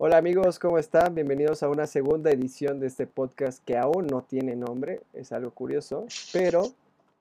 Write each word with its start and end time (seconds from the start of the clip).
Hola 0.00 0.18
amigos, 0.18 0.60
¿cómo 0.60 0.78
están? 0.78 1.16
Bienvenidos 1.16 1.64
a 1.64 1.68
una 1.68 1.88
segunda 1.88 2.30
edición 2.30 2.78
de 2.78 2.86
este 2.86 3.08
podcast 3.08 3.64
que 3.64 3.76
aún 3.76 4.06
no 4.06 4.22
tiene 4.22 4.54
nombre, 4.54 5.00
es 5.12 5.32
algo 5.32 5.50
curioso, 5.50 6.06
pero 6.32 6.62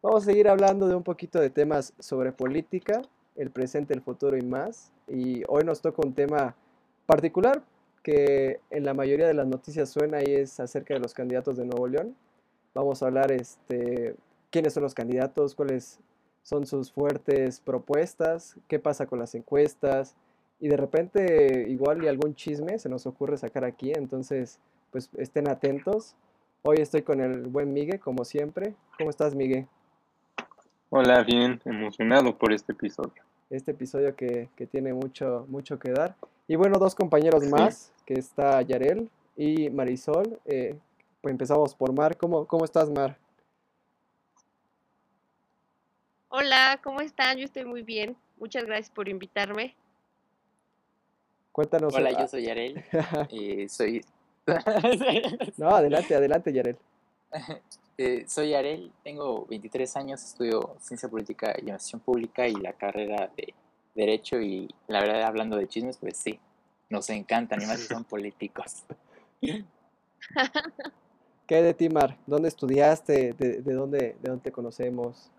vamos 0.04 0.22
a 0.22 0.26
seguir 0.28 0.48
hablando 0.48 0.88
de 0.88 0.94
un 0.94 1.02
poquito 1.02 1.40
de 1.40 1.50
temas 1.50 1.94
sobre 1.98 2.32
política, 2.32 3.02
el 3.36 3.50
presente, 3.50 3.96
el 3.96 4.04
futuro 4.04 4.38
y 4.38 4.44
más. 4.44 4.92
Y 5.08 5.42
hoy 5.48 5.64
nos 5.64 5.82
toca 5.82 6.06
un 6.06 6.14
tema 6.14 6.54
particular 7.08 7.64
que 8.04 8.60
en 8.70 8.86
la 8.86 8.94
mayoría 8.94 9.26
de 9.26 9.34
las 9.34 9.48
noticias 9.48 9.90
suena 9.90 10.22
y 10.22 10.36
es 10.36 10.60
acerca 10.60 10.94
de 10.94 11.00
los 11.00 11.16
candidatos 11.16 11.58
de 11.58 11.66
Nuevo 11.66 11.88
León. 11.88 12.16
Vamos 12.76 13.02
a 13.02 13.08
hablar 13.08 13.32
este, 13.32 14.14
quiénes 14.52 14.74
son 14.74 14.84
los 14.84 14.94
candidatos, 14.94 15.56
cuáles 15.56 15.98
son 16.44 16.68
sus 16.68 16.92
fuertes 16.92 17.60
propuestas, 17.60 18.56
qué 18.68 18.78
pasa 18.78 19.08
con 19.08 19.18
las 19.18 19.34
encuestas 19.34 20.16
y 20.60 20.68
de 20.68 20.78
repente 20.78 21.66
igual 21.70 22.04
y 22.04 22.08
algún 22.08 22.36
chisme 22.36 22.80
se 22.80 22.90
nos 22.90 23.06
ocurre 23.06 23.38
sacar 23.38 23.64
aquí, 23.64 23.92
entonces 23.94 24.60
pues 24.92 25.10
estén 25.18 25.48
atentos. 25.48 26.16
Hoy 26.64 26.78
estoy 26.80 27.04
con 27.04 27.22
el 27.22 27.44
buen 27.44 27.72
Miguel, 27.74 28.00
como 28.00 28.26
siempre. 28.26 28.74
¿Cómo 28.98 29.10
estás, 29.10 29.36
Miguel? 29.36 29.68
Hola, 30.90 31.24
bien, 31.24 31.62
emocionado 31.66 32.38
por 32.38 32.52
este 32.52 32.72
episodio. 32.72 33.24
Este 33.50 33.72
episodio 33.72 34.16
que, 34.16 34.50
que 34.56 34.66
tiene 34.66 34.94
mucho, 34.94 35.46
mucho 35.50 35.80
que 35.80 35.92
dar. 35.92 36.16
Y 36.48 36.56
bueno, 36.56 36.80
dos 36.80 36.96
compañeros 36.96 37.44
más, 37.46 37.94
que 38.06 38.16
está 38.16 38.62
Yarel 38.62 39.10
y 39.36 39.70
Marisol. 39.70 40.40
Eh, 40.46 40.78
pues 41.22 41.32
empezamos 41.32 41.76
por 41.76 41.94
Mar. 41.94 42.18
¿Cómo, 42.18 42.46
cómo 42.46 42.66
estás, 42.66 42.90
Mar? 42.90 43.18
Hola, 46.30 46.80
¿cómo 46.84 47.02
están? 47.02 47.38
Yo 47.38 47.46
estoy 47.46 47.66
muy 47.66 47.84
bien. 47.84 48.16
Muchas 48.38 48.66
gracias 48.66 48.90
por 48.90 49.10
invitarme. 49.10 49.76
Cuéntanos. 51.58 51.92
Hola, 51.96 52.12
yo 52.12 52.28
soy 52.28 52.44
Yarel. 52.44 52.86
eh, 53.32 53.68
soy. 53.68 54.06
no, 55.58 55.70
adelante, 55.72 56.14
adelante, 56.14 56.54
Yarel. 56.54 56.78
Eh, 58.00 58.26
soy 58.28 58.52
Yarel, 58.52 58.92
tengo 59.04 59.48
23 59.48 59.98
años, 59.98 60.24
estudio 60.24 60.76
Ciencia 60.80 61.10
Política 61.10 61.48
y 61.48 61.62
Administración 61.62 62.00
Pública 62.00 62.48
y 62.48 62.54
la 62.54 62.74
carrera 62.74 63.32
de 63.36 63.56
Derecho. 63.96 64.40
Y 64.40 64.70
la 64.88 65.00
verdad, 65.00 65.24
hablando 65.24 65.58
de 65.58 65.68
chismes, 65.68 65.98
pues 65.98 66.16
sí, 66.16 66.40
nos 66.92 67.10
encantan, 67.10 67.60
y 67.60 67.66
más 67.66 67.80
si 67.80 67.88
son 67.88 68.04
políticos. 68.04 68.84
¿Qué 71.48 71.62
de 71.64 71.74
ti, 71.74 71.90
Mar? 71.90 72.20
¿Dónde 72.28 72.50
estudiaste? 72.50 73.34
¿De, 73.34 73.64
de, 73.64 73.74
dónde, 73.74 74.16
¿De 74.22 74.30
dónde 74.30 74.44
te 74.44 74.52
conocemos? 74.52 75.32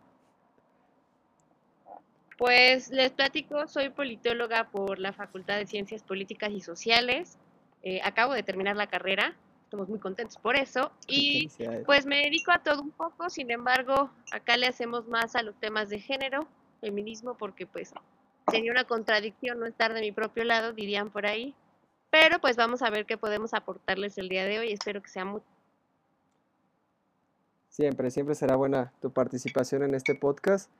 Pues 2.38 2.90
les 2.90 3.10
platico, 3.10 3.66
soy 3.66 3.90
politóloga 3.90 4.70
por 4.70 5.00
la 5.00 5.12
Facultad 5.12 5.56
de 5.56 5.66
Ciencias 5.66 6.04
Políticas 6.04 6.52
y 6.52 6.60
Sociales. 6.60 7.36
Eh, 7.82 8.00
acabo 8.04 8.32
de 8.32 8.44
terminar 8.44 8.76
la 8.76 8.86
carrera, 8.86 9.36
estamos 9.64 9.88
muy 9.88 9.98
contentos 9.98 10.38
por 10.38 10.54
eso. 10.54 10.92
Y 11.08 11.50
pues 11.84 12.06
me 12.06 12.18
dedico 12.22 12.52
a 12.52 12.62
todo 12.62 12.80
un 12.80 12.92
poco, 12.92 13.28
sin 13.28 13.50
embargo, 13.50 14.10
acá 14.30 14.56
le 14.56 14.68
hacemos 14.68 15.08
más 15.08 15.34
a 15.34 15.42
los 15.42 15.58
temas 15.58 15.88
de 15.88 15.98
género, 15.98 16.46
feminismo, 16.80 17.36
porque 17.36 17.66
pues 17.66 17.92
sería 18.52 18.70
una 18.70 18.84
contradicción 18.84 19.58
no 19.58 19.66
estar 19.66 19.92
de 19.92 20.00
mi 20.00 20.12
propio 20.12 20.44
lado, 20.44 20.72
dirían 20.72 21.10
por 21.10 21.26
ahí. 21.26 21.56
Pero 22.10 22.38
pues 22.38 22.56
vamos 22.56 22.82
a 22.82 22.90
ver 22.90 23.04
qué 23.04 23.18
podemos 23.18 23.52
aportarles 23.52 24.16
el 24.16 24.28
día 24.28 24.44
de 24.44 24.60
hoy, 24.60 24.72
espero 24.72 25.02
que 25.02 25.08
sea 25.08 25.24
muy... 25.24 25.42
Siempre, 27.68 28.12
siempre 28.12 28.36
será 28.36 28.54
buena 28.54 28.92
tu 29.00 29.12
participación 29.12 29.82
en 29.82 29.96
este 29.96 30.14
podcast 30.14 30.70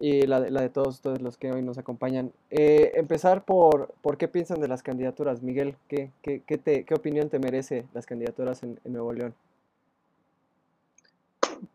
y 0.00 0.22
la 0.26 0.40
de, 0.40 0.50
la 0.50 0.60
de 0.60 0.68
todos, 0.68 1.00
todos 1.00 1.20
los 1.20 1.36
que 1.36 1.50
hoy 1.50 1.62
nos 1.62 1.78
acompañan. 1.78 2.32
Eh, 2.50 2.92
empezar 2.94 3.44
por, 3.44 3.94
por 4.00 4.16
qué 4.16 4.28
piensan 4.28 4.60
de 4.60 4.68
las 4.68 4.82
candidaturas, 4.82 5.42
Miguel, 5.42 5.76
¿qué, 5.88 6.10
qué, 6.22 6.42
qué, 6.46 6.58
te, 6.58 6.84
qué 6.84 6.94
opinión 6.94 7.28
te 7.28 7.38
merece 7.38 7.86
las 7.94 8.06
candidaturas 8.06 8.62
en, 8.62 8.78
Nuevo 8.84 9.12
León? 9.12 9.34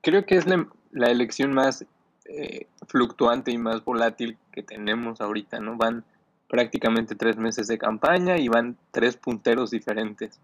Creo 0.02 0.26
que 0.26 0.36
es 0.36 0.48
la, 0.48 0.68
la 0.92 1.08
elección 1.08 1.54
más 1.54 1.86
eh, 2.26 2.68
fluctuante 2.88 3.52
y 3.52 3.58
más 3.58 3.84
volátil 3.84 4.38
que 4.52 4.64
tenemos 4.64 5.20
ahorita, 5.20 5.60
¿no? 5.60 5.76
Van 5.76 6.06
prácticamente 6.48 7.16
tres 7.16 7.36
meses 7.36 7.68
de 7.68 7.78
campaña 7.78 8.38
y 8.38 8.48
van 8.48 8.78
tres 8.92 9.18
punteros 9.18 9.72
diferentes. 9.72 10.40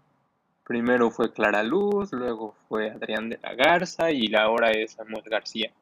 Primero 0.64 1.10
fue 1.10 1.32
Clara 1.32 1.62
Luz, 1.62 2.12
luego 2.12 2.54
fue 2.68 2.90
Adrián 2.90 3.30
de 3.30 3.38
la 3.42 3.54
Garza 3.54 4.10
y 4.10 4.34
ahora 4.34 4.70
es 4.72 4.92
Samuel 4.92 5.24
García. 5.24 5.72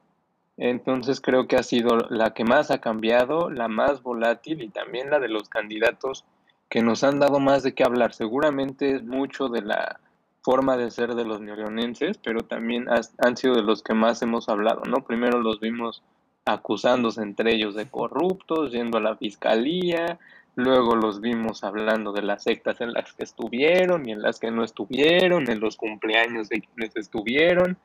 Entonces 0.59 1.21
creo 1.21 1.47
que 1.47 1.57
ha 1.57 1.63
sido 1.63 1.99
la 2.11 2.35
que 2.35 2.45
más 2.45 2.71
ha 2.71 2.81
cambiado, 2.81 3.49
la 3.49 3.69
más 3.69 4.03
volátil 4.03 4.61
y 4.63 4.69
también 4.69 5.09
la 5.09 5.21
de 5.21 5.29
los 5.29 5.49
candidatos 5.49 6.25
que 6.69 6.83
nos 6.83 7.05
han 7.05 7.21
dado 7.21 7.39
más 7.39 7.63
de 7.63 7.75
qué 7.75 7.85
hablar. 7.85 8.13
Seguramente 8.13 8.97
es 8.97 9.05
mucho 9.05 9.49
de 9.49 9.63
la 9.63 10.01
forma 10.43 10.77
de 10.77 10.91
ser 10.91 11.15
de 11.15 11.25
los 11.25 11.41
neoleonenses, 11.41 12.19
pero 12.19 12.41
también 12.41 12.87
han 12.89 13.37
sido 13.37 13.55
de 13.55 13.63
los 13.63 13.83
que 13.83 13.95
más 13.95 14.21
hemos 14.23 14.49
hablado, 14.49 14.83
¿no? 14.89 15.05
Primero 15.05 15.41
los 15.41 15.61
vimos 15.61 16.03
acusándose 16.45 17.23
entre 17.23 17.55
ellos 17.55 17.75
de 17.75 17.89
corruptos, 17.89 18.73
yendo 18.73 18.99
a 18.99 19.03
la 19.03 19.17
fiscalía, 19.17 20.19
luego 20.57 20.97
los 20.97 21.21
vimos 21.21 21.63
hablando 21.63 22.13
de 22.13 22.23
las 22.23 22.43
sectas 22.43 22.81
en 22.81 22.93
las 22.93 23.13
que 23.13 23.25
estuvieron 23.25 24.09
y 24.09 24.13
en 24.13 24.23
las 24.23 24.41
que 24.41 24.51
no 24.51 24.65
estuvieron, 24.65 25.49
en 25.51 25.61
los 25.61 25.77
cumpleaños 25.77 26.49
de 26.49 26.63
quienes 26.63 26.97
estuvieron, 26.97 27.77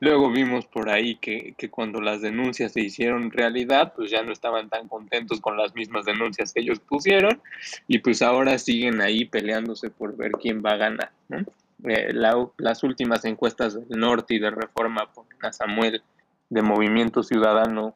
Luego 0.00 0.30
vimos 0.30 0.66
por 0.66 0.90
ahí 0.90 1.16
que, 1.16 1.54
que, 1.56 1.70
cuando 1.70 2.00
las 2.00 2.20
denuncias 2.20 2.72
se 2.72 2.80
hicieron 2.80 3.30
realidad, 3.30 3.92
pues 3.94 4.10
ya 4.10 4.22
no 4.22 4.32
estaban 4.32 4.68
tan 4.68 4.88
contentos 4.88 5.40
con 5.40 5.56
las 5.56 5.74
mismas 5.74 6.04
denuncias 6.04 6.52
que 6.52 6.60
ellos 6.60 6.80
pusieron 6.80 7.40
y 7.86 7.98
pues 7.98 8.20
ahora 8.20 8.58
siguen 8.58 9.00
ahí 9.00 9.24
peleándose 9.24 9.90
por 9.90 10.16
ver 10.16 10.32
quién 10.32 10.62
va 10.64 10.72
a 10.72 10.76
ganar. 10.76 11.10
¿no? 11.28 11.44
Eh, 11.84 12.12
la, 12.12 12.48
las 12.58 12.82
últimas 12.82 13.24
encuestas 13.24 13.74
del 13.74 13.98
norte 13.98 14.34
y 14.34 14.38
de 14.38 14.50
reforma 14.50 15.12
ponen 15.12 15.38
a 15.42 15.52
Samuel 15.52 16.02
de 16.50 16.62
Movimiento 16.62 17.22
Ciudadano 17.22 17.94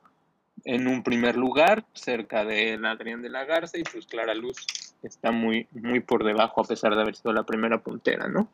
en 0.65 0.89
un 0.89 1.03
primer 1.03 1.37
lugar, 1.37 1.85
cerca 1.95 2.45
de 2.45 2.79
Adrián 2.85 3.23
de 3.23 3.31
la 3.31 3.45
Garza 3.45 3.79
y 3.79 3.85
pues 3.85 4.07
Clara 4.07 4.35
Luz 4.35 4.67
está 5.03 5.31
muy, 5.31 5.67
muy 5.73 6.01
por 6.01 6.25
debajo 6.25 6.61
a 6.61 6.65
pesar 6.65 6.95
de 6.95 7.03
haber 7.03 7.17
sido 7.17 7.33
la 7.33 7.45
primera 7.45 7.79
puntera, 7.79 8.29
¿no? 8.29 8.49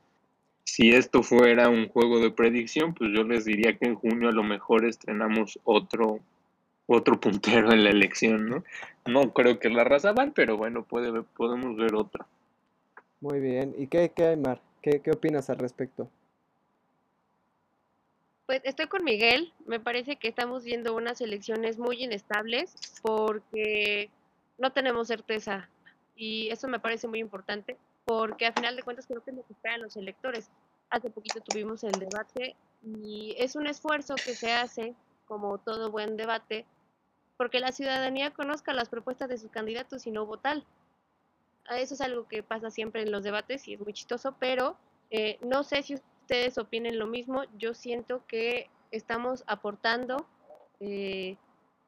Si 0.64 0.92
esto 0.92 1.22
fuera 1.22 1.69
un 1.69 1.88
juego 1.88 2.20
de 2.20 2.30
predicción, 2.30 2.94
pues 2.94 3.10
yo 3.14 3.22
les 3.22 3.44
diría 3.44 3.76
que 3.76 3.86
en 3.86 3.94
junio 3.94 4.30
a 4.30 4.32
lo 4.32 4.42
mejor 4.42 4.86
estrenamos 4.86 5.58
otro, 5.64 6.20
otro 6.86 7.20
puntero 7.20 7.70
en 7.72 7.84
la 7.84 7.91
elección, 7.91 8.48
¿no? 8.48 8.64
No 9.06 9.32
creo 9.34 9.58
que 9.58 9.69
la 9.69 9.84
raza 9.84 10.12
van, 10.12 10.32
pero 10.32 10.56
bueno, 10.56 10.82
puede, 10.82 11.22
podemos 11.22 11.76
ver 11.76 11.94
otro. 11.94 12.26
Muy 13.20 13.41
bien. 13.41 13.75
¿Y 13.78 13.86
qué, 13.86 14.10
qué 14.14 14.25
hay, 14.25 14.36
Mar? 14.36 14.60
¿Qué, 14.82 15.00
¿Qué 15.00 15.10
opinas 15.10 15.50
al 15.50 15.58
respecto? 15.58 16.08
Pues 18.46 18.60
estoy 18.64 18.86
con 18.86 19.04
Miguel. 19.04 19.52
Me 19.66 19.81
parece 19.81 20.16
que 20.16 20.28
estamos 20.28 20.64
viendo 20.64 20.94
unas 20.94 21.20
elecciones 21.20 21.78
muy 21.78 22.02
inestables 22.02 22.75
porque 23.02 24.10
no 24.58 24.72
tenemos 24.72 25.08
certeza. 25.08 25.69
Y 26.16 26.48
eso 26.50 26.69
me 26.69 26.81
parece 26.81 27.06
muy 27.06 27.19
importante 27.19 27.76
porque 28.04 28.47
a 28.47 28.53
final 28.53 28.76
de 28.76 28.82
cuentas 28.82 29.06
creo 29.06 29.22
que 29.22 29.31
es 29.31 29.37
lo 29.37 29.47
que 29.47 29.53
esperan 29.53 29.82
los 29.82 29.97
electores. 29.97 30.50
Hace 30.91 31.10
poquito 31.10 31.41
tuvimos 31.41 31.84
el 31.84 31.98
debate 31.98 32.56
y 32.82 33.34
es 33.38 33.56
un 33.56 33.66
esfuerzo 33.66 34.15
que 34.15 34.34
se 34.34 34.53
hace, 34.53 34.94
como 35.26 35.59
todo 35.59 35.91
buen 35.91 36.16
debate, 36.16 36.66
porque 37.37 37.60
la 37.60 37.72
ciudadanía 37.72 38.31
conozca 38.31 38.72
las 38.72 38.88
propuestas 38.88 39.28
de 39.28 39.38
sus 39.38 39.50
candidatos 39.50 40.06
y 40.06 40.10
no 40.10 40.26
votar. 40.26 40.62
Eso 41.70 41.94
es 41.94 42.00
algo 42.00 42.28
que 42.28 42.43
pasa 42.43 42.70
siempre 42.70 43.03
en 43.03 43.10
los 43.10 43.25
debates 43.25 43.66
y 43.66 43.75
es 43.75 43.81
muy 43.81 43.93
chistoso, 43.93 44.37
pero 44.38 44.76
eh, 45.10 45.38
no 45.41 45.64
sé 45.64 45.82
si 45.82 45.94
ustedes 45.94 46.59
opinen 46.59 46.98
lo 46.98 47.06
mismo. 47.06 47.44
Yo 47.56 47.75
siento 47.75 48.25
que 48.26 48.69
estamos 48.91 49.43
aportando 49.47 50.26
eh, 50.81 51.37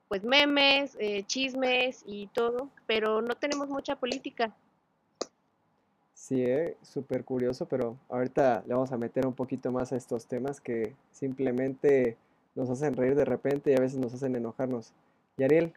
pues 0.08 0.24
memes, 0.24 0.96
eh, 0.98 1.24
chismes 1.24 2.02
y 2.06 2.28
todo, 2.28 2.70
pero 2.86 3.20
no 3.20 3.34
tenemos 3.34 3.68
mucha 3.68 3.96
política. 3.96 4.54
Sí, 6.26 6.42
eh, 6.42 6.76
súper 6.82 7.22
curioso, 7.22 7.66
pero 7.66 7.96
ahorita 8.08 8.64
le 8.66 8.74
vamos 8.74 8.90
a 8.90 8.96
meter 8.96 9.28
un 9.28 9.34
poquito 9.34 9.70
más 9.70 9.92
a 9.92 9.96
estos 9.96 10.26
temas 10.26 10.60
que 10.60 10.92
simplemente 11.12 12.16
nos 12.56 12.68
hacen 12.68 12.94
reír 12.94 13.14
de 13.14 13.24
repente 13.24 13.70
y 13.70 13.76
a 13.76 13.80
veces 13.80 14.00
nos 14.00 14.12
hacen 14.12 14.34
enojarnos. 14.34 14.90
Y 15.36 15.44
Ariel, 15.44 15.72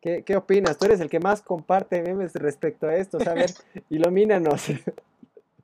¿qué, 0.00 0.22
qué 0.22 0.36
opinas? 0.36 0.78
Tú 0.78 0.86
eres 0.86 1.00
el 1.00 1.10
que 1.10 1.20
más 1.20 1.42
comparte 1.42 2.00
memes 2.00 2.32
respecto 2.32 2.86
a 2.86 2.96
esto, 2.96 3.18
ver, 3.18 3.50
ilumínanos. 3.90 4.62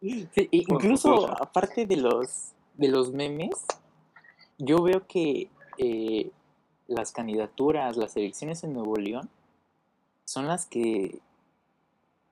Sí, 0.02 0.28
incluso 0.50 1.30
aparte 1.42 1.86
de 1.86 1.96
los, 1.96 2.52
de 2.74 2.88
los 2.88 3.14
memes, 3.14 3.64
yo 4.58 4.82
veo 4.82 5.06
que 5.06 5.48
eh, 5.78 6.30
las 6.88 7.10
candidaturas, 7.10 7.96
las 7.96 8.14
elecciones 8.18 8.64
en 8.64 8.74
Nuevo 8.74 8.96
León 8.96 9.30
son 10.26 10.46
las 10.46 10.66
que 10.66 11.20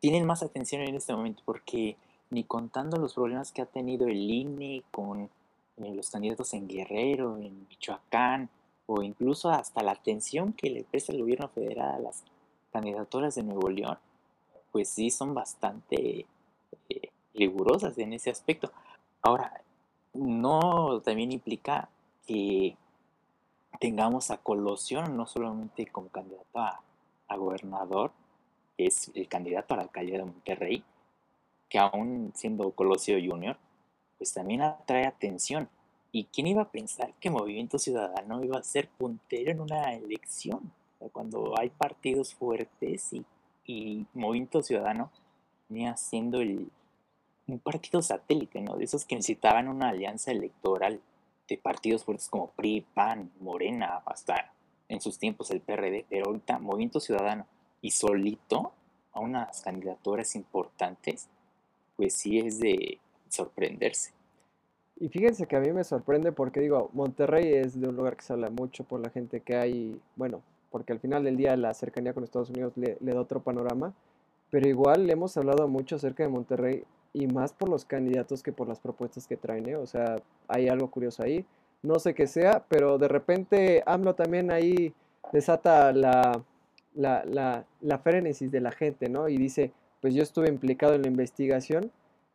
tienen 0.04 0.26
más 0.26 0.42
atención 0.42 0.82
en 0.82 0.96
este 0.96 1.14
momento 1.14 1.40
porque 1.46 1.96
ni 2.28 2.44
contando 2.44 2.98
los 2.98 3.14
problemas 3.14 3.52
que 3.52 3.62
ha 3.62 3.64
tenido 3.64 4.06
el 4.06 4.30
INE 4.30 4.82
con 4.90 5.30
eh, 5.78 5.94
los 5.94 6.10
candidatos 6.10 6.52
en 6.52 6.68
Guerrero, 6.68 7.38
en 7.38 7.66
Michoacán, 7.70 8.50
o 8.84 9.00
incluso 9.00 9.48
hasta 9.48 9.82
la 9.82 9.92
atención 9.92 10.52
que 10.52 10.68
le 10.68 10.84
presta 10.84 11.12
el 11.12 11.20
gobierno 11.20 11.48
federal 11.48 11.94
a 11.94 11.98
las 12.00 12.22
candidaturas 12.70 13.34
de 13.34 13.44
Nuevo 13.44 13.70
León, 13.70 13.96
pues 14.72 14.90
sí 14.90 15.08
son 15.10 15.32
bastante 15.32 16.26
eh, 16.90 17.08
rigurosas 17.32 17.96
en 17.96 18.12
ese 18.12 18.28
aspecto. 18.28 18.72
Ahora, 19.22 19.62
no 20.12 21.00
también 21.00 21.32
implica 21.32 21.88
que 22.26 22.76
tengamos 23.80 24.30
a 24.30 24.36
Colosión 24.36 25.16
no 25.16 25.26
solamente 25.26 25.86
como 25.86 26.08
candidato 26.08 26.58
a, 26.58 26.82
gobernador, 27.38 28.12
es 28.76 29.10
el 29.14 29.28
candidato 29.28 29.74
a 29.74 29.78
la 29.78 29.82
alcaldía 29.84 30.18
de 30.18 30.24
Monterrey, 30.24 30.84
que 31.68 31.78
aún 31.78 32.32
siendo 32.34 32.70
Colosio 32.72 33.16
Junior, 33.16 33.56
pues 34.18 34.32
también 34.32 34.62
atrae 34.62 35.06
atención. 35.06 35.68
¿Y 36.12 36.24
quién 36.24 36.46
iba 36.46 36.62
a 36.62 36.70
pensar 36.70 37.12
que 37.14 37.30
Movimiento 37.30 37.78
Ciudadano 37.78 38.44
iba 38.44 38.58
a 38.58 38.62
ser 38.62 38.88
puntero 38.88 39.50
en 39.50 39.60
una 39.60 39.94
elección? 39.94 40.72
cuando 41.12 41.52
hay 41.58 41.68
partidos 41.68 42.34
fuertes 42.34 43.12
y, 43.12 43.24
y 43.66 44.06
Movimiento 44.14 44.62
Ciudadano 44.62 45.10
venía 45.68 45.96
siendo 45.96 46.40
el, 46.40 46.70
un 47.46 47.58
partido 47.58 48.00
satélite, 48.02 48.60
¿no? 48.60 48.76
De 48.76 48.84
esos 48.84 49.04
que 49.04 49.16
necesitaban 49.16 49.68
una 49.68 49.90
alianza 49.90 50.30
electoral 50.30 51.00
de 51.48 51.58
partidos 51.58 52.04
fuertes 52.04 52.28
como 52.28 52.50
PRI, 52.52 52.86
PAN, 52.94 53.30
Morena, 53.40 54.02
hasta 54.06 54.52
en 54.88 55.00
sus 55.00 55.18
tiempos 55.18 55.50
el 55.50 55.60
PRD, 55.60 56.06
pero 56.08 56.26
ahorita 56.26 56.58
Movimiento 56.58 57.00
Ciudadano 57.00 57.46
y 57.84 57.90
solito 57.90 58.72
a 59.12 59.20
unas 59.20 59.60
candidaturas 59.60 60.34
importantes, 60.36 61.28
pues 61.96 62.14
sí 62.14 62.38
es 62.38 62.58
de 62.58 62.98
sorprenderse. 63.28 64.12
Y 64.96 65.10
fíjense 65.10 65.46
que 65.46 65.56
a 65.56 65.60
mí 65.60 65.70
me 65.70 65.84
sorprende 65.84 66.32
porque 66.32 66.60
digo, 66.60 66.88
Monterrey 66.94 67.52
es 67.52 67.78
de 67.78 67.86
un 67.86 67.96
lugar 67.96 68.16
que 68.16 68.22
se 68.22 68.32
habla 68.32 68.48
mucho 68.48 68.84
por 68.84 69.00
la 69.00 69.10
gente 69.10 69.40
que 69.40 69.56
hay, 69.56 70.00
bueno, 70.16 70.40
porque 70.70 70.94
al 70.94 70.98
final 70.98 71.24
del 71.24 71.36
día 71.36 71.58
la 71.58 71.74
cercanía 71.74 72.14
con 72.14 72.24
Estados 72.24 72.48
Unidos 72.48 72.72
le, 72.76 72.96
le 73.00 73.12
da 73.12 73.20
otro 73.20 73.42
panorama, 73.42 73.92
pero 74.48 74.66
igual 74.66 75.10
hemos 75.10 75.36
hablado 75.36 75.68
mucho 75.68 75.96
acerca 75.96 76.22
de 76.22 76.30
Monterrey 76.30 76.84
y 77.12 77.26
más 77.26 77.52
por 77.52 77.68
los 77.68 77.84
candidatos 77.84 78.42
que 78.42 78.52
por 78.52 78.66
las 78.66 78.80
propuestas 78.80 79.26
que 79.26 79.36
traen, 79.36 79.68
¿eh? 79.68 79.76
O 79.76 79.86
sea, 79.86 80.22
hay 80.48 80.68
algo 80.68 80.90
curioso 80.90 81.22
ahí. 81.22 81.44
No 81.82 81.98
sé 81.98 82.14
qué 82.14 82.26
sea, 82.26 82.64
pero 82.66 82.96
de 82.96 83.08
repente 83.08 83.82
AMLO 83.84 84.14
también 84.14 84.50
ahí 84.50 84.94
desata 85.32 85.92
la, 85.92 86.42
la, 86.94 87.24
la, 87.24 87.66
la 87.80 87.98
frenesis 87.98 88.50
de 88.50 88.60
la 88.60 88.72
gente, 88.72 89.08
¿no? 89.08 89.28
Y 89.28 89.36
dice, 89.36 89.72
pues 90.00 90.14
yo 90.14 90.22
estuve 90.22 90.48
implicado 90.48 90.94
en 90.94 91.02
la 91.02 91.08
investigación 91.08 91.90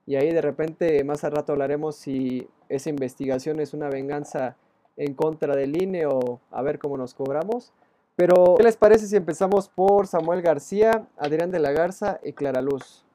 y 0.06 0.16
ahí 0.16 0.32
de 0.32 0.42
repente 0.42 1.04
más 1.04 1.24
al 1.24 1.34
rato 1.34 1.52
hablaremos 1.52 1.96
si 1.96 2.48
esa 2.68 2.90
investigación 2.90 3.60
es 3.60 3.74
una 3.74 3.90
venganza 3.90 4.56
en 4.98 5.14
contra 5.14 5.56
del 5.56 5.82
INE 5.82 6.06
o 6.08 6.40
a 6.52 6.62
ver 6.62 6.80
cómo 6.80 6.98
nos 6.98 7.14
cobramos. 7.14 7.72
Pero, 8.16 8.56
¿qué 8.58 8.64
les 8.64 8.76
parece 8.76 9.08
si 9.08 9.16
empezamos 9.16 9.70
por 9.70 10.08
Samuel 10.08 10.42
García, 10.42 11.08
Adrián 11.18 11.52
de 11.52 11.60
la 11.60 11.72
Garza 11.72 12.20
y 12.24 12.34
Clara 12.34 12.62
Luz? 12.62 13.06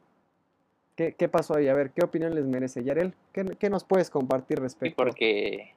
¿Qué, 0.97 1.29
pasó 1.29 1.57
ahí? 1.57 1.69
A 1.69 1.75
ver, 1.75 1.91
¿qué 1.91 2.05
opinión 2.05 2.35
les 2.35 2.47
merece? 2.47 2.85
Yarel, 2.85 3.15
¿qué, 3.33 3.69
nos 3.69 3.85
puedes 3.85 4.09
compartir 4.09 4.61
respecto? 4.61 4.91
Sí, 4.91 4.95
porque 4.97 5.75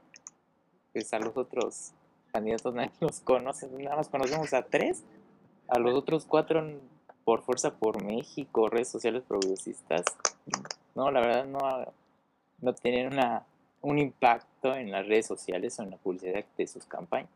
pues, 0.94 1.12
a 1.14 1.20
los 1.20 1.36
otros 1.36 1.94
candidatos 2.32 2.76
nadie 2.76 2.92
los 3.02 3.20
conoce, 3.22 3.68
nada 3.68 3.96
más 3.96 4.10
conocemos 4.10 4.54
a 4.54 4.62
tres, 4.62 5.04
a 5.68 5.80
los 5.80 5.94
otros 5.96 6.26
cuatro 6.26 6.66
por 7.24 7.42
Fuerza 7.42 7.76
por 7.76 8.04
México, 8.04 8.70
redes 8.70 8.88
sociales 8.88 9.24
progresistas, 9.28 10.04
no, 10.96 11.12
la 11.12 11.20
verdad 11.20 11.46
no, 11.46 11.60
no 12.62 12.74
tienen 12.74 13.14
una, 13.14 13.46
un 13.82 14.00
impacto 14.00 14.74
en 14.76 14.92
las 14.92 15.08
redes 15.08 15.28
sociales 15.28 15.78
o 15.80 15.84
en 15.84 15.92
la 15.92 15.98
publicidad 15.98 16.44
de 16.58 16.68
sus 16.68 16.86
campañas. 16.86 17.30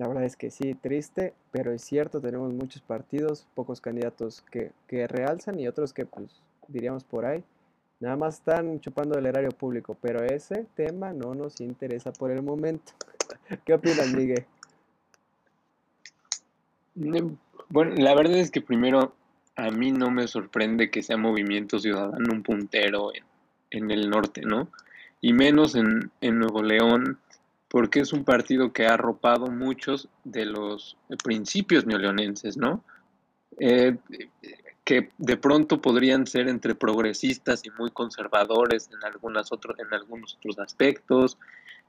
La 0.00 0.08
verdad 0.08 0.24
es 0.24 0.34
que 0.34 0.50
sí, 0.50 0.74
triste, 0.74 1.34
pero 1.50 1.72
es 1.72 1.82
cierto, 1.82 2.22
tenemos 2.22 2.54
muchos 2.54 2.80
partidos, 2.80 3.46
pocos 3.54 3.82
candidatos 3.82 4.42
que, 4.50 4.72
realzan 4.88 5.60
y 5.60 5.68
otros 5.68 5.92
que, 5.92 6.06
pues, 6.06 6.40
diríamos 6.68 7.04
por 7.04 7.26
ahí, 7.26 7.44
nada 7.98 8.16
más 8.16 8.36
están 8.36 8.80
chupando 8.80 9.18
el 9.18 9.26
erario 9.26 9.50
público, 9.50 9.94
pero 10.00 10.24
ese 10.24 10.64
tema 10.74 11.12
no 11.12 11.34
nos 11.34 11.60
interesa 11.60 12.12
por 12.12 12.30
el 12.30 12.42
momento. 12.42 12.92
¿Qué 13.66 13.74
opinas, 13.74 14.10
Miguel? 14.14 14.46
Bueno, 17.68 17.94
la 17.96 18.14
verdad 18.14 18.36
es 18.36 18.50
que 18.50 18.60
primero 18.60 19.14
a 19.56 19.70
mí 19.70 19.90
no 19.90 20.10
me 20.10 20.28
sorprende 20.28 20.90
que 20.90 21.02
sea 21.02 21.16
Movimiento 21.16 21.78
Ciudadano 21.78 22.32
un 22.32 22.42
puntero 22.42 23.12
en, 23.70 23.90
el 23.90 24.10
norte, 24.10 24.42
¿no? 24.42 24.68
Y 25.20 25.32
menos 25.32 25.74
en, 25.74 26.10
en 26.20 26.38
Nuevo 26.38 26.62
León, 26.62 27.18
porque 27.68 28.00
es 28.00 28.12
un 28.12 28.24
partido 28.24 28.72
que 28.72 28.86
ha 28.86 28.94
arropado 28.94 29.46
muchos 29.46 30.08
de 30.24 30.44
los 30.44 30.96
principios 31.22 31.86
neoleonenses, 31.86 32.56
¿no? 32.56 32.84
Eh, 33.58 33.96
que 34.84 35.10
de 35.18 35.36
pronto 35.36 35.80
podrían 35.80 36.26
ser 36.26 36.48
entre 36.48 36.74
progresistas 36.74 37.64
y 37.64 37.70
muy 37.70 37.90
conservadores 37.90 38.90
en, 38.92 39.04
algunas 39.04 39.50
en 39.52 39.94
algunos 39.94 40.34
otros 40.34 40.58
aspectos, 40.58 41.38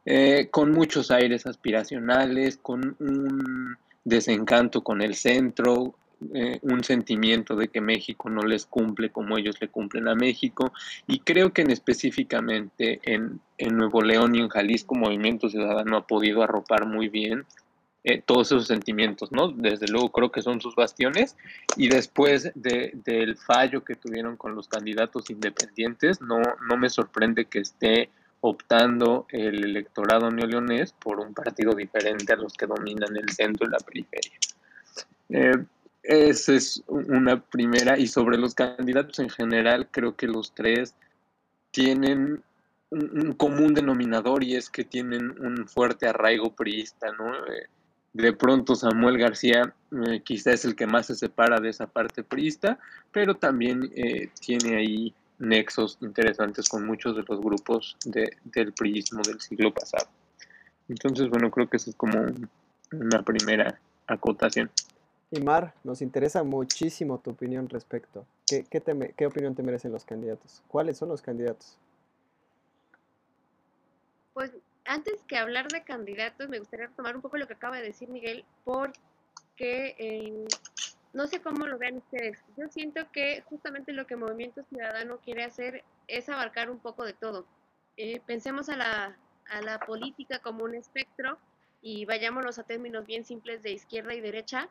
eh, 0.05 0.49
con 0.51 0.71
muchos 0.71 1.11
aires 1.11 1.47
aspiracionales, 1.47 2.57
con 2.57 2.95
un 2.99 3.77
desencanto 4.03 4.83
con 4.83 5.01
el 5.01 5.15
centro, 5.15 5.95
eh, 6.33 6.59
un 6.61 6.83
sentimiento 6.83 7.55
de 7.55 7.69
que 7.69 7.81
México 7.81 8.29
no 8.29 8.43
les 8.43 8.67
cumple 8.67 9.09
como 9.09 9.39
ellos 9.39 9.55
le 9.59 9.69
cumplen 9.69 10.07
a 10.07 10.13
México 10.13 10.71
y 11.07 11.19
creo 11.21 11.51
que 11.51 11.63
en 11.63 11.71
específicamente 11.71 12.99
en, 13.03 13.41
Nuevo 13.71 14.03
León 14.03 14.35
y 14.35 14.39
en 14.39 14.49
Jalisco 14.49 14.93
Movimiento 14.93 15.49
Ciudadano 15.49 15.97
ha 15.97 16.05
podido 16.05 16.43
arropar 16.43 16.85
muy 16.85 17.09
bien 17.09 17.45
eh, 18.03 18.21
todos 18.23 18.51
esos 18.51 18.67
sentimientos, 18.67 19.31
¿no? 19.31 19.49
Desde 19.49 19.87
luego 19.87 20.11
creo 20.11 20.31
que 20.31 20.43
son 20.43 20.61
sus 20.61 20.75
bastiones 20.75 21.37
y 21.75 21.89
después 21.89 22.51
del 22.53 23.37
fallo 23.37 23.83
que 23.83 23.95
tuvieron 23.95 24.37
con 24.37 24.53
los 24.53 24.67
candidatos 24.67 25.29
independientes, 25.31 26.21
no, 26.21 26.39
no 26.67 26.77
me 26.77 26.89
sorprende 26.89 27.45
que 27.45 27.59
esté 27.59 28.09
optando 28.41 29.27
el 29.29 29.63
electorado 29.63 30.29
neoleonés 30.29 30.93
por 30.93 31.19
un 31.19 31.33
partido 31.33 31.73
diferente 31.73 32.33
a 32.33 32.37
los 32.37 32.53
que 32.53 32.65
dominan 32.65 33.15
el 33.15 33.29
centro 33.29 33.67
y 33.67 33.71
la 33.71 33.77
periferia. 33.77 34.31
Eh, 35.29 35.65
esa 36.03 36.53
es 36.53 36.83
una 36.87 37.39
primera. 37.39 37.97
Y 37.97 38.07
sobre 38.07 38.37
los 38.37 38.55
candidatos 38.55 39.19
en 39.19 39.29
general, 39.29 39.87
creo 39.91 40.15
que 40.15 40.27
los 40.27 40.53
tres 40.53 40.95
tienen 41.71 42.43
un, 42.89 43.33
común 43.33 43.73
denominador 43.73 44.43
y 44.43 44.55
es 44.55 44.69
que 44.69 44.83
tienen 44.83 45.31
un 45.39 45.67
fuerte 45.67 46.07
arraigo 46.07 46.53
priista, 46.53 47.11
¿no? 47.13 47.33
Eh, 47.47 47.67
de 48.13 48.33
pronto 48.33 48.75
Samuel 48.75 49.17
García 49.17 49.73
eh, 50.05 50.21
quizá 50.21 50.51
es 50.51 50.65
el 50.65 50.75
que 50.75 50.85
más 50.85 51.05
se 51.05 51.15
separa 51.15 51.59
de 51.61 51.69
esa 51.69 51.87
parte 51.87 52.23
priista, 52.23 52.77
pero 53.11 53.35
también 53.35 53.89
eh, 53.95 54.29
tiene 54.39 54.75
ahí 54.75 55.13
nexos 55.41 55.97
interesantes 56.01 56.69
con 56.69 56.85
muchos 56.85 57.15
de 57.15 57.23
los 57.27 57.41
grupos 57.41 57.97
del 58.05 58.73
priismo 58.73 59.21
del 59.23 59.41
siglo 59.41 59.73
pasado. 59.73 60.07
Entonces, 60.87 61.29
bueno, 61.29 61.49
creo 61.51 61.69
que 61.69 61.77
esa 61.77 61.89
es 61.89 61.95
como 61.95 62.19
una 62.91 63.23
primera 63.23 63.79
acotación. 64.07 64.69
Y 65.31 65.39
Mar, 65.39 65.73
nos 65.83 66.01
interesa 66.01 66.43
muchísimo 66.43 67.19
tu 67.19 67.31
opinión 67.31 67.69
respecto. 67.69 68.25
¿Qué, 68.45 68.65
qué, 68.65 69.25
opinión 69.25 69.55
te 69.55 69.63
merecen 69.63 69.91
los 69.93 70.03
candidatos? 70.03 70.61
¿Cuáles 70.67 70.97
son 70.97 71.09
los 71.09 71.21
candidatos? 71.21 71.77
Pues 74.33 74.51
antes 74.85 75.21
que 75.27 75.37
hablar 75.37 75.69
de 75.69 75.83
candidatos, 75.83 76.49
me 76.49 76.59
gustaría 76.59 76.89
tomar 76.89 77.15
un 77.15 77.21
poco 77.21 77.37
lo 77.37 77.47
que 77.47 77.53
acaba 77.53 77.77
de 77.77 77.83
decir 77.83 78.09
Miguel, 78.09 78.43
porque 78.65 79.95
eh, 79.97 80.45
no 81.13 81.27
sé 81.27 81.41
cómo 81.41 81.67
lo 81.67 81.77
vean 81.77 81.97
ustedes. 81.97 82.39
Yo 82.57 82.67
siento 82.69 83.11
que 83.11 83.43
justamente 83.47 83.93
lo 83.93 84.07
que 84.07 84.15
Movimiento 84.15 84.63
Ciudadano 84.63 85.19
quiere 85.19 85.43
hacer 85.43 85.83
es 86.07 86.29
abarcar 86.29 86.69
un 86.69 86.79
poco 86.79 87.03
de 87.05 87.13
todo. 87.13 87.45
Eh, 87.97 88.21
pensemos 88.25 88.69
a 88.69 88.77
la, 88.77 89.17
a 89.49 89.61
la 89.61 89.79
política 89.79 90.39
como 90.39 90.63
un 90.63 90.75
espectro 90.75 91.37
y 91.81 92.05
vayámonos 92.05 92.59
a 92.59 92.63
términos 92.63 93.05
bien 93.05 93.25
simples 93.25 93.63
de 93.63 93.71
izquierda 93.71 94.13
y 94.13 94.21
derecha 94.21 94.69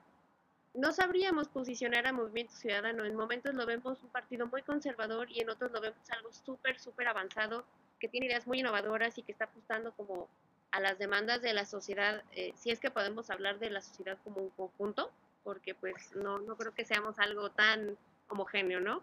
no 0.74 0.92
sabríamos 0.92 1.48
posicionar 1.48 2.06
a 2.06 2.12
Movimiento 2.12 2.54
Ciudadano. 2.54 3.04
En 3.04 3.16
momentos 3.16 3.54
lo 3.54 3.66
vemos 3.66 4.02
un 4.02 4.10
partido 4.10 4.46
muy 4.46 4.62
conservador 4.62 5.30
y 5.30 5.40
en 5.40 5.50
otros 5.50 5.72
lo 5.72 5.80
vemos 5.80 5.98
algo 6.10 6.32
súper, 6.32 6.78
súper 6.78 7.08
avanzado, 7.08 7.64
que 7.98 8.08
tiene 8.08 8.26
ideas 8.26 8.46
muy 8.46 8.60
innovadoras 8.60 9.18
y 9.18 9.22
que 9.22 9.32
está 9.32 9.46
apostando 9.46 9.92
como 9.92 10.28
a 10.70 10.80
las 10.80 10.98
demandas 10.98 11.42
de 11.42 11.52
la 11.52 11.64
sociedad, 11.64 12.22
eh, 12.32 12.52
si 12.54 12.70
es 12.70 12.78
que 12.78 12.92
podemos 12.92 13.28
hablar 13.30 13.58
de 13.58 13.70
la 13.70 13.80
sociedad 13.80 14.16
como 14.22 14.40
un 14.40 14.50
conjunto, 14.50 15.10
porque 15.42 15.74
pues 15.74 16.14
no, 16.14 16.38
no 16.38 16.56
creo 16.56 16.74
que 16.74 16.84
seamos 16.84 17.18
algo 17.18 17.50
tan 17.50 17.96
homogéneo, 18.28 18.80
¿no? 18.80 19.02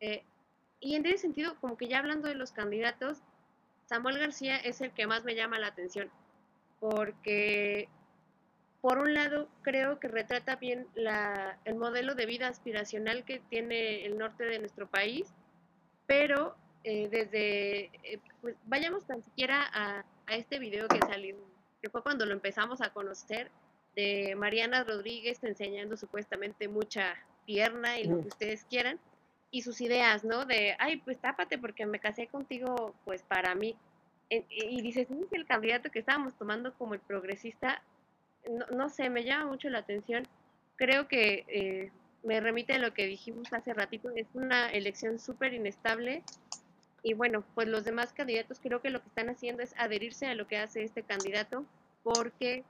Eh, 0.00 0.24
y 0.80 0.94
en 0.94 1.06
ese 1.06 1.18
sentido, 1.18 1.56
como 1.60 1.76
que 1.76 1.88
ya 1.88 1.98
hablando 1.98 2.28
de 2.28 2.34
los 2.34 2.52
candidatos, 2.52 3.22
Samuel 3.86 4.18
García 4.18 4.56
es 4.56 4.80
el 4.80 4.92
que 4.92 5.06
más 5.06 5.24
me 5.24 5.34
llama 5.34 5.58
la 5.58 5.68
atención, 5.68 6.10
porque 6.80 7.88
por 8.86 8.98
un 8.98 9.14
lado, 9.14 9.48
creo 9.62 9.98
que 9.98 10.06
retrata 10.06 10.54
bien 10.54 10.86
la, 10.94 11.58
el 11.64 11.74
modelo 11.74 12.14
de 12.14 12.24
vida 12.24 12.46
aspiracional 12.46 13.24
que 13.24 13.40
tiene 13.40 14.06
el 14.06 14.16
norte 14.16 14.44
de 14.44 14.60
nuestro 14.60 14.86
país, 14.86 15.34
pero 16.06 16.54
eh, 16.84 17.08
desde, 17.08 17.86
eh, 18.04 18.20
pues 18.40 18.54
vayamos 18.64 19.04
tan 19.04 19.24
siquiera 19.24 19.68
a, 19.72 20.04
este 20.28 20.60
video 20.60 20.86
que 20.86 21.00
salió, 21.00 21.36
que 21.82 21.90
fue 21.90 22.00
cuando 22.02 22.26
lo 22.26 22.32
empezamos 22.32 22.80
a 22.80 22.92
conocer, 22.92 23.50
de 23.96 24.34
Mariana 24.36 24.84
Rodríguez 24.84 25.42
enseñando 25.42 25.96
supuestamente 25.96 26.68
mucha 26.68 27.16
pierna 27.46 27.98
y 27.98 28.04
lo 28.04 28.20
que 28.20 28.28
ustedes 28.28 28.64
quieran. 28.64 29.00
y 29.50 29.62
sus 29.62 29.80
ideas, 29.80 30.24
¿no? 30.24 30.44
De, 30.44 30.76
ay, 30.78 30.98
pues 30.98 31.18
tápate 31.18 31.56
porque 31.56 31.86
me 31.86 32.00
casé 32.00 32.26
contigo, 32.26 32.94
pues 33.04 33.22
para 33.22 33.54
mí. 33.54 33.76
Y 34.28 34.82
dices, 34.82 35.08
es 35.10 35.32
el 35.32 35.46
candidato 35.46 35.90
que 35.90 36.00
estábamos 36.00 36.36
tomando 36.36 36.74
como 36.74 36.94
el 36.94 37.00
progresista, 37.00 37.80
no, 38.50 38.66
no 38.76 38.88
sé, 38.88 39.08
me 39.08 39.24
llama 39.24 39.46
mucho 39.46 39.70
la 39.70 39.78
atención. 39.78 40.24
Creo 40.74 41.06
que 41.08 41.44
eh, 41.48 41.90
me 42.24 42.40
remite 42.40 42.74
a 42.74 42.78
lo 42.78 42.92
que 42.92 43.06
dijimos 43.06 43.52
hace 43.52 43.72
ratito, 43.72 44.10
es 44.14 44.26
una 44.34 44.68
elección 44.72 45.18
súper 45.18 45.54
inestable. 45.54 46.22
Y 47.02 47.14
bueno, 47.14 47.44
pues 47.54 47.68
los 47.68 47.84
demás 47.84 48.12
candidatos 48.12 48.58
creo 48.60 48.82
que 48.82 48.90
lo 48.90 49.00
que 49.00 49.08
están 49.08 49.30
haciendo 49.30 49.62
es 49.62 49.74
adherirse 49.78 50.26
a 50.26 50.34
lo 50.34 50.48
que 50.48 50.58
hace 50.58 50.82
este 50.82 51.04
candidato, 51.04 51.64
porque 52.02 52.64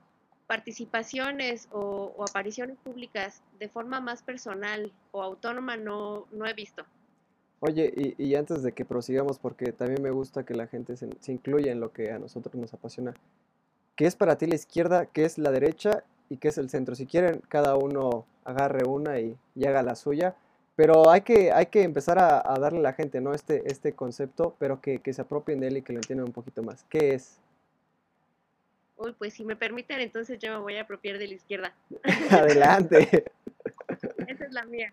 participaciones 0.47 1.67
o, 1.71 2.15
apariciones 2.27 2.77
públicas 2.77 3.41
de 3.59 3.67
forma 3.67 3.99
más 3.99 4.23
personal 4.23 4.91
o 5.11 5.21
autónoma 5.21 5.77
no, 5.77 6.25
no 6.31 6.45
he 6.47 6.53
visto. 6.53 6.83
Oye, 7.59 7.91
y, 7.95 8.23
y, 8.23 8.35
antes 8.35 8.63
de 8.63 8.71
que 8.71 8.85
prosigamos, 8.85 9.39
porque 9.39 9.71
también 9.71 10.01
me 10.01 10.11
gusta 10.11 10.45
que 10.45 10.53
la 10.53 10.67
gente 10.67 10.95
se, 10.95 11.09
incluya 11.31 11.71
en 11.71 11.79
lo 11.79 11.91
que 11.91 12.11
a 12.11 12.19
nosotros 12.19 12.53
nos 12.55 12.73
apasiona, 12.73 13.13
¿qué 13.95 14.05
es 14.05 14.15
para 14.15 14.37
ti 14.37 14.45
la 14.45 14.55
izquierda, 14.55 15.07
qué 15.07 15.25
es 15.25 15.37
la 15.37 15.51
derecha 15.51 16.03
y 16.29 16.37
qué 16.37 16.49
es 16.49 16.57
el 16.59 16.69
centro? 16.69 16.95
Si 16.95 17.07
quieren, 17.07 17.41
cada 17.49 17.75
uno 17.75 18.25
agarre 18.45 18.87
una 18.87 19.19
y, 19.19 19.35
haga 19.65 19.81
la 19.81 19.95
suya, 19.95 20.35
pero 20.75 21.09
hay 21.09 21.21
que, 21.21 21.51
hay 21.51 21.65
que 21.65 21.81
empezar 21.81 22.19
a, 22.19 22.59
darle 22.59 22.79
a 22.79 22.83
la 22.83 22.93
gente 22.93 23.21
¿no? 23.21 23.33
este, 23.33 23.63
este 23.65 23.93
concepto, 23.93 24.55
pero 24.59 24.79
que, 24.79 24.99
que 24.99 25.11
se 25.11 25.23
apropien 25.23 25.59
de 25.59 25.67
él 25.69 25.77
y 25.77 25.81
que 25.81 25.93
lo 25.93 25.99
entiendan 25.99 26.27
un 26.27 26.33
poquito 26.33 26.61
más. 26.61 26.85
¿Qué 26.89 27.15
es? 27.15 27.39
Uy, 28.97 29.13
pues 29.17 29.33
si 29.33 29.45
me 29.45 29.55
permiten, 29.55 29.99
entonces 30.01 30.39
yo 30.39 30.51
me 30.51 30.59
voy 30.59 30.77
a 30.77 30.81
apropiar 30.81 31.17
de 31.17 31.27
la 31.27 31.33
izquierda. 31.35 31.73
Adelante. 32.31 33.25
Esa 34.27 34.45
es 34.45 34.53
la 34.53 34.65
mía. 34.65 34.91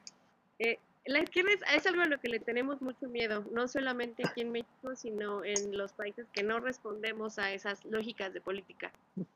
Eh, 0.58 0.78
la 1.06 1.20
izquierda 1.20 1.50
es, 1.75 1.87
algo 1.87 2.02
a 2.02 2.06
lo 2.06 2.18
que 2.18 2.28
le 2.28 2.40
tenemos 2.40 2.80
mucho 2.80 3.08
miedo, 3.08 3.44
no 3.52 3.68
solamente 3.68 4.26
aquí 4.26 4.40
en 4.40 4.52
México, 4.52 4.96
sino 4.96 5.44
en 5.44 5.76
los 5.76 5.92
países 5.92 6.26
que 6.32 6.42
no 6.42 6.61
respondemos 6.61 7.38
a 7.38 7.52
esas 7.52 7.84
lógicas 7.84 8.32
de 8.32 8.40
política. 8.40 8.90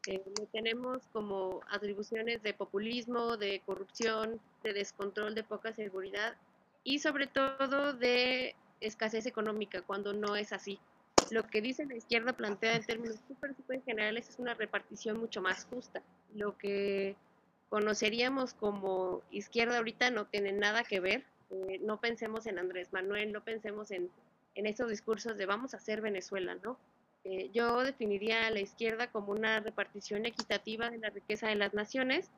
Eh, 0.07 0.23
tenemos 0.53 1.03
como 1.13 1.61
atribuciones 1.71 2.43
de 2.43 2.55
populismo, 2.55 3.37
de 3.37 3.61
corrupción, 3.67 4.41
de 4.63 4.73
descontrol, 4.73 5.35
de 5.35 5.45
poca 5.45 5.75
seguridad 5.75 6.37
y 6.85 7.01
sobre 7.01 7.27
todo 7.27 7.93
de 7.93 8.55
escasez 8.81 9.27
económica, 9.27 9.83
cuando 9.83 10.15
no 10.15 10.37
es 10.37 10.55
así 10.55 10.79
lo 11.31 11.47
que 11.47 11.61
dice 11.61 11.87
la 11.87 11.97
izquierda 11.97 12.33
plantea 12.33 12.77
en 12.77 12.85
términos 12.85 13.21
súper, 13.27 13.55
súper 13.55 13.83
generales 13.83 14.29
es 14.29 14.39
una 14.39 14.55
repartición 14.55 15.19
mucho 15.19 15.41
más 15.43 15.65
justa. 15.67 16.03
Lo 16.35 16.57
que 16.57 17.17
conoceríamos 17.69 18.55
como 18.55 19.23
izquierda 19.31 19.79
ahorita 19.79 20.11
no 20.11 20.27
tiene 20.27 20.53
nada 20.53 20.85
que 20.85 21.01
ver. 21.01 21.25
Eh, 21.51 21.79
no 21.83 22.01
pensemos 22.01 22.47
en 22.47 22.59
Andrés 22.59 22.93
Manuel, 22.93 23.33
no 23.33 23.43
pensemos 23.43 23.91
en, 23.91 24.11
en 24.55 24.67
esos 24.67 24.91
discursos 24.91 25.37
de 25.37 25.47
vamos 25.47 25.75
a 25.75 25.79
hacer 25.79 26.01
Venezuela, 26.01 26.57
¿no? 26.63 26.79
Eh, 27.25 27.51
yo 27.53 27.83
definiría 27.83 28.47
a 28.47 28.51
la 28.51 28.61
izquierda 28.61 29.11
como 29.11 29.33
una 29.33 29.61
repartición 29.61 30.25
equitativa 30.25 30.89
de 30.91 30.99
la 30.99 31.11
riqueza 31.11 31.49
de 31.49 31.57
las 31.57 31.75
naciones, 31.75 32.31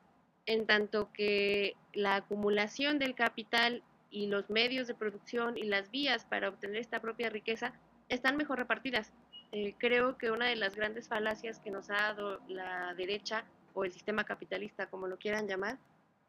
en 0.45 0.65
tanto 0.65 1.11
que 1.13 1.75
la 1.93 2.15
acumulación 2.15 2.99
del 2.99 3.15
capital 3.15 3.83
y 4.09 4.27
los 4.27 4.49
medios 4.49 4.87
de 4.87 4.95
producción 4.95 5.57
y 5.57 5.63
las 5.63 5.91
vías 5.91 6.25
para 6.25 6.49
obtener 6.49 6.77
esta 6.77 6.99
propia 6.99 7.29
riqueza 7.29 7.73
están 8.11 8.37
mejor 8.37 8.59
repartidas. 8.59 9.11
Eh, 9.51 9.73
creo 9.77 10.17
que 10.17 10.31
una 10.31 10.47
de 10.47 10.55
las 10.55 10.75
grandes 10.75 11.07
falacias 11.07 11.59
que 11.59 11.71
nos 11.71 11.89
ha 11.89 11.95
dado 11.95 12.39
la 12.47 12.93
derecha 12.93 13.45
o 13.73 13.85
el 13.85 13.91
sistema 13.91 14.25
capitalista, 14.25 14.87
como 14.87 15.07
lo 15.07 15.17
quieran 15.17 15.47
llamar, 15.47 15.77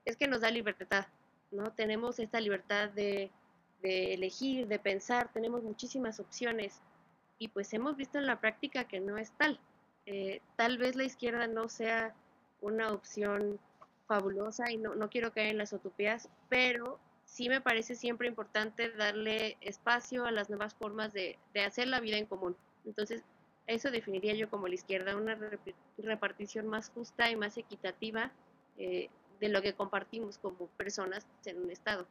es 0.04 0.16
que 0.16 0.28
nos 0.28 0.40
da 0.40 0.50
libertad, 0.50 1.06
¿no? 1.50 1.72
Tenemos 1.72 2.18
esta 2.18 2.40
libertad 2.40 2.90
de, 2.90 3.30
elegir, 3.82 4.68
de 4.68 4.78
pensar, 4.78 5.32
tenemos 5.32 5.64
muchísimas 5.64 6.20
opciones 6.20 6.80
y 7.38 7.48
pues 7.48 7.72
hemos 7.74 7.96
visto 7.96 8.16
en 8.18 8.26
la 8.26 8.40
práctica 8.40 8.84
que 8.84 9.00
no 9.00 9.18
es 9.18 9.32
tal. 9.32 9.58
Eh, 10.06 10.40
tal 10.54 10.78
vez 10.78 10.94
la 10.94 11.04
izquierda 11.04 11.48
no 11.48 11.68
sea 11.68 12.14
una 12.60 12.92
opción 12.92 13.58
fabulosa 14.06 14.70
y 14.70 14.76
no, 14.76 14.94
no 14.94 15.10
quiero 15.10 15.32
caer 15.32 15.48
en 15.48 15.58
las 15.58 15.72
utopías, 15.72 16.28
pero 16.48 17.00
sí 17.32 17.48
me 17.48 17.62
parece 17.62 17.94
siempre 17.94 18.28
importante 18.28 18.90
darle 18.90 19.56
espacio 19.62 20.26
a 20.26 20.30
las 20.30 20.50
nuevas 20.50 20.74
formas 20.74 21.14
de, 21.14 21.38
hacer 21.66 21.88
la 21.88 21.98
vida 21.98 22.18
en 22.18 22.26
común. 22.26 22.54
Entonces, 22.84 23.22
eso 23.66 23.90
definiría 23.90 24.34
yo 24.34 24.50
como 24.50 24.68
la 24.68 24.74
izquierda, 24.74 25.16
una 25.16 25.38
repartición 25.96 26.66
más 26.66 26.90
justa 26.90 27.30
y 27.30 27.36
más 27.36 27.56
equitativa 27.56 28.30
eh, 28.76 29.08
de 29.40 29.48
lo 29.48 29.62
que 29.62 29.72
compartimos 29.72 30.36
como 30.36 30.66
personas 30.76 31.26
en 31.46 31.62
un 31.62 31.70
Estado. 31.70 32.06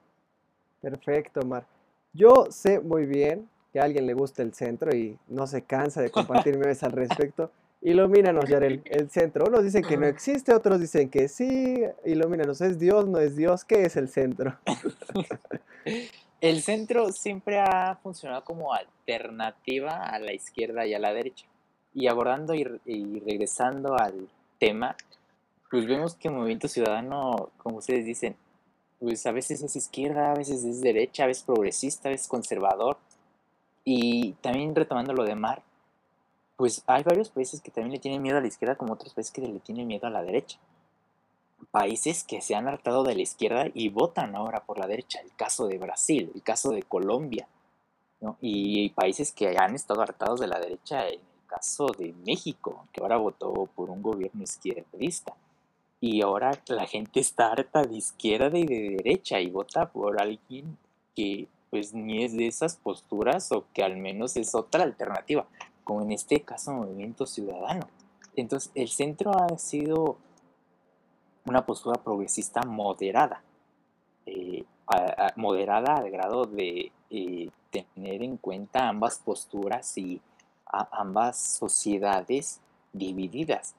Perfecto, 0.81 1.45
Mar. 1.45 1.67
Yo 2.13 2.47
sé 2.49 2.79
muy 2.79 3.05
bien 3.05 3.47
que 3.71 3.79
a 3.79 3.83
alguien 3.83 4.07
le 4.07 4.15
gusta 4.15 4.41
el 4.41 4.55
centro 4.55 4.93
y 4.95 5.19
no 5.27 5.45
se 5.45 5.61
cansa 5.61 6.01
de 6.01 6.09
compartir 6.09 6.57
memes 6.57 6.81
al 6.81 6.93
respecto. 6.93 7.51
Ilumínanos, 7.81 8.47
Yarel, 8.47 8.83
el 8.85 9.09
centro. 9.09 9.45
Unos 9.47 9.63
dicen 9.63 9.83
que 9.83 9.97
no 9.97 10.05
existe, 10.05 10.53
otros 10.53 10.79
dicen 10.79 11.09
que 11.09 11.27
sí. 11.27 11.81
Ilumínanos, 12.05 12.61
¿es 12.61 12.77
Dios, 12.77 13.07
no 13.07 13.17
es 13.17 13.35
Dios? 13.35 13.65
¿Qué 13.65 13.83
es 13.83 13.95
el 13.95 14.07
centro? 14.07 14.55
el 16.41 16.61
centro 16.61 17.11
siempre 17.11 17.59
ha 17.59 17.97
funcionado 18.03 18.43
como 18.43 18.71
alternativa 18.73 20.03
a 20.05 20.19
la 20.19 20.31
izquierda 20.31 20.85
y 20.85 20.93
a 20.93 20.99
la 20.99 21.11
derecha. 21.11 21.47
Y 21.93 22.07
abordando 22.07 22.53
y, 22.53 22.63
regresando 22.63 23.97
al 23.97 24.29
tema, 24.59 24.95
pues 25.71 25.87
vemos 25.87 26.13
que 26.15 26.27
el 26.27 26.35
movimiento 26.35 26.67
ciudadano, 26.67 27.49
como 27.57 27.77
ustedes 27.77 28.05
dicen, 28.05 28.35
pues 28.99 29.25
a 29.25 29.31
veces 29.31 29.63
es 29.63 29.75
izquierda, 29.75 30.31
a 30.31 30.35
veces 30.35 30.63
es 30.63 30.81
derecha, 30.81 31.23
a 31.23 31.27
veces 31.27 31.43
progresista, 31.43 32.09
a 32.09 32.11
veces 32.11 32.27
conservador. 32.27 32.97
Y 33.83 34.33
también 34.41 34.75
retomando 34.75 35.13
lo 35.13 35.23
de 35.23 35.33
Mar, 35.33 35.63
pues 36.61 36.83
hay 36.85 37.01
varios 37.01 37.31
países 37.31 37.59
que 37.59 37.71
también 37.71 37.93
le 37.93 37.97
tienen 37.97 38.21
miedo 38.21 38.37
a 38.37 38.41
la 38.41 38.45
izquierda, 38.45 38.75
como 38.75 38.93
otros 38.93 39.15
países 39.15 39.33
que 39.33 39.41
le 39.41 39.59
tienen 39.61 39.87
miedo 39.87 40.05
a 40.05 40.11
la 40.11 40.21
derecha. 40.21 40.59
Países 41.71 42.23
que 42.23 42.39
se 42.39 42.53
han 42.53 42.67
hartado 42.67 43.03
de 43.03 43.15
la 43.15 43.23
izquierda 43.23 43.65
y 43.73 43.89
votan 43.89 44.35
ahora 44.35 44.59
por 44.63 44.77
la 44.77 44.85
derecha. 44.85 45.19
El 45.21 45.35
caso 45.35 45.65
de 45.65 45.79
Brasil, 45.79 46.31
el 46.35 46.43
caso 46.43 46.69
de 46.69 46.83
Colombia. 46.83 47.47
Y 48.41 48.89
países 48.89 49.31
que 49.31 49.57
han 49.57 49.73
estado 49.73 50.03
hartados 50.03 50.39
de 50.39 50.45
la 50.45 50.59
derecha, 50.59 51.07
en 51.07 51.15
el 51.15 51.47
caso 51.47 51.87
de 51.97 52.13
México, 52.27 52.85
que 52.93 53.01
ahora 53.01 53.17
votó 53.17 53.67
por 53.75 53.89
un 53.89 54.03
gobierno 54.03 54.43
izquierdista. 54.43 55.33
Y 55.99 56.21
ahora 56.21 56.51
la 56.67 56.85
gente 56.85 57.21
está 57.21 57.47
harta 57.47 57.81
de 57.81 57.95
izquierda 57.95 58.55
y 58.55 58.67
de 58.67 58.97
derecha 58.97 59.39
y 59.39 59.49
vota 59.49 59.91
por 59.91 60.21
alguien 60.21 60.77
que 61.15 61.47
pues 61.71 61.95
ni 61.95 62.23
es 62.23 62.37
de 62.37 62.45
esas 62.45 62.75
posturas 62.75 63.51
o 63.51 63.65
que 63.73 63.81
al 63.81 63.97
menos 63.97 64.37
es 64.37 64.53
otra 64.53 64.83
alternativa 64.83 65.47
como 65.83 66.01
en 66.01 66.11
este 66.11 66.41
caso 66.41 66.71
Movimiento 66.71 67.25
Ciudadano. 67.25 67.87
Entonces, 68.35 68.71
el 68.75 68.89
centro 68.89 69.31
ha 69.31 69.57
sido 69.57 70.17
una 71.45 71.65
postura 71.65 72.01
progresista 72.01 72.61
moderada, 72.63 73.43
eh, 74.25 74.63
moderada 75.35 75.95
al 75.95 76.11
grado 76.11 76.45
de 76.45 76.91
eh, 77.09 77.49
tener 77.69 78.23
en 78.23 78.37
cuenta 78.37 78.87
ambas 78.87 79.19
posturas 79.19 79.97
y 79.97 80.21
ambas 80.65 81.37
sociedades 81.39 82.61
divididas. 82.93 83.75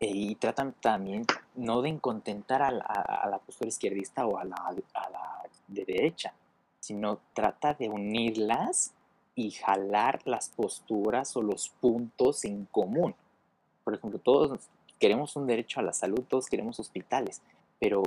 Eh, 0.00 0.10
y 0.10 0.34
tratan 0.34 0.74
también 0.80 1.24
no 1.54 1.82
de 1.82 1.98
contentar 2.00 2.62
a 2.62 2.70
la, 2.72 3.40
postura 3.44 3.68
izquierdista 3.68 4.26
o 4.26 4.38
a 4.38 4.44
la, 4.44 4.56
a 4.94 5.10
la 5.10 5.42
de 5.68 5.84
derecha, 5.84 6.34
sino 6.80 7.20
trata 7.32 7.74
de 7.74 7.88
unirlas 7.88 8.94
y 9.38 9.52
jalar 9.52 10.20
las 10.24 10.48
posturas 10.48 11.36
o 11.36 11.42
los 11.42 11.68
puntos 11.68 12.44
en 12.44 12.64
común. 12.64 13.14
Por 13.84 13.94
ejemplo, 13.94 14.18
todos 14.18 14.68
queremos 14.98 15.36
un 15.36 15.46
derecho 15.46 15.78
a 15.78 15.84
la 15.84 15.92
salud, 15.92 16.24
todos 16.28 16.46
queremos 16.46 16.80
hospitales, 16.80 17.40
pero 17.78 18.02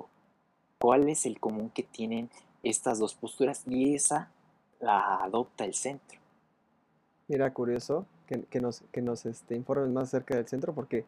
¿cuál 0.77 1.07
es 1.07 1.25
el 1.25 1.39
común 1.39 1.69
que 1.69 1.83
tienen 1.83 2.29
estas 2.63 2.99
dos 2.99 3.15
posturas? 3.15 3.63
Y 3.65 3.95
esa 3.95 4.29
la 4.81 5.23
adopta 5.23 5.63
el 5.63 5.73
centro. 5.73 6.19
Mira, 7.29 7.53
curioso 7.53 8.05
que, 8.27 8.59
nos, 8.59 8.81
que 8.91 9.01
nos 9.01 9.25
este, 9.25 9.55
informen 9.55 9.93
más 9.93 10.09
acerca 10.09 10.35
del 10.35 10.49
centro, 10.49 10.73
porque 10.75 11.05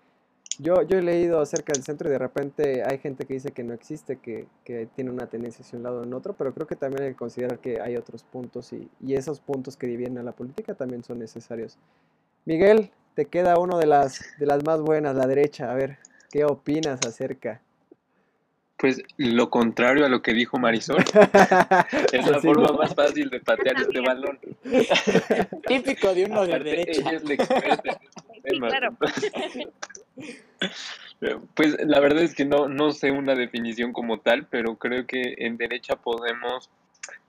yo, 0.60 0.82
yo 0.84 0.98
he 0.98 1.02
leído 1.02 1.40
acerca 1.42 1.74
del 1.74 1.84
centro 1.84 2.10
y 2.10 2.12
de 2.12 2.18
repente 2.18 2.84
hay 2.86 2.98
gente 2.98 3.26
que 3.26 3.36
dice 3.36 3.52
que 3.52 3.64
no 3.64 3.74
existe, 3.74 4.18
que, 4.18 4.48
tiene 4.96 5.12
una 5.12 5.28
tendencia 5.28 5.66
hacia 5.66 5.78
un 5.78 5.84
lado 5.84 6.02
o 6.02 6.04
en 6.04 6.14
otro, 6.14 6.34
pero 6.34 6.54
creo 6.54 6.68
que 6.68 6.76
también 6.76 7.04
hay 7.04 7.10
que 7.10 7.16
considerar 7.16 7.60
que 7.60 7.82
hay 7.82 7.96
otros 7.96 8.24
puntos 8.24 8.74
y, 8.74 8.90
esos 9.14 9.40
puntos 9.40 9.78
que 9.78 9.88
dividen 9.88 10.18
a 10.18 10.24
la 10.24 10.32
política 10.32 10.74
también 10.74 11.04
son 11.04 11.20
necesarios. 11.20 11.78
Miguel, 12.46 12.92
te 13.16 13.26
queda 13.26 13.60
uno 13.60 13.78
de 13.78 13.86
las, 13.86 14.22
de 14.40 14.46
las 14.46 14.64
más 14.64 14.82
buenas, 14.82 15.16
la 15.16 15.28
derecha. 15.28 15.72
A 15.72 15.76
ver, 15.76 15.98
¿qué 16.32 16.46
opinas 16.46 17.00
acerca? 17.06 17.62
Pues 18.78 19.02
lo 19.18 19.50
contrario 19.50 20.06
a 20.06 20.10
lo 20.10 20.22
que 20.22 20.34
dijo 20.34 20.58
Marisol. 20.58 20.98
es 22.12 22.30
la 22.30 22.40
forma 22.42 22.74
más 22.74 22.94
fácil 22.94 23.30
de 23.30 23.40
patear 23.40 23.80
este 23.80 24.02
balón. 24.02 24.40
Típico 25.68 26.14
de 26.14 26.26
uno 26.26 26.46
de 26.46 26.60
derecha. 26.60 27.02
Ella 27.02 27.12
es 27.12 27.24
la 27.24 27.34
experta. 27.36 28.00
claro. 28.44 28.98
Pues 31.56 31.78
la 31.86 32.00
verdad 32.00 32.24
es 32.24 32.36
que 32.36 32.46
no, 32.46 32.68
no 32.68 32.92
sé 32.92 33.12
una 33.12 33.36
definición 33.36 33.94
como 33.94 34.20
tal, 34.20 34.46
pero 34.48 34.76
creo 34.76 35.08
que 35.08 35.36
en 35.38 35.58
derecha 35.58 35.96
podemos 35.96 36.70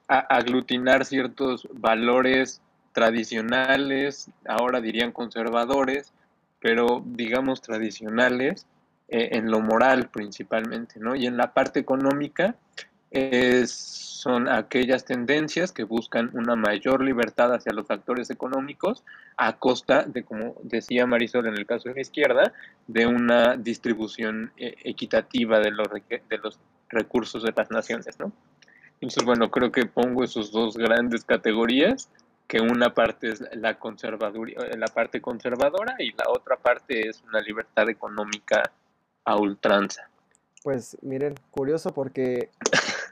aglutinar 0.08 1.04
ciertos 1.04 1.68
valores 1.72 2.60
tradicionales, 2.92 4.30
ahora 4.46 4.80
dirían 4.80 5.12
conservadores, 5.12 6.12
pero 6.60 7.02
digamos 7.04 7.60
tradicionales, 7.60 8.66
eh, 9.08 9.30
en 9.32 9.50
lo 9.50 9.60
moral 9.60 10.08
principalmente, 10.08 10.98
¿no? 10.98 11.14
Y 11.14 11.26
en 11.26 11.36
la 11.36 11.52
parte 11.52 11.80
económica 11.80 12.56
son 13.66 14.48
aquellas 14.48 15.04
tendencias 15.04 15.70
que 15.70 15.84
buscan 15.84 16.30
una 16.32 16.56
mayor 16.56 17.04
libertad 17.04 17.52
hacia 17.52 17.74
los 17.74 17.90
actores 17.90 18.30
económicos 18.30 19.04
a 19.36 19.58
costa 19.58 20.04
de, 20.04 20.24
como 20.24 20.56
decía 20.62 21.06
Marisol 21.06 21.46
en 21.46 21.54
el 21.54 21.66
caso 21.66 21.90
de 21.90 21.96
la 21.96 22.00
izquierda, 22.00 22.52
de 22.86 23.06
una 23.06 23.56
distribución 23.56 24.50
eh, 24.56 24.76
equitativa 24.84 25.60
de 25.60 25.72
los, 25.72 25.88
de 25.88 26.38
los 26.42 26.58
recursos 26.88 27.42
de 27.42 27.52
las 27.54 27.70
naciones, 27.70 28.18
¿no? 28.18 28.32
Entonces, 28.94 29.24
bueno, 29.24 29.50
creo 29.50 29.70
que 29.70 29.84
pongo 29.84 30.24
esos 30.24 30.50
dos 30.50 30.78
grandes 30.78 31.24
categorías, 31.24 32.08
que 32.48 32.60
una 32.60 32.94
parte 32.94 33.28
es 33.28 33.44
la, 33.52 33.72
eh, 33.72 34.76
la 34.78 34.88
parte 34.88 35.20
conservadora 35.20 35.96
y 35.98 36.12
la 36.12 36.24
otra 36.28 36.56
parte 36.56 37.08
es 37.08 37.22
una 37.28 37.40
libertad 37.40 37.90
económica 37.90 38.62
a 39.24 39.36
ultranza. 39.36 40.08
Pues 40.62 40.96
miren, 41.02 41.34
curioso 41.50 41.92
porque 41.92 42.48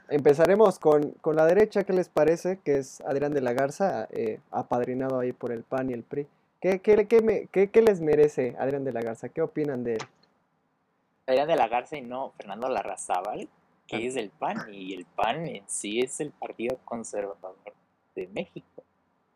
empezaremos 0.09 0.79
con, 0.79 1.15
la 1.23 1.45
derecha, 1.45 1.83
¿qué 1.83 1.93
les 1.93 2.09
parece? 2.09 2.59
Que 2.63 2.77
es 2.77 3.01
Adrián 3.01 3.33
de 3.33 3.41
la 3.41 3.53
Garza, 3.53 4.07
eh, 4.11 4.39
apadrinado 4.51 5.19
ahí 5.19 5.33
por 5.33 5.51
el 5.51 5.63
PAN 5.63 5.89
y 5.89 5.93
el 5.93 6.03
PRI. 6.03 6.27
¿Qué, 6.61 6.79
qué, 6.79 7.07
qué, 7.07 7.69
qué, 7.69 7.81
les 7.81 7.99
merece 7.99 8.55
Adrián 8.57 8.85
de 8.85 8.93
la 8.93 9.01
Garza? 9.01 9.29
¿Qué 9.29 9.41
opinan 9.41 9.83
de 9.83 9.95
él? 9.95 10.01
Adrián 11.27 11.47
de 11.47 11.55
la 11.55 11.67
Garza 11.67 11.97
y 11.97 12.01
no 12.01 12.31
Fernando 12.37 12.69
Larrazábal 12.69 13.49
que 13.87 14.07
es 14.07 14.15
el 14.15 14.29
PAN 14.29 14.73
y 14.73 14.93
el 14.93 15.05
PAN 15.05 15.45
en 15.47 15.63
sí 15.67 15.99
es 15.99 16.19
el 16.19 16.31
Partido 16.31 16.79
Conservador 16.85 17.55
de 18.15 18.27
México. 18.27 18.83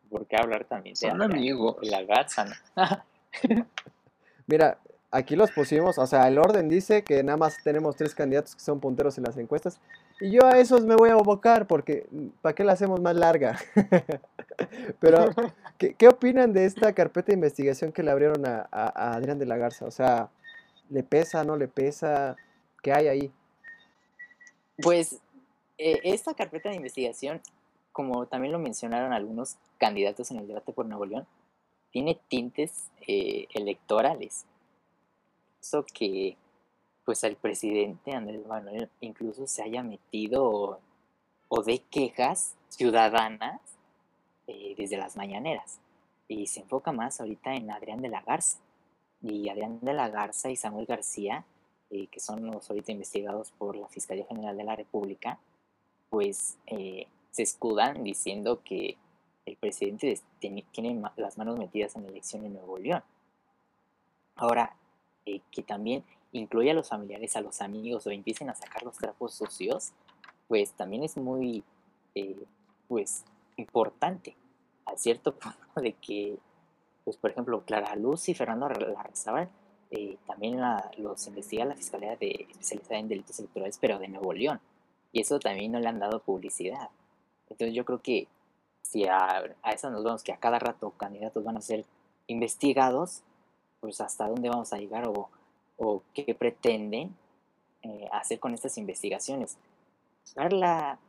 ¿Por 0.08 0.26
qué 0.26 0.36
hablar 0.36 0.64
también 0.64 0.94
de 0.94 1.10
Son 1.10 1.20
amigos. 1.22 1.76
La 1.82 2.02
Garza, 2.02 2.46
Mira, 4.46 4.78
aquí 5.10 5.36
los 5.36 5.50
pusimos, 5.52 5.98
o 5.98 6.06
sea, 6.06 6.28
el 6.28 6.38
orden 6.38 6.68
dice 6.68 7.02
que 7.02 7.22
nada 7.22 7.38
más 7.38 7.62
tenemos 7.62 7.96
tres 7.96 8.14
candidatos 8.14 8.54
que 8.54 8.60
son 8.60 8.80
punteros 8.80 9.16
en 9.18 9.24
las 9.24 9.36
encuestas. 9.36 9.80
Y 10.20 10.30
yo 10.30 10.44
a 10.44 10.58
esos 10.58 10.84
me 10.84 10.96
voy 10.96 11.10
a 11.10 11.14
abocar 11.14 11.66
porque 11.66 12.06
mm, 12.10 12.28
¿para 12.42 12.54
qué 12.54 12.64
la 12.64 12.72
hacemos 12.72 13.00
más 13.00 13.16
larga? 13.16 13.58
Pero, 15.00 15.30
¿qué, 15.78 16.08
opinan 16.08 16.52
de 16.52 16.64
esta 16.64 16.92
carpeta 16.92 17.28
de 17.28 17.34
investigación 17.34 17.92
que 17.92 18.02
le 18.02 18.10
abrieron 18.10 18.44
a, 18.46 18.68
Adrián 19.14 19.38
de 19.38 19.46
la 19.46 19.56
Garza? 19.56 19.86
O 19.86 19.90
sea, 19.90 20.30
¿le 20.90 21.02
pesa, 21.02 21.44
no 21.44 21.56
le 21.56 21.68
pesa? 21.68 22.36
¿Qué 22.82 22.92
hay 22.92 23.06
ahí? 23.06 23.32
Pues 24.82 25.20
eh, 25.78 26.00
esta 26.02 26.34
carpeta 26.34 26.70
de 26.70 26.76
investigación, 26.76 27.40
como 27.92 28.26
también 28.26 28.52
lo 28.52 28.58
mencionaron 28.58 29.12
algunos 29.12 29.56
candidatos 29.78 30.30
en 30.32 30.38
el 30.38 30.48
debate 30.48 30.72
por 30.72 30.86
Nuevo 30.86 31.06
León, 31.06 31.26
tiene 31.92 32.20
tintes 32.28 32.90
eh, 33.06 33.46
electorales. 33.54 34.44
Eso 35.68 35.84
que 35.84 36.34
pues 37.04 37.22
el 37.24 37.36
presidente 37.36 38.12
Andrés 38.12 38.46
Manuel 38.46 38.88
incluso 39.02 39.46
se 39.46 39.62
haya 39.62 39.82
metido 39.82 40.80
o, 41.48 41.62
de 41.62 41.80
quejas 41.90 42.54
ciudadanas 42.70 43.60
eh, 44.46 44.74
desde 44.78 44.96
las 44.96 45.18
mañaneras. 45.18 45.78
Y 46.26 46.46
se 46.46 46.60
enfoca 46.60 46.90
más 46.90 47.20
ahorita 47.20 47.52
en 47.54 47.70
Adrián 47.70 48.00
de 48.00 48.08
la 48.08 48.22
Garza. 48.22 48.58
Y 49.20 49.50
Adrián 49.50 49.78
de 49.82 49.92
la 49.92 50.08
Garza 50.08 50.48
y 50.48 50.56
Samuel 50.56 50.86
García 50.86 51.44
eh, 51.90 52.06
que 52.06 52.20
son 52.20 52.46
los 52.46 52.70
ahorita 52.70 52.92
investigados 52.92 53.50
por 53.50 53.76
la 53.76 53.88
Fiscalía 53.88 54.24
General 54.24 54.56
de 54.56 54.64
la 54.64 54.74
República, 54.74 55.38
pues 56.08 56.56
eh, 56.66 57.08
se 57.30 57.42
escudan 57.42 58.04
diciendo 58.04 58.62
que 58.64 58.96
el 59.44 59.56
presidente 59.56 60.18
tiene 60.38 61.02
las 61.16 61.36
manos 61.36 61.58
metidas 61.58 61.94
en 61.94 62.04
la 62.04 62.08
elección 62.08 62.46
en 62.46 62.54
Nuevo 62.54 62.78
León. 62.78 63.02
Ahora, 64.34 64.74
eh, 65.28 65.40
que 65.50 65.62
también 65.62 66.04
incluye 66.32 66.70
a 66.70 66.74
los 66.74 66.88
familiares, 66.88 67.36
a 67.36 67.40
los 67.40 67.60
amigos 67.60 68.06
o 68.06 68.10
empiecen 68.10 68.50
a 68.50 68.54
sacar 68.54 68.82
los 68.82 68.96
trapos 68.96 69.34
sucios, 69.34 69.92
pues 70.46 70.72
también 70.72 71.04
es 71.04 71.16
muy, 71.16 71.62
pues, 72.88 73.24
importante, 73.56 74.36
al 74.86 74.98
cierto 74.98 75.34
punto 75.38 75.80
de 75.80 75.92
que, 75.92 76.38
pues, 77.04 77.16
por 77.16 77.30
ejemplo, 77.30 77.62
Clara 77.64 77.94
Luz 77.96 78.28
y 78.28 78.34
Fernando 78.34 78.68
Larrazábal 78.68 79.48
eh, 79.90 80.18
también 80.26 80.60
los 80.98 81.26
investiga 81.26 81.64
la 81.64 81.74
Fiscalía 81.74 82.16
de, 82.16 82.46
especializada 82.50 82.98
en 82.98 83.08
delitos 83.08 83.38
electorales, 83.38 83.78
pero 83.80 83.98
de 83.98 84.08
Nuevo 84.08 84.32
León. 84.32 84.60
Y 85.12 85.20
eso 85.20 85.38
también 85.38 85.72
no 85.72 85.80
le 85.80 85.88
han 85.88 85.98
dado 85.98 86.20
publicidad. 86.20 86.90
Entonces 87.48 87.74
yo 87.74 87.84
creo 87.84 88.02
que 88.02 88.28
si 88.82 89.06
a, 89.06 89.44
eso 89.72 89.90
nos 89.90 90.04
vamos, 90.04 90.22
que 90.22 90.32
a 90.32 90.38
cada 90.38 90.58
rato 90.58 90.90
candidatos 90.90 91.42
van 91.44 91.56
a 91.56 91.62
ser 91.62 91.86
investigados, 92.26 93.22
pues 93.80 94.00
hasta 94.00 94.28
dónde 94.28 94.48
vamos 94.48 94.72
a 94.72 94.78
llegar 94.78 95.06
o, 95.08 95.28
o 95.76 96.02
qué 96.14 96.34
pretenden 96.34 97.14
eh, 97.82 98.08
hacer 98.12 98.38
con 98.38 98.54
estas 98.54 98.76
investigaciones. 98.78 99.56
Dar 100.34 100.52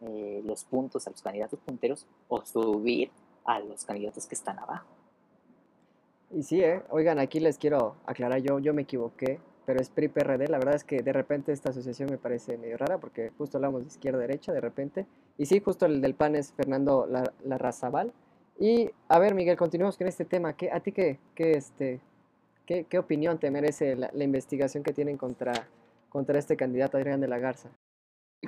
eh, 0.01 0.41
los 0.45 0.63
puntos 0.63 1.05
a 1.07 1.09
los 1.09 1.21
candidatos 1.21 1.59
punteros 1.59 2.05
o 2.27 2.45
subir 2.45 3.11
a 3.43 3.59
los 3.59 3.83
candidatos 3.83 4.27
que 4.27 4.35
están 4.35 4.59
abajo. 4.59 4.87
Y 6.31 6.43
sí, 6.43 6.61
¿eh? 6.61 6.83
Oigan, 6.89 7.19
aquí 7.19 7.39
les 7.39 7.57
quiero 7.57 7.95
aclarar, 8.05 8.41
yo, 8.41 8.59
yo 8.59 8.73
me 8.73 8.83
equivoqué, 8.83 9.39
pero 9.65 9.81
es 9.81 9.89
PRI-PRD. 9.89 10.47
La 10.47 10.59
verdad 10.59 10.75
es 10.75 10.83
que 10.83 11.01
de 11.01 11.11
repente 11.11 11.51
esta 11.51 11.71
asociación 11.71 12.09
me 12.09 12.17
parece 12.17 12.57
medio 12.57 12.77
rara 12.77 12.99
porque 12.99 13.31
justo 13.37 13.57
hablamos 13.57 13.81
de 13.81 13.87
izquierda-derecha 13.87 14.53
de 14.53 14.61
repente. 14.61 15.05
Y 15.37 15.47
sí, 15.47 15.59
justo 15.59 15.85
el 15.85 16.01
del 16.01 16.13
PAN 16.13 16.35
es 16.35 16.53
Fernando 16.53 17.07
Larrazabal. 17.43 18.13
Y 18.59 18.91
a 19.07 19.19
ver, 19.19 19.33
Miguel, 19.33 19.57
continuamos 19.57 19.97
con 19.97 20.07
este 20.07 20.25
tema. 20.25 20.53
¿Qué, 20.53 20.71
¿A 20.71 20.79
ti 20.81 20.91
qué, 20.91 21.19
qué, 21.33 21.53
este, 21.53 21.99
qué, 22.69 22.85
qué 22.87 22.99
opinión 22.99 23.39
te 23.39 23.49
merece 23.49 23.95
la, 23.95 24.11
la, 24.13 24.23
investigación 24.23 24.83
que 24.83 24.93
tienen 24.93 25.17
contra, 25.17 25.67
contra 26.07 26.37
este 26.37 26.55
candidato 26.55 26.97
Adrián 26.97 27.19
de 27.19 27.27
la 27.27 27.39
Garza? 27.39 27.69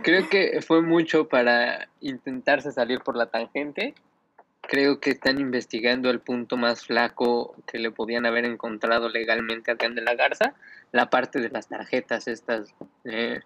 Creo 0.04 0.30
que 0.30 0.62
fue 0.62 0.84
mucho 0.84 1.28
para 1.28 1.90
intentarse 2.02 2.72
salir 2.72 3.00
por 3.00 3.18
la 3.18 3.32
tangente 3.32 3.96
creo 4.62 5.00
que 5.00 5.10
están 5.10 5.40
investigando 5.40 6.12
el 6.12 6.20
punto 6.20 6.56
más 6.56 6.86
flaco 6.86 7.56
que 7.66 7.80
le 7.80 7.90
podían 7.90 8.28
haber 8.28 8.46
encontrado 8.46 9.10
legalmente 9.10 9.72
a 9.72 9.74
Adrián 9.74 9.96
de 9.96 10.04
la 10.04 10.14
Garza, 10.14 10.54
la 10.92 11.10
parte 11.10 11.40
de 11.40 11.50
las 11.50 11.68
tarjetas 11.68 12.28
estas 12.28 12.74
eh, 13.06 13.40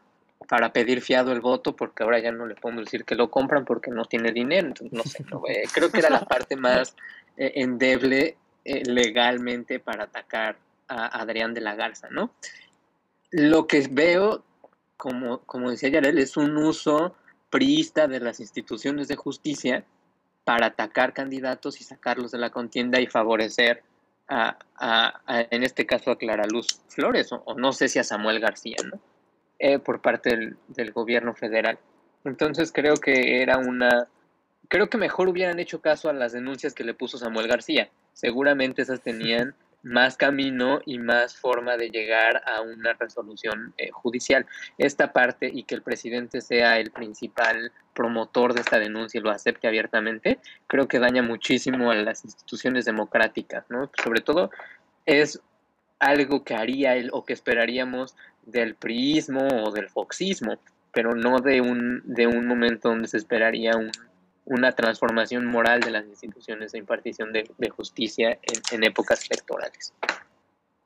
para 0.50 0.74
pedir 0.74 1.02
fiado 1.02 1.32
el 1.32 1.40
voto, 1.40 1.74
porque 1.76 2.04
ahora 2.04 2.20
ya 2.20 2.34
no 2.34 2.46
le 2.46 2.56
podemos 2.56 2.84
decir 2.84 3.06
que 3.06 3.16
lo 3.16 3.32
compran 3.32 3.64
porque 3.64 3.92
no 3.92 4.04
tiene 4.04 4.34
dinero, 4.34 4.68
entonces 4.68 4.94
no 4.94 5.04
sé, 5.04 5.24
eh, 5.48 5.64
creo 5.74 5.90
que 5.90 6.00
era 6.00 6.10
la 6.10 6.26
parte 6.26 6.58
más 6.58 6.96
eh, 7.38 7.54
endeble 7.56 8.36
legalmente 8.66 9.80
para 9.80 10.06
atacar 10.06 10.58
a 10.88 11.20
Adrián 11.20 11.54
de 11.54 11.62
la 11.62 11.76
Garza, 11.76 12.10
¿no? 12.10 12.32
Lo 13.32 13.68
que 13.68 13.88
veo, 13.90 14.44
como, 14.98 15.40
como 15.40 15.72
decía 15.72 15.90
Yarel, 15.90 16.20
es 16.20 16.38
un 16.38 16.58
uso 16.58 17.16
priista 17.50 18.08
de 18.08 18.20
las 18.20 18.40
instituciones 18.40 19.08
de 19.08 19.16
justicia 19.16 19.86
para 20.44 20.68
atacar 20.68 21.14
candidatos 21.14 21.82
y 21.82 21.84
sacarlos 21.84 22.32
de 22.32 22.38
la 22.38 22.52
contienda 22.52 23.00
y 23.00 23.08
favorecer 23.08 23.84
en 24.30 25.64
este 25.64 25.86
caso 25.86 26.12
a 26.12 26.18
Clara 26.18 26.46
Luz 26.48 26.82
Flores 26.88 27.32
o, 27.32 27.56
no 27.56 27.74
sé 27.74 27.88
si 27.90 28.00
a 28.00 28.04
Samuel 28.04 28.40
García, 28.40 28.78
¿no? 28.84 29.00
Eh, 29.60 29.80
por 29.80 30.02
parte 30.02 30.32
del, 30.32 30.58
del, 30.68 30.92
gobierno 30.92 31.34
federal. 31.34 31.80
Entonces 32.26 32.72
creo 32.74 32.96
que 32.96 33.42
era 33.42 33.58
una, 33.58 34.08
creo 34.68 34.90
que 34.90 34.98
mejor 34.98 35.30
hubieran 35.30 35.60
hecho 35.60 35.80
caso 35.80 36.10
a 36.10 36.14
las 36.14 36.34
denuncias 36.34 36.74
que 36.74 36.84
le 36.84 36.94
puso 36.94 37.18
Samuel 37.18 37.48
García. 37.48 37.90
Seguramente 38.14 38.82
esas 38.82 39.02
tenían 39.02 39.56
más 39.86 40.18
camino 40.18 40.82
y 40.86 40.98
más 40.98 41.38
forma 41.38 41.78
de 41.78 41.90
llegar 41.90 42.42
a 42.48 42.62
una 42.62 42.94
resolución 42.94 43.74
eh, 43.78 43.92
judicial. 43.92 44.48
Esta 44.80 45.14
parte 45.14 45.50
y 45.54 45.64
que 45.64 45.76
el 45.76 45.84
presidente 45.84 46.42
sea 46.42 46.80
el 46.80 46.90
principal 46.90 47.72
promotor 47.94 48.56
de 48.56 48.62
esta 48.62 48.80
denuncia 48.80 49.20
y 49.20 49.24
lo 49.24 49.30
acepte 49.30 49.68
abiertamente, 49.68 50.40
creo 50.68 50.88
que 50.88 51.00
daña 51.00 51.22
muchísimo 51.22 51.92
a 51.92 51.96
las 51.96 52.26
instituciones 52.26 52.86
democráticas, 52.86 53.66
¿no? 53.70 53.92
Sobre 54.04 54.22
todo 54.22 54.50
es 55.06 55.40
algo 56.00 56.44
que 56.44 56.56
haría 56.56 56.96
él 56.96 57.10
o 57.14 57.24
que 57.24 57.34
esperaríamos 57.34 58.16
del 58.44 58.74
priismo 58.74 59.48
o 59.64 59.72
del 59.72 59.90
foxismo, 59.90 60.60
pero 60.92 61.14
no 61.14 61.40
de 61.40 61.62
un, 61.62 62.02
de 62.06 62.26
un 62.26 62.48
momento 62.48 62.90
donde 62.90 63.08
se 63.08 63.18
esperaría 63.18 63.78
un, 63.78 63.92
una 64.46 64.72
transformación 64.74 65.46
moral 65.46 65.82
de 65.82 65.92
las 65.92 66.06
instituciones 66.06 66.72
de 66.72 66.80
impartición 66.80 67.34
de, 67.34 67.70
justicia 67.70 68.40
en, 68.72 68.84
épocas 68.84 69.26
electorales. 69.30 69.94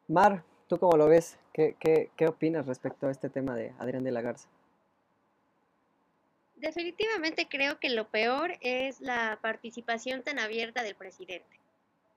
Mar, 0.07 0.43
¿tú 0.67 0.77
cómo 0.77 0.97
lo 0.97 1.07
ves? 1.07 1.37
¿Qué, 1.53 1.75
¿Qué, 1.79 2.27
opinas 2.27 2.65
respecto 2.65 3.07
a 3.07 3.11
este 3.11 3.29
tema 3.29 3.55
de 3.55 3.73
Adrián 3.79 4.03
de 4.03 4.11
la 4.11 4.21
Garza? 4.21 4.47
Definitivamente 6.55 7.47
creo 7.49 7.79
que 7.79 7.89
lo 7.89 8.07
peor 8.07 8.57
es 8.61 9.01
la 9.01 9.39
participación 9.41 10.23
tan 10.23 10.39
abierta 10.39 10.83
del 10.83 10.95
presidente. 10.95 11.59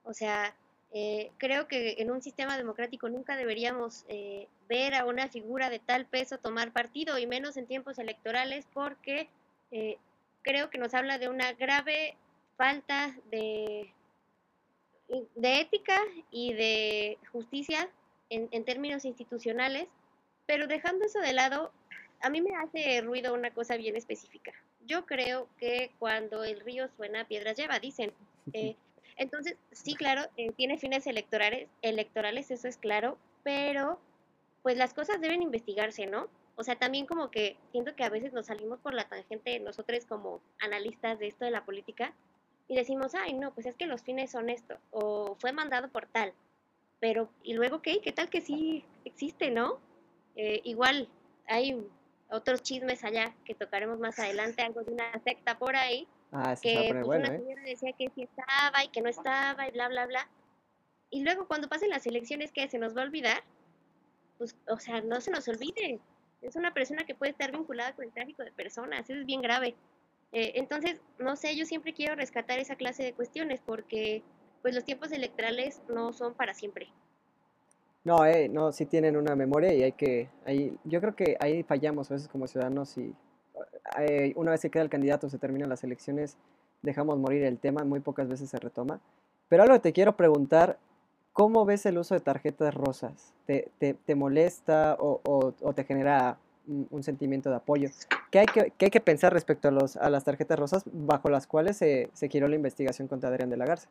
O 0.03 0.13
sea, 0.13 0.55
eh, 0.95 1.31
creo 1.37 1.67
que 1.67 1.95
en 1.97 2.11
un 2.11 2.21
sistema 2.21 2.55
democrático 2.55 3.09
nunca 3.09 3.35
deberíamos 3.35 4.05
eh, 4.09 4.47
ver 4.69 4.93
a 4.93 5.05
una 5.05 5.27
figura 5.27 5.71
de 5.71 5.79
tal 5.79 6.05
peso 6.05 6.37
tomar 6.37 6.71
partido 6.71 7.17
y 7.17 7.25
menos 7.25 7.57
en 7.57 7.65
tiempos 7.65 7.97
electorales 7.97 8.67
porque 8.73 9.27
eh, 9.71 9.97
creo 10.43 10.69
que 10.69 10.77
nos 10.77 10.93
habla 10.93 11.17
de 11.17 11.29
una 11.29 11.53
grave 11.53 12.15
falta 12.57 13.15
de, 13.31 13.91
de 15.35 15.61
ética 15.61 15.99
y 16.31 16.53
de 16.53 17.17
justicia 17.31 17.89
en, 18.29 18.47
en 18.51 18.63
términos 18.63 19.05
institucionales, 19.05 19.87
pero 20.45 20.67
dejando 20.67 21.05
eso 21.05 21.19
de 21.19 21.33
lado, 21.33 21.71
a 22.21 22.29
mí 22.29 22.41
me 22.41 22.55
hace 22.55 23.01
ruido 23.01 23.33
una 23.33 23.51
cosa 23.51 23.75
bien 23.75 23.95
específica. 23.95 24.53
Yo 24.85 25.05
creo 25.05 25.47
que 25.57 25.91
cuando 25.99 26.43
el 26.43 26.59
río 26.61 26.87
suena, 26.95 27.25
piedras 27.27 27.57
lleva, 27.57 27.79
dicen. 27.79 28.11
Eh, 28.51 28.75
entonces, 29.15 29.55
sí, 29.71 29.95
claro, 29.95 30.23
eh, 30.35 30.51
tiene 30.51 30.77
fines 30.77 31.07
electorales, 31.07 31.69
electorales, 31.81 32.51
eso 32.51 32.67
es 32.67 32.75
claro, 32.75 33.17
pero 33.41 33.97
pues 34.63 34.75
las 34.75 34.93
cosas 34.93 35.21
deben 35.21 35.41
investigarse, 35.41 36.07
¿no? 36.07 36.27
O 36.55 36.63
sea, 36.63 36.75
también 36.75 37.05
como 37.05 37.31
que 37.31 37.57
siento 37.71 37.95
que 37.95 38.03
a 38.03 38.09
veces 38.09 38.33
nos 38.33 38.47
salimos 38.47 38.79
por 38.79 38.93
la 38.93 39.07
tangente 39.09 39.59
nosotros 39.59 40.05
como 40.05 40.41
analistas 40.59 41.19
de 41.19 41.27
esto 41.27 41.45
de 41.45 41.51
la 41.51 41.65
política 41.65 42.13
y 42.67 42.75
decimos, 42.75 43.15
ay, 43.15 43.33
no, 43.33 43.53
pues 43.53 43.65
es 43.65 43.75
que 43.75 43.87
los 43.87 44.03
fines 44.03 44.31
son 44.31 44.49
esto, 44.49 44.77
o 44.91 45.35
fue 45.39 45.51
mandado 45.51 45.89
por 45.89 46.05
tal, 46.05 46.33
pero, 46.99 47.29
¿y 47.43 47.53
luego 47.53 47.81
qué? 47.81 47.99
¿Qué 48.01 48.11
tal 48.11 48.29
que 48.29 48.41
sí 48.41 48.85
existe, 49.03 49.51
no? 49.51 49.79
Eh, 50.35 50.61
igual 50.63 51.09
hay 51.47 51.85
otros 52.29 52.63
chismes 52.63 53.03
allá 53.03 53.35
que 53.43 53.55
tocaremos 53.55 53.99
más 53.99 54.17
adelante, 54.19 54.61
algo 54.61 54.83
de 54.83 54.93
una 54.93 55.11
secta 55.23 55.57
por 55.57 55.75
ahí, 55.75 56.07
Ah, 56.35 56.55
que 56.59 56.89
pues, 56.91 57.05
bueno, 57.05 57.25
una 57.25 57.35
¿eh? 57.35 57.39
señora 57.39 57.61
decía 57.61 57.93
que 57.93 58.09
sí 58.15 58.23
estaba 58.23 58.83
y 58.83 58.87
que 58.87 59.01
no 59.01 59.09
estaba 59.09 59.67
y 59.67 59.71
bla, 59.71 59.87
bla, 59.87 60.07
bla. 60.07 60.27
Y 61.11 61.23
luego 61.23 61.47
cuando 61.47 61.69
pasen 61.69 61.91
las 61.91 62.07
elecciones, 62.07 62.51
¿qué? 62.51 62.67
¿Se 62.67 62.79
nos 62.79 62.97
va 62.97 63.01
a 63.01 63.05
olvidar? 63.05 63.43
Pues, 64.39 64.55
o 64.67 64.79
sea, 64.79 65.01
no 65.01 65.21
se 65.21 65.29
nos 65.29 65.47
olvide. 65.47 65.99
Es 66.43 66.55
una 66.55 66.73
persona 66.73 67.05
que 67.05 67.15
puede 67.15 67.31
estar 67.31 67.51
vinculada 67.51 67.93
con 67.93 68.05
el 68.05 68.11
tráfico 68.11 68.43
de 68.43 68.51
personas, 68.51 69.09
eso 69.09 69.19
es 69.19 69.25
bien 69.25 69.41
grave. 69.41 69.75
Eh, 70.31 70.53
entonces, 70.55 70.99
no 71.19 71.35
sé, 71.35 71.55
yo 71.55 71.65
siempre 71.65 71.93
quiero 71.93 72.15
rescatar 72.15 72.59
esa 72.59 72.75
clase 72.75 73.03
de 73.03 73.13
cuestiones 73.13 73.61
porque 73.65 74.23
pues 74.61 74.73
los 74.73 74.83
tiempos 74.83 75.11
electorales 75.11 75.81
no 75.89 76.13
son 76.13 76.33
para 76.33 76.53
siempre. 76.53 76.87
No, 78.03 78.25
eh, 78.25 78.49
no, 78.49 78.71
sí 78.71 78.85
tienen 78.85 79.15
una 79.15 79.35
memoria 79.35 79.73
y 79.73 79.83
hay 79.83 79.91
que, 79.93 80.29
ahí, 80.45 80.77
yo 80.83 80.99
creo 80.99 81.15
que 81.15 81.37
ahí 81.39 81.63
fallamos 81.63 82.11
a 82.11 82.15
veces 82.15 82.27
como 82.27 82.47
ciudadanos 82.47 82.97
y 82.97 83.13
eh, 83.99 84.33
una 84.35 84.51
vez 84.51 84.61
que 84.61 84.69
queda 84.69 84.83
el 84.83 84.89
candidato, 84.89 85.29
se 85.29 85.37
terminan 85.37 85.69
las 85.69 85.83
elecciones, 85.83 86.37
dejamos 86.81 87.17
morir 87.17 87.43
el 87.43 87.59
tema, 87.59 87.83
muy 87.83 87.99
pocas 87.99 88.27
veces 88.27 88.49
se 88.49 88.59
retoma. 88.59 88.99
Pero 89.47 89.63
algo 89.63 89.75
que 89.75 89.81
te 89.81 89.93
quiero 89.93 90.17
preguntar, 90.17 90.77
¿cómo 91.33 91.65
ves 91.65 91.85
el 91.85 91.97
uso 91.97 92.13
de 92.13 92.21
tarjetas 92.21 92.73
rosas? 92.73 93.33
¿Te, 93.45 93.69
te, 93.79 93.93
te 93.95 94.15
molesta 94.15 94.95
o, 94.99 95.19
o- 95.25 95.53
o 95.61 95.73
te 95.73 95.83
genera 95.83 96.37
un, 96.65 97.03
sentimiento 97.03 97.49
de 97.49 97.57
apoyo? 97.57 97.89
¿Qué 98.31 98.39
hay 98.39 98.45
que, 98.45 98.71
qué 98.77 98.85
hay 98.85 98.91
que 98.91 99.01
pensar 99.01 99.33
respecto 99.33 99.67
a, 99.67 99.71
los, 99.71 99.97
a 99.97 100.09
las 100.09 100.23
tarjetas 100.23 100.57
rosas 100.57 100.83
bajo 100.85 101.29
las 101.29 101.45
cuales 101.45 101.75
se, 101.77 102.09
se 102.13 102.29
giró 102.29 102.47
la 102.47 102.55
investigación 102.55 103.07
contra 103.07 103.29
Adrián 103.29 103.49
de 103.49 103.57
la 103.57 103.65
Garza? 103.65 103.89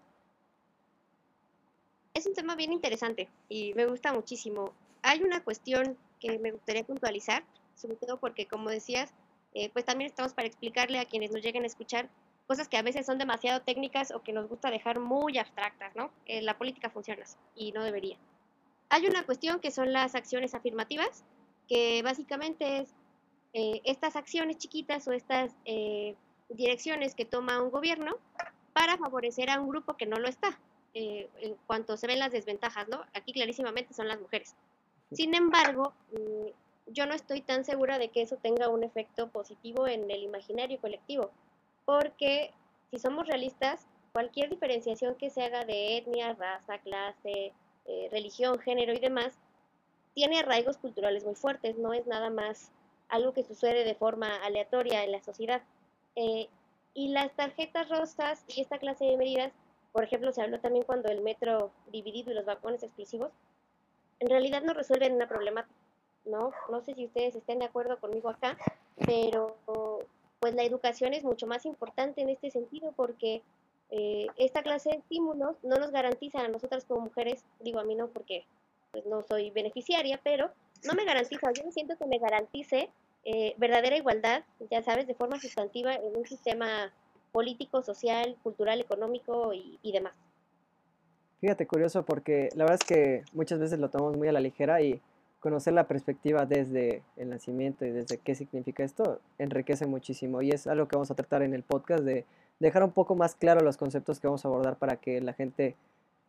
Es 2.14 2.26
un 2.26 2.34
tema 2.34 2.56
bien 2.56 2.72
interesante 2.72 3.28
y 3.48 3.74
me 3.74 3.86
gusta 3.86 4.12
muchísimo. 4.12 4.72
Hay 5.02 5.22
una 5.22 5.42
cuestión 5.42 5.96
que 6.20 6.38
me 6.38 6.52
gustaría 6.52 6.84
puntualizar, 6.84 7.42
sobre 7.74 7.96
todo 7.96 8.18
porque, 8.18 8.46
como 8.46 8.70
decías, 8.70 9.12
eh, 9.54 9.70
pues 9.72 9.84
también 9.84 10.08
estamos 10.08 10.32
para 10.32 10.46
explicarle 10.46 10.98
a 10.98 11.04
quienes 11.04 11.30
nos 11.32 11.42
lleguen 11.42 11.64
a 11.64 11.66
escuchar 11.66 12.08
cosas 12.46 12.68
que 12.68 12.76
a 12.76 12.82
veces 12.82 13.06
son 13.06 13.18
demasiado 13.18 13.62
técnicas 13.62 14.10
o 14.12 14.22
que 14.22 14.32
nos 14.32 14.48
gusta 14.48 14.70
dejar 14.70 14.98
muy 14.98 15.38
abstractas, 15.38 15.94
¿no? 15.96 16.10
Eh, 16.26 16.42
la 16.42 16.58
política 16.58 16.90
funciona 16.90 17.22
así 17.22 17.36
y 17.54 17.72
no 17.72 17.82
debería. 17.84 18.16
Hay 18.88 19.06
una 19.06 19.24
cuestión 19.24 19.60
que 19.60 19.70
son 19.70 19.92
las 19.92 20.14
acciones 20.14 20.54
afirmativas, 20.54 21.24
que 21.68 22.02
básicamente 22.02 22.78
es 22.78 22.94
eh, 23.54 23.82
estas 23.84 24.16
acciones 24.16 24.56
chiquitas 24.56 25.06
o 25.08 25.12
estas 25.12 25.52
eh, 25.66 26.14
direcciones 26.48 27.14
que 27.14 27.26
toma 27.26 27.60
un 27.60 27.70
gobierno 27.70 28.16
para 28.72 28.96
favorecer 28.96 29.50
a 29.50 29.60
un 29.60 29.68
grupo 29.68 29.96
que 29.96 30.06
no 30.06 30.18
lo 30.18 30.28
está 30.28 30.58
eh, 30.94 31.28
en 31.40 31.56
cuanto 31.66 31.96
se 31.98 32.06
ven 32.06 32.18
las 32.18 32.32
desventajas, 32.32 32.88
¿no? 32.88 33.04
Aquí 33.14 33.32
clarísimamente 33.32 33.92
son 33.92 34.08
las 34.08 34.20
mujeres. 34.20 34.54
Sin 35.12 35.34
embargo, 35.34 35.92
mm, 36.12 36.92
yo 36.92 37.06
no 37.06 37.14
estoy 37.14 37.42
tan 37.42 37.64
segura 37.64 37.98
de 37.98 38.08
que 38.08 38.22
eso 38.22 38.36
tenga 38.36 38.68
un 38.68 38.84
efecto 38.84 39.28
positivo 39.28 39.86
en 39.86 40.10
el 40.10 40.22
imaginario 40.22 40.80
colectivo, 40.80 41.30
porque 41.84 42.52
si 42.90 42.98
somos 42.98 43.26
realistas, 43.26 43.86
cualquier 44.12 44.50
diferenciación 44.50 45.14
que 45.14 45.30
se 45.30 45.42
haga 45.42 45.64
de 45.64 45.98
etnia, 45.98 46.34
raza, 46.34 46.78
clase, 46.78 47.52
eh, 47.86 48.08
religión, 48.10 48.58
género 48.58 48.92
y 48.92 48.98
demás, 48.98 49.38
tiene 50.14 50.40
arraigos 50.40 50.76
culturales 50.76 51.24
muy 51.24 51.34
fuertes, 51.34 51.78
no 51.78 51.94
es 51.94 52.06
nada 52.06 52.30
más 52.30 52.70
algo 53.08 53.32
que 53.32 53.44
sucede 53.44 53.84
de 53.84 53.94
forma 53.94 54.36
aleatoria 54.36 55.04
en 55.04 55.12
la 55.12 55.22
sociedad. 55.22 55.62
Eh, 56.16 56.48
y 56.94 57.08
las 57.08 57.32
tarjetas 57.32 57.88
rosas 57.88 58.44
y 58.48 58.60
esta 58.60 58.78
clase 58.78 59.06
de 59.06 59.16
medidas 59.16 59.52
por 59.92 60.04
ejemplo, 60.04 60.32
se 60.32 60.42
habló 60.42 60.58
también 60.58 60.84
cuando 60.84 61.10
el 61.10 61.20
metro 61.20 61.70
dividido 61.92 62.32
y 62.32 62.34
los 62.34 62.46
vagones 62.46 62.82
exclusivos, 62.82 63.30
en 64.20 64.28
realidad 64.28 64.62
no 64.62 64.72
resuelven 64.72 65.14
una 65.14 65.28
problemática, 65.28 65.74
¿no? 66.24 66.52
No 66.70 66.80
sé 66.80 66.94
si 66.94 67.04
ustedes 67.04 67.36
estén 67.36 67.58
de 67.58 67.66
acuerdo 67.66 67.98
conmigo 68.00 68.30
acá, 68.30 68.56
pero 69.04 69.56
pues 70.42 70.56
la 70.56 70.64
educación 70.64 71.14
es 71.14 71.22
mucho 71.22 71.46
más 71.46 71.64
importante 71.66 72.20
en 72.20 72.28
este 72.28 72.50
sentido 72.50 72.92
porque 72.96 73.42
eh, 73.90 74.26
esta 74.36 74.64
clase 74.64 74.90
de 74.90 74.96
estímulos 74.96 75.54
no 75.62 75.76
nos 75.76 75.92
garantizan 75.92 76.46
a 76.46 76.48
nosotras 76.48 76.84
como 76.84 77.02
mujeres, 77.02 77.44
digo 77.60 77.78
a 77.78 77.84
mí 77.84 77.94
no 77.94 78.08
porque 78.08 78.44
pues 78.90 79.06
no 79.06 79.22
soy 79.22 79.50
beneficiaria, 79.52 80.20
pero 80.24 80.50
no 80.82 80.94
me 80.94 81.04
garantiza, 81.04 81.52
yo 81.52 81.62
no 81.62 81.70
siento 81.70 81.96
que 81.96 82.06
me 82.06 82.18
garantice 82.18 82.90
eh, 83.24 83.54
verdadera 83.56 83.96
igualdad, 83.96 84.42
ya 84.68 84.82
sabes, 84.82 85.06
de 85.06 85.14
forma 85.14 85.38
sustantiva 85.38 85.94
en 85.94 86.16
un 86.16 86.26
sistema 86.26 86.92
político, 87.30 87.84
social, 87.84 88.36
cultural, 88.42 88.80
económico 88.80 89.54
y, 89.54 89.78
y, 89.80 89.92
demás. 89.92 90.14
Fíjate, 91.40 91.68
curioso, 91.68 92.04
porque 92.04 92.48
la 92.56 92.64
verdad 92.64 92.80
es 92.82 92.84
que 92.84 93.22
muchas 93.32 93.60
veces 93.60 93.78
lo 93.78 93.90
tomamos 93.90 94.16
muy 94.16 94.26
a 94.26 94.32
la 94.32 94.40
ligera 94.40 94.82
y 94.82 95.00
conocer 95.42 95.72
la 95.72 95.88
perspectiva 95.88 96.46
desde 96.46 97.02
el 97.16 97.28
nacimiento 97.28 97.84
y 97.84 97.90
desde 97.90 98.16
qué 98.18 98.36
significa 98.36 98.84
esto 98.84 99.18
enriquece 99.38 99.86
muchísimo 99.86 100.40
y 100.40 100.50
es 100.50 100.68
algo 100.68 100.86
que 100.86 100.94
vamos 100.94 101.10
a 101.10 101.16
tratar 101.16 101.42
en 101.42 101.52
el 101.52 101.64
podcast 101.64 102.04
de 102.04 102.24
dejar 102.60 102.84
un 102.84 102.92
poco 102.92 103.16
más 103.16 103.34
claro 103.34 103.60
los 103.60 103.76
conceptos 103.76 104.20
que 104.20 104.28
vamos 104.28 104.44
a 104.44 104.48
abordar 104.48 104.76
para 104.76 104.96
que 104.96 105.20
la 105.20 105.32
gente 105.32 105.74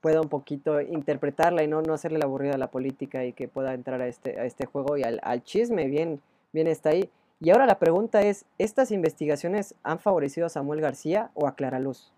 pueda 0.02 0.20
un 0.20 0.30
poquito 0.30 0.82
interpretarla 0.82 1.64
y 1.64 1.68
no, 1.68 1.84
no 1.84 1.94
hacerle 1.94 2.18
la 2.18 2.26
aburrida 2.26 2.56
a 2.56 2.58
la 2.58 2.72
política 2.72 3.24
y 3.24 3.34
que 3.34 3.48
pueda 3.48 3.76
entrar 3.76 4.02
a 4.02 4.08
este, 4.08 4.40
a 4.40 4.46
este 4.46 4.66
juego 4.66 4.98
y 4.98 5.04
al, 5.04 5.44
chisme, 5.44 5.86
bien, 5.86 6.20
bien 6.52 6.66
está 6.66 6.90
ahí. 6.90 7.10
Y 7.40 7.52
ahora 7.52 7.68
la 7.68 7.78
pregunta 7.78 8.24
es, 8.24 8.46
¿estas 8.58 8.90
investigaciones 8.90 9.76
han 9.84 10.00
favorecido 10.00 10.48
a 10.48 10.50
Samuel 10.50 10.82
García 10.82 11.30
o 11.36 11.46
a 11.46 11.54
Clara 11.56 11.80
Luz? 11.80 12.12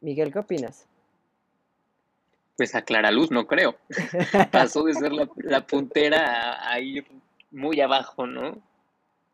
Miguel, 0.00 0.32
¿qué 0.32 0.38
opinas? 0.38 0.86
Pues 2.58 2.74
a 2.74 2.82
Clara 2.82 3.10
Luz 3.10 3.30
no 3.30 3.46
creo. 3.46 3.78
Pasó 4.52 4.82
de 4.82 4.92
ser 4.92 5.12
la, 5.12 5.30
la 5.36 5.66
puntera 5.66 6.52
a, 6.52 6.72
a, 6.72 6.80
ir 6.80 7.06
muy 7.50 7.80
abajo, 7.80 8.26
¿no? 8.26 8.60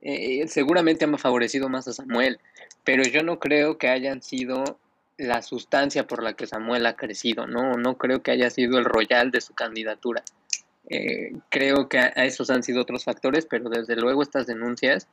Eh, 0.02 0.46
seguramente 0.46 1.06
han 1.06 1.18
favorecido 1.18 1.70
más 1.70 1.88
a 1.88 1.94
Samuel, 1.94 2.38
pero 2.84 3.02
yo 3.02 3.22
no 3.22 3.40
creo 3.40 3.78
que 3.78 3.88
hayan 3.88 4.22
sido 4.22 4.78
la 5.16 5.40
sustancia 5.40 6.06
por 6.06 6.22
la 6.22 6.34
que 6.34 6.46
Samuel 6.46 6.84
ha 6.84 6.96
crecido, 6.96 7.46
¿no? 7.46 7.72
No 7.72 7.96
creo 7.96 8.22
que 8.22 8.30
haya 8.30 8.50
sido 8.50 8.78
el 8.78 8.84
royal 8.84 9.30
de 9.30 9.40
su 9.40 9.54
candidatura. 9.54 10.22
Eh, 10.90 11.32
creo 11.48 11.88
que 11.88 11.98
a, 11.98 12.12
a 12.14 12.26
esos 12.26 12.50
han 12.50 12.62
sido 12.62 12.82
otros 12.82 13.04
factores, 13.04 13.46
pero 13.46 13.70
desde 13.70 13.96
luego 13.96 14.22
estas 14.22 14.46
denuncias 14.46 15.08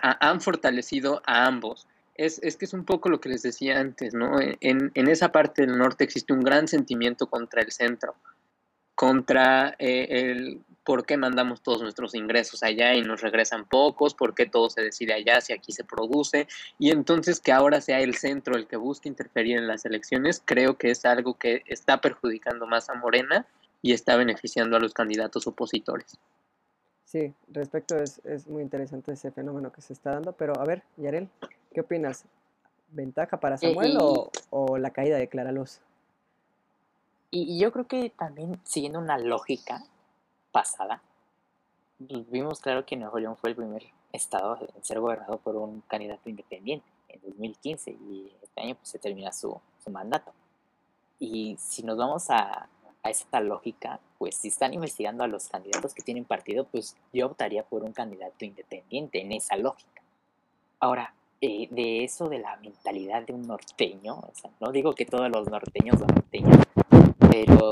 a, 0.00 0.28
han 0.28 0.42
fortalecido 0.42 1.22
a 1.26 1.46
ambos. 1.46 1.86
Es, 2.14 2.38
es, 2.42 2.56
que 2.56 2.64
es 2.64 2.72
un 2.72 2.84
poco 2.84 3.08
lo 3.08 3.20
que 3.20 3.28
les 3.28 3.42
decía 3.42 3.80
antes, 3.80 4.14
¿no? 4.14 4.40
En, 4.40 4.92
en, 4.94 5.08
esa 5.08 5.32
parte 5.32 5.66
del 5.66 5.76
norte 5.76 6.04
existe 6.04 6.32
un 6.32 6.44
gran 6.44 6.68
sentimiento 6.68 7.26
contra 7.28 7.60
el 7.60 7.72
centro, 7.72 8.14
contra 8.94 9.74
eh, 9.78 10.06
el 10.10 10.60
por 10.84 11.06
qué 11.06 11.16
mandamos 11.16 11.62
todos 11.62 11.82
nuestros 11.82 12.14
ingresos 12.14 12.62
allá 12.62 12.94
y 12.94 13.02
nos 13.02 13.22
regresan 13.22 13.64
pocos, 13.64 14.14
por 14.14 14.34
qué 14.34 14.46
todo 14.46 14.68
se 14.68 14.82
decide 14.82 15.14
allá 15.14 15.40
si 15.40 15.52
aquí 15.52 15.72
se 15.72 15.82
produce, 15.82 16.46
y 16.78 16.90
entonces 16.90 17.40
que 17.40 17.52
ahora 17.52 17.80
sea 17.80 18.00
el 18.00 18.14
centro 18.14 18.54
el 18.54 18.66
que 18.66 18.76
busque 18.76 19.08
interferir 19.08 19.56
en 19.56 19.66
las 19.66 19.84
elecciones, 19.86 20.42
creo 20.44 20.76
que 20.76 20.90
es 20.90 21.04
algo 21.06 21.38
que 21.38 21.62
está 21.66 22.00
perjudicando 22.00 22.66
más 22.66 22.90
a 22.90 22.94
Morena 22.94 23.46
y 23.82 23.92
está 23.92 24.16
beneficiando 24.16 24.76
a 24.76 24.80
los 24.80 24.94
candidatos 24.94 25.46
opositores. 25.46 26.18
Sí, 27.14 27.32
respecto 27.46 27.96
es, 27.96 28.20
es 28.24 28.48
muy 28.48 28.60
interesante 28.60 29.12
ese 29.12 29.30
fenómeno 29.30 29.70
que 29.70 29.80
se 29.80 29.92
está 29.92 30.10
dando, 30.10 30.32
pero 30.32 30.60
a 30.60 30.64
ver, 30.64 30.82
Yarel, 30.96 31.28
¿qué 31.72 31.82
opinas? 31.82 32.24
¿Ventaja 32.88 33.38
para 33.38 33.56
Samuel 33.56 33.92
Eh, 33.92 33.98
y- 34.00 34.02
o, 34.02 34.30
o 34.50 34.78
la 34.78 34.90
caída 34.90 35.16
de 35.16 35.28
Clara 35.28 35.52
Luz? 35.52 35.78
Y, 37.30 37.54
y 37.54 37.60
yo 37.60 37.70
creo 37.70 37.86
que 37.86 38.10
también 38.10 38.60
siguiendo 38.64 38.98
una 38.98 39.16
lógica 39.16 39.84
pasada, 40.50 41.02
pues, 42.04 42.28
vimos 42.32 42.58
claro 42.58 42.84
que 42.84 42.96
Nuevo 42.96 43.20
León 43.20 43.36
fue 43.36 43.50
el 43.50 43.54
primer 43.54 43.84
estado 44.12 44.58
en 44.74 44.82
ser 44.82 44.98
gobernado 44.98 45.38
por 45.38 45.54
un 45.54 45.82
candidato 45.82 46.28
independiente 46.28 46.84
en 47.10 47.20
2015 47.20 47.92
y 47.92 48.32
este 48.42 48.60
año 48.60 48.74
pues, 48.74 48.88
se 48.88 48.98
termina 48.98 49.30
su, 49.32 49.56
su 49.78 49.88
mandato. 49.88 50.32
Y 51.20 51.56
si 51.60 51.84
nos 51.84 51.96
vamos 51.96 52.28
a, 52.30 52.68
a 53.04 53.08
esa 53.08 53.38
lógica, 53.40 54.00
pues 54.24 54.36
si 54.36 54.48
están 54.48 54.72
investigando 54.72 55.22
a 55.22 55.26
los 55.26 55.50
candidatos 55.50 55.92
que 55.92 56.02
tienen 56.02 56.24
partido, 56.24 56.64
pues 56.64 56.96
yo 57.12 57.26
optaría 57.26 57.62
por 57.62 57.84
un 57.84 57.92
candidato 57.92 58.46
independiente 58.46 59.20
en 59.20 59.32
esa 59.32 59.54
lógica. 59.54 60.02
Ahora, 60.80 61.14
eh, 61.42 61.68
de 61.70 62.04
eso 62.04 62.30
de 62.30 62.38
la 62.38 62.56
mentalidad 62.56 63.26
de 63.26 63.34
un 63.34 63.46
norteño, 63.46 64.14
o 64.14 64.30
sea, 64.32 64.50
no 64.60 64.72
digo 64.72 64.94
que 64.94 65.04
todos 65.04 65.28
los 65.30 65.46
norteños 65.50 65.98
son 65.98 66.06
norteños, 66.06 66.56
pero 67.30 67.68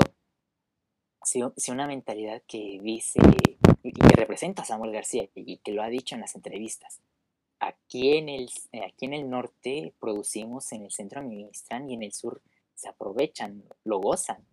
si, 1.23 1.71
una 1.71 1.87
mentalidad 1.87 2.43
que 2.45 2.79
dice 2.83 3.19
y 3.81 3.91
que 3.91 4.15
representa 4.15 4.61
a 4.61 4.65
Samuel 4.65 4.91
García 4.91 5.27
y 5.33 5.57
que 5.57 5.71
lo 5.71 5.81
ha 5.81 5.87
dicho 5.87 6.13
en 6.13 6.21
las 6.21 6.35
entrevistas. 6.35 7.01
Aquí 7.59 8.15
en 8.15 8.29
el, 8.29 8.47
aquí 8.85 9.05
en 9.05 9.15
el 9.15 9.27
norte 9.27 9.91
producimos, 9.99 10.71
en 10.71 10.83
el 10.83 10.91
centro 10.91 11.19
administran 11.19 11.89
y 11.89 11.95
en 11.95 12.03
el 12.03 12.13
sur 12.13 12.43
se 12.75 12.89
aprovechan, 12.89 13.63
lo 13.85 13.97
gozan. 13.97 14.45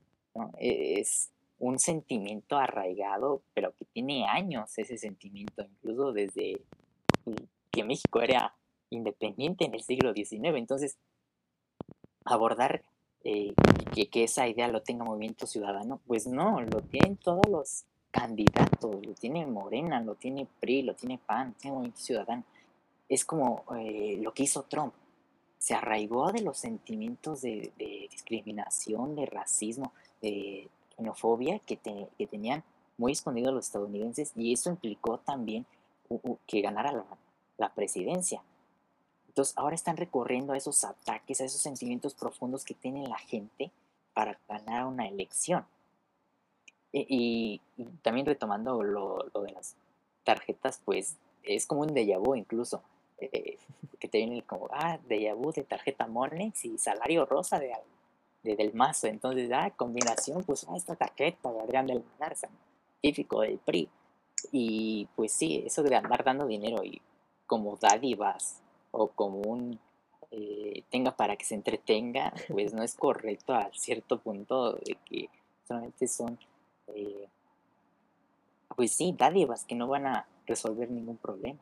E, 0.57 1.01
es 1.01 1.31
un 1.61 1.79
sentimiento 1.79 2.57
arraigado, 2.57 3.43
pero 3.55 3.73
que 3.77 3.85
tiene 3.85 4.27
años 4.27 4.77
ese 4.77 4.99
sentimiento, 4.99 5.63
incluso 5.63 6.13
desde 6.13 6.61
que 7.71 7.85
México 7.85 8.21
era 8.21 8.55
independiente 8.89 9.65
en 9.65 9.75
el 9.75 9.83
siglo 9.83 10.13
XIX. 10.13 10.57
Entonces, 10.57 10.99
abordar 12.25 12.83
eh, 13.23 13.55
que, 13.95 14.09
que, 14.09 14.25
esa 14.25 14.49
idea 14.49 14.69
lo 14.69 14.83
tenga 14.83 15.05
Movimiento 15.05 15.47
Ciudadano, 15.47 16.01
pues 16.07 16.27
no, 16.27 16.61
lo 16.63 16.81
tienen 16.81 17.17
todos 17.17 17.47
los 17.49 17.85
candidatos, 18.11 19.07
lo 19.07 19.15
tiene 19.15 19.47
Morena, 19.47 20.01
lo 20.01 20.15
tiene 20.15 20.47
PRI, 20.61 20.83
lo 20.83 20.95
tiene 20.95 21.19
PAN, 21.19 21.49
lo 21.49 21.55
tiene 21.55 21.75
Movimiento 21.75 22.01
Ciudadano. 22.01 22.45
Es 23.09 23.25
como 23.25 23.65
eh, 23.79 24.19
lo 24.21 24.33
que 24.33 24.45
hizo 24.45 24.63
Trump. 24.63 24.95
Se 25.59 25.75
arraigó 25.75 26.33
de 26.33 26.41
los 26.41 26.57
sentimientos 26.57 27.43
de, 27.43 27.71
discriminación, 28.11 29.15
de 29.15 29.27
racismo, 29.27 29.93
de 30.23 30.69
xenofobia 31.01 31.59
que, 31.61 31.77
que 31.77 32.27
tenían 32.27 32.63
muy 33.01 33.13
escondidos 33.13 33.55
los 33.55 33.67
estadounidenses 33.67 34.33
y 34.37 34.53
eso 34.53 34.71
implicó 34.71 35.19
también 35.19 35.65
que 36.47 36.61
ganara 36.61 36.93
la, 37.57 37.69
presidencia. 37.75 38.43
Entonces 39.29 39.57
ahora 39.57 39.75
están 39.75 39.97
recorriendo 39.97 40.53
a 40.53 40.57
esos 40.57 40.85
ataques, 40.85 41.41
a 41.41 41.45
esos 41.45 41.61
sentimientos 41.61 42.15
profundos 42.15 42.65
que 42.65 42.75
tiene 42.75 43.07
la 43.07 43.19
gente 43.19 43.71
para 44.13 44.39
ganar 44.49 44.87
una 44.87 45.07
elección. 45.07 45.65
Y, 46.93 47.61
también 48.03 48.27
retomando 48.27 48.83
lo, 48.83 49.31
de 49.43 49.53
las 49.53 49.77
tarjetas, 50.25 50.81
pues 50.85 51.17
es 51.43 51.67
como 51.67 51.83
un 51.83 51.95
déjà 51.95 52.19
vu 52.19 52.35
incluso, 52.35 52.83
eh, 53.19 53.59
que 53.99 54.09
te 54.09 54.19
viene 54.19 54.43
como, 54.43 54.69
ah, 54.73 54.99
déjà 55.09 55.35
vu 55.35 55.53
de 55.53 55.63
tarjeta 55.63 56.07
Monex 56.07 56.65
y 56.65 56.77
salario 56.79 57.25
rosa 57.25 57.59
de, 57.61 57.73
del 58.43 58.73
mazo. 58.75 59.07
Entonces, 59.07 59.51
ah, 59.53 59.71
combinación, 59.77 60.43
pues 60.45 60.67
ah, 60.69 60.77
esta 60.77 60.97
tarjeta 60.97 61.53
de 61.53 61.61
Adrián 61.61 61.87
del 61.87 62.05
Garza, 62.19 62.49
típico 63.01 63.41
del 63.41 63.59
PRI. 63.59 63.89
Y 64.53 65.09
pues 65.17 65.33
sí, 65.33 65.63
eso 65.67 65.83
de 65.83 65.95
andar 65.97 66.25
dando 66.25 66.47
dinero 66.47 66.83
y 66.83 67.01
como 67.47 67.77
dádivas 67.77 68.63
o 68.91 69.09
como 69.09 69.41
un 69.41 69.79
eh, 70.33 70.85
tenga 70.91 71.17
para 71.17 71.37
que 71.37 71.45
se 71.45 71.57
entretenga, 71.57 72.33
pues 72.49 72.73
no 72.73 72.83
es 72.83 72.95
correcto 72.95 73.53
a 73.53 73.71
cierto 73.73 74.21
punto 74.21 74.75
de 74.75 74.97
que 75.05 75.29
solamente 75.67 76.07
son, 76.07 76.39
eh, 76.95 77.29
pues 78.77 78.93
sí, 78.93 79.15
dádivas 79.17 79.65
que 79.65 79.75
no 79.75 79.89
van 79.89 80.07
a 80.07 80.27
resolver 80.47 80.91
ningún 80.91 81.17
problema. 81.17 81.59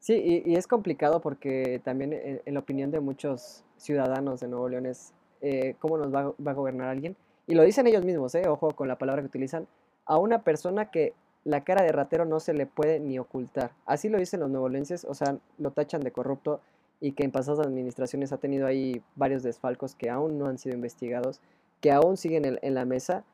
Sí, 0.00 0.42
y, 0.46 0.54
es 0.54 0.66
complicado 0.66 1.20
porque 1.20 1.80
también 1.84 2.12
en, 2.14 2.54
la 2.54 2.60
opinión 2.60 2.90
de 2.90 3.00
muchos 3.00 3.64
ciudadanos 3.76 4.40
de 4.40 4.48
Nuevo 4.48 4.68
León 4.68 4.86
es 4.86 5.12
eh, 5.40 5.76
cómo 5.78 5.98
nos 5.98 6.14
va, 6.14 6.34
a 6.50 6.54
gobernar 6.54 6.88
alguien. 6.88 7.16
Y 7.46 7.54
lo 7.54 7.62
dicen 7.62 7.86
ellos 7.86 8.04
mismos, 8.04 8.34
eh, 8.34 8.48
ojo 8.48 8.72
con 8.72 8.88
la 8.88 8.98
palabra 8.98 9.22
que 9.22 9.28
utilizan, 9.28 9.66
a 10.04 10.18
una 10.18 10.42
persona 10.42 10.90
que 10.90 11.14
la 11.44 11.64
cara 11.64 11.82
de 11.82 11.92
ratero 11.92 12.24
no 12.24 12.40
se 12.40 12.52
le 12.52 12.66
puede 12.66 13.00
ni 13.00 13.18
ocultar. 13.18 13.72
Así 13.86 14.08
lo 14.08 14.18
dicen 14.18 14.40
los 14.40 14.50
nuevolenses, 14.50 15.04
o 15.04 15.14
sea, 15.14 15.38
lo 15.58 15.70
tachan 15.70 16.02
de 16.02 16.12
corrupto 16.12 16.60
y 17.00 17.12
que 17.12 17.24
en 17.24 17.30
pasadas 17.30 17.66
administraciones 17.66 18.32
ha 18.32 18.38
tenido 18.38 18.66
ahí 18.66 19.02
varios 19.16 19.42
desfalcos 19.42 19.94
que 19.94 20.10
aún 20.10 20.38
no 20.38 20.46
han 20.46 20.58
sido 20.58 20.74
investigados, 20.74 21.40
que 21.80 21.92
aún 21.92 22.16
siguen 22.16 22.58
en, 22.60 22.74
la 22.74 22.84
mesa. 22.84 23.24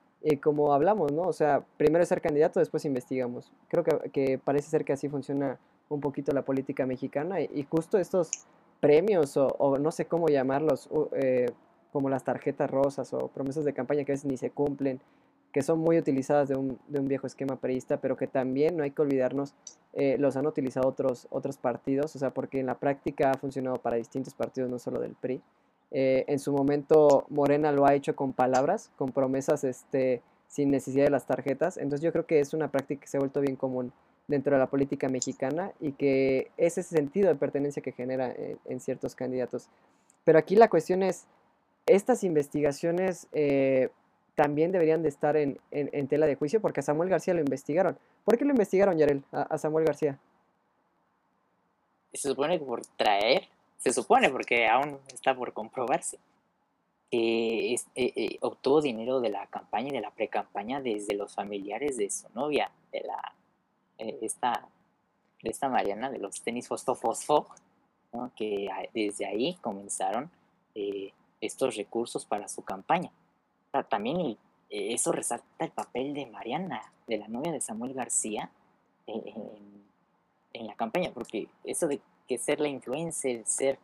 Como 0.42 0.72
hablamos, 0.72 1.12
¿no? 1.12 1.22
O 1.22 1.32
sea, 1.32 1.64
primero 1.76 2.02
es 2.02 2.08
ser 2.08 2.20
candidato, 2.20 2.60
después 2.60 2.84
investigamos. 2.84 3.52
Creo 3.68 3.84
que, 3.84 4.38
parece 4.38 4.70
ser 4.70 4.84
que 4.84 4.92
así 4.92 5.08
funciona 5.08 5.58
un 5.88 6.00
poquito 6.00 6.32
la 6.32 6.42
política 6.42 6.86
mexicana 6.86 7.40
y, 7.40 7.66
justo 7.68 7.98
estos 7.98 8.30
premios 8.80 9.36
o, 9.36 9.78
no 9.78 9.90
sé 9.90 10.06
cómo 10.06 10.28
llamarlos, 10.28 10.88
eh, 11.12 11.46
como 11.94 12.10
las 12.10 12.24
tarjetas 12.24 12.68
rosas 12.68 13.14
o 13.14 13.28
promesas 13.28 13.64
de 13.64 13.72
campaña 13.72 14.02
que 14.02 14.10
a 14.10 14.14
veces 14.14 14.28
ni 14.28 14.36
se 14.36 14.50
cumplen, 14.50 15.00
que 15.52 15.62
son 15.62 15.78
muy 15.78 15.96
utilizadas 15.96 16.48
de 16.48 16.56
un, 16.56 16.76
de 16.88 16.98
un 16.98 17.06
viejo 17.06 17.28
esquema 17.28 17.54
perista, 17.54 17.98
pero 17.98 18.16
que 18.16 18.26
también 18.26 18.76
no 18.76 18.82
hay 18.82 18.90
que 18.90 19.00
olvidarnos, 19.00 19.54
eh, 19.92 20.16
los 20.18 20.36
han 20.36 20.48
utilizado 20.48 20.88
otros, 20.88 21.28
otros 21.30 21.56
partidos, 21.56 22.16
o 22.16 22.18
sea, 22.18 22.30
porque 22.30 22.58
en 22.58 22.66
la 22.66 22.80
práctica 22.80 23.30
ha 23.30 23.34
funcionado 23.34 23.76
para 23.76 23.96
distintos 23.96 24.34
partidos, 24.34 24.68
no 24.68 24.80
solo 24.80 24.98
del 24.98 25.12
PRI. 25.12 25.40
Eh, 25.92 26.24
en 26.26 26.40
su 26.40 26.52
momento 26.52 27.26
Morena 27.28 27.70
lo 27.70 27.86
ha 27.86 27.94
hecho 27.94 28.16
con 28.16 28.32
palabras, 28.32 28.90
con 28.96 29.12
promesas 29.12 29.62
este, 29.62 30.20
sin 30.48 30.72
necesidad 30.72 31.04
de 31.04 31.10
las 31.10 31.28
tarjetas, 31.28 31.76
entonces 31.76 32.00
yo 32.00 32.10
creo 32.10 32.26
que 32.26 32.40
es 32.40 32.54
una 32.54 32.72
práctica 32.72 33.02
que 33.02 33.06
se 33.06 33.18
ha 33.18 33.20
vuelto 33.20 33.40
bien 33.40 33.54
común 33.54 33.92
dentro 34.26 34.56
de 34.56 34.58
la 34.58 34.66
política 34.66 35.08
mexicana 35.08 35.70
y 35.78 35.92
que 35.92 36.50
es 36.56 36.76
ese 36.76 36.96
sentido 36.96 37.28
de 37.28 37.36
pertenencia 37.36 37.80
que 37.80 37.92
genera 37.92 38.32
en, 38.32 38.58
en 38.64 38.80
ciertos 38.80 39.14
candidatos. 39.14 39.68
Pero 40.24 40.40
aquí 40.40 40.56
la 40.56 40.68
cuestión 40.68 41.04
es, 41.04 41.28
estas 41.86 42.24
investigaciones 42.24 43.28
eh, 43.32 43.90
también 44.34 44.72
deberían 44.72 45.02
de 45.02 45.08
estar 45.08 45.36
en, 45.36 45.58
tela 46.08 46.26
de 46.26 46.34
juicio 46.34 46.60
porque 46.60 46.80
a 46.80 46.82
Samuel 46.82 47.08
García 47.08 47.34
lo 47.34 47.40
investigaron. 47.40 47.98
¿Por 48.24 48.38
qué 48.38 48.44
lo 48.44 48.50
investigaron, 48.50 48.98
Yarel, 48.98 49.22
a, 49.32 49.58
Samuel 49.58 49.84
García? 49.84 50.18
Se 52.12 52.28
supone 52.28 52.58
que 52.58 52.64
por 52.64 52.84
traer, 52.96 53.48
se 53.78 53.92
supone 53.92 54.30
porque 54.30 54.66
aún 54.66 54.98
está 55.12 55.34
por 55.34 55.52
comprobarse, 55.52 56.18
que 57.10 57.74
eh, 57.74 57.78
eh, 57.94 58.38
obtuvo 58.40 58.80
dinero 58.80 59.20
de 59.20 59.28
la 59.28 59.46
campaña 59.46 59.88
y 59.88 59.92
de 59.92 60.00
la 60.00 60.10
pre-campaña 60.10 60.80
desde 60.80 61.14
los 61.14 61.34
familiares 61.34 61.96
de 61.96 62.10
su 62.10 62.28
novia, 62.34 62.70
de 62.92 63.02
la 63.02 63.34
esta, 63.98 64.66
de 65.42 65.50
esta 65.50 65.68
Mariana 65.68 66.10
de 66.10 66.18
los 66.18 66.42
tenis 66.42 66.66
Fosfo 66.66 67.46
que 68.36 68.68
desde 68.92 69.26
ahí 69.26 69.54
comenzaron 69.60 70.30
estos 71.46 71.76
recursos 71.76 72.24
para 72.24 72.48
su 72.48 72.62
campaña. 72.62 73.10
También 73.88 74.20
eh, 74.20 74.36
eso 74.70 75.12
resalta 75.12 75.64
el 75.64 75.70
papel 75.70 76.14
de 76.14 76.26
Mariana, 76.26 76.92
de 77.06 77.18
la 77.18 77.28
novia 77.28 77.52
de 77.52 77.60
Samuel 77.60 77.94
García, 77.94 78.50
en, 79.06 80.66
la 80.66 80.74
campaña, 80.76 81.10
porque 81.12 81.48
eso 81.64 81.88
de 81.88 82.00
que 82.26 82.38
ser 82.38 82.60
la 82.60 82.68
influencer, 82.68 83.44
ser 83.44 83.78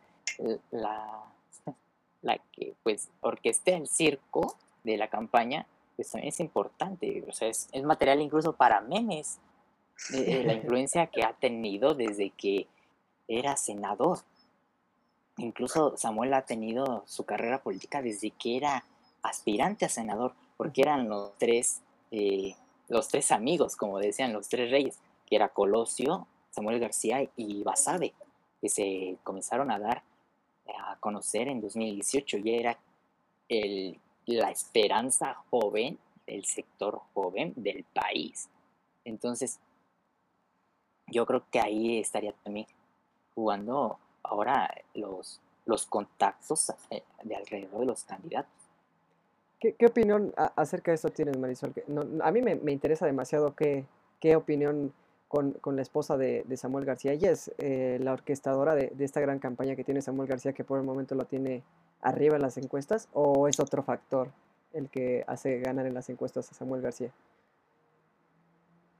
la, 0.71 1.23
la 2.21 2.37
que 2.51 2.73
pues 2.81 3.09
orquestea 3.19 3.77
el 3.77 3.87
circo 3.87 4.55
de 4.83 4.97
la 4.97 5.09
campaña, 5.09 5.67
pues 5.95 6.11
también 6.11 6.29
es 6.29 6.39
importante, 6.39 7.23
o 7.27 7.33
sea, 7.33 7.49
es, 7.49 7.69
material 7.83 8.21
incluso 8.21 8.53
para 8.53 8.81
memes, 8.81 9.39
la 10.09 10.53
influencia 10.53 11.07
que 11.07 11.23
ha 11.23 11.33
tenido 11.33 11.93
desde 11.93 12.31
que 12.31 12.67
era 13.27 13.55
senador. 13.55 14.19
Incluso 15.37 15.97
Samuel 15.97 16.33
ha 16.33 16.45
tenido 16.45 17.03
su 17.07 17.23
carrera 17.23 17.61
política 17.61 18.01
desde 18.01 18.31
que 18.31 18.57
era 18.57 18.85
aspirante 19.23 19.85
a 19.85 19.89
senador, 19.89 20.33
porque 20.57 20.81
eran 20.81 21.09
los 21.09 21.37
tres, 21.37 21.81
eh, 22.11 22.55
los 22.89 23.07
tres 23.07 23.31
amigos, 23.31 23.75
como 23.75 23.99
decían 23.99 24.33
los 24.33 24.49
tres 24.49 24.69
reyes, 24.71 24.99
que 25.25 25.35
era 25.35 25.49
Colosio, 25.49 26.27
Samuel 26.49 26.79
García 26.79 27.29
y 27.35 27.63
Basabe, 27.63 28.13
que 28.59 28.69
se 28.69 29.17
comenzaron 29.23 29.71
a 29.71 29.79
dar 29.79 30.03
a 30.77 30.95
conocer 30.99 31.47
en 31.47 31.61
2018 31.61 32.37
y 32.37 32.55
era 32.55 32.77
el, 33.49 33.99
la 34.25 34.51
esperanza 34.51 35.35
joven 35.49 35.97
del 36.25 36.45
sector 36.45 37.01
joven 37.13 37.53
del 37.55 37.83
país. 37.83 38.49
Entonces, 39.03 39.59
yo 41.07 41.25
creo 41.25 41.43
que 41.51 41.59
ahí 41.59 41.99
estaría 41.99 42.33
también 42.43 42.67
jugando 43.33 43.99
ahora 44.23 44.73
los, 44.93 45.39
los 45.65 45.85
contactos 45.85 46.71
eh, 46.89 47.03
de 47.23 47.35
alrededor 47.35 47.79
de 47.81 47.85
los 47.85 48.03
candidatos. 48.03 48.51
¿Qué, 49.59 49.85
opinión 49.85 50.33
acerca 50.55 50.89
de 50.89 50.95
esto 50.95 51.09
tienes, 51.09 51.37
Marisol? 51.37 51.71
a 52.23 52.31
mí 52.31 52.41
me, 52.41 52.71
interesa 52.71 53.05
demasiado 53.05 53.55
qué, 53.55 53.85
qué 54.19 54.35
opinión 54.35 54.91
con, 55.31 55.75
la 55.77 55.81
esposa 55.81 56.17
de, 56.17 56.43
Samuel 56.57 56.83
García. 56.83 57.13
Ella 57.13 57.31
es 57.31 57.51
eh, 57.57 57.97
la 58.01 58.11
orquestadora 58.11 58.75
de, 58.75 58.91
esta 58.99 59.21
gran 59.21 59.39
campaña 59.39 59.77
que 59.77 59.83
tiene 59.85 60.01
Samuel 60.01 60.27
García, 60.27 60.51
que 60.51 60.65
por 60.65 60.77
el 60.77 60.85
momento 60.85 61.15
lo 61.15 61.25
tiene 61.25 61.63
arriba 62.01 62.35
en 62.35 62.41
las 62.41 62.57
encuestas, 62.57 63.07
o 63.13 63.47
es 63.47 63.59
otro 63.61 63.81
factor 63.81 64.31
el 64.73 64.89
que 64.89 65.23
hace 65.27 65.59
ganar 65.59 65.85
en 65.85 65.93
las 65.93 66.09
encuestas 66.09 66.51
a 66.51 66.53
Samuel 66.53 66.81
García? 66.81 67.11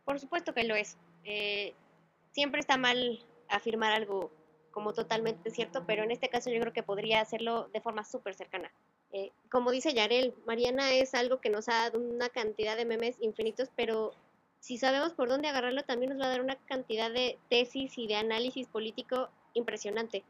Por 0.06 0.20
supuesto 0.20 0.54
que 0.54 0.64
lo 0.64 0.76
es. 0.76 0.96
Eh, 1.26 1.74
siempre 2.32 2.62
está 2.62 2.78
mal 2.78 3.20
afirmar 3.50 3.92
algo 3.92 4.32
como 4.72 4.94
totalmente 4.94 5.52
cierto, 5.52 5.84
pero 5.86 6.04
en 6.04 6.12
este 6.12 6.30
caso 6.30 6.50
yo 6.50 6.60
creo 6.62 6.74
que 6.74 6.84
podría 6.84 7.22
hacerlo 7.22 7.70
de 7.74 7.82
forma 7.82 8.04
súper 8.04 8.36
cercana. 8.36 8.72
Eh, 9.12 9.32
como 9.50 9.72
dice 9.72 9.94
Yarel, 9.94 10.34
Mariana 10.46 10.92
es 10.94 11.14
algo 11.14 11.40
que 11.40 11.50
nos 11.50 11.68
ha 11.70 11.90
dado 11.90 12.00
una 12.00 12.30
cantidad 12.30 12.78
de 12.78 12.86
memes 12.86 13.18
infinitos, 13.22 13.70
pero 13.76 14.14
si 14.60 14.78
sabemos 14.78 15.14
por 15.14 15.28
dónde 15.28 15.50
agarrarlo, 15.50 15.84
también 15.84 16.12
nos 16.12 16.22
va 16.22 16.28
a 16.28 16.32
dar 16.32 16.42
una 16.42 16.56
cantidad 16.56 17.12
de 17.12 17.38
tesis 17.50 17.98
y 17.98 18.08
de 18.08 18.16
análisis 18.16 18.68
político 18.68 19.30
impresionante, 19.54 20.24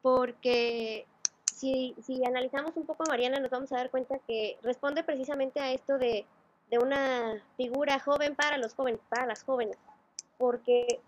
porque 0.00 1.06
si, 1.44 1.94
si 2.02 2.24
analizamos 2.24 2.76
un 2.76 2.86
poco 2.86 3.04
a 3.04 3.10
Mariana 3.10 3.40
nos 3.40 3.50
vamos 3.50 3.72
a 3.72 3.76
dar 3.76 3.90
cuenta 3.90 4.18
que 4.26 4.58
responde 4.62 5.04
precisamente 5.04 5.60
a 5.60 5.72
esto 5.72 5.98
de, 5.98 6.24
de 6.70 6.78
una 6.78 7.42
figura 7.56 7.98
joven 7.98 8.34
para 8.34 8.58
los 8.58 8.74
jóvenes, 8.74 9.00
para 9.08 9.26
las 9.26 9.42
jóvenes, 9.44 9.76
porque 10.38 11.00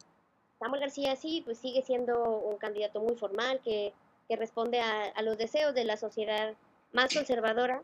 Samuel 0.59 0.81
García 0.81 1.17
sí, 1.17 1.43
pues 1.45 1.59
sigue 1.59 1.83
siendo 1.83 2.39
un 2.39 2.57
candidato 2.57 3.01
muy 3.01 3.17
formal 3.17 3.61
que, 3.63 3.93
que 4.29 4.37
responde 4.37 4.81
a, 4.81 5.07
a, 5.09 5.23
los 5.23 5.37
deseos 5.37 5.75
de 5.75 5.85
la 5.85 5.97
sociedad 5.97 6.55
más 6.93 7.15
conservadora 7.15 7.83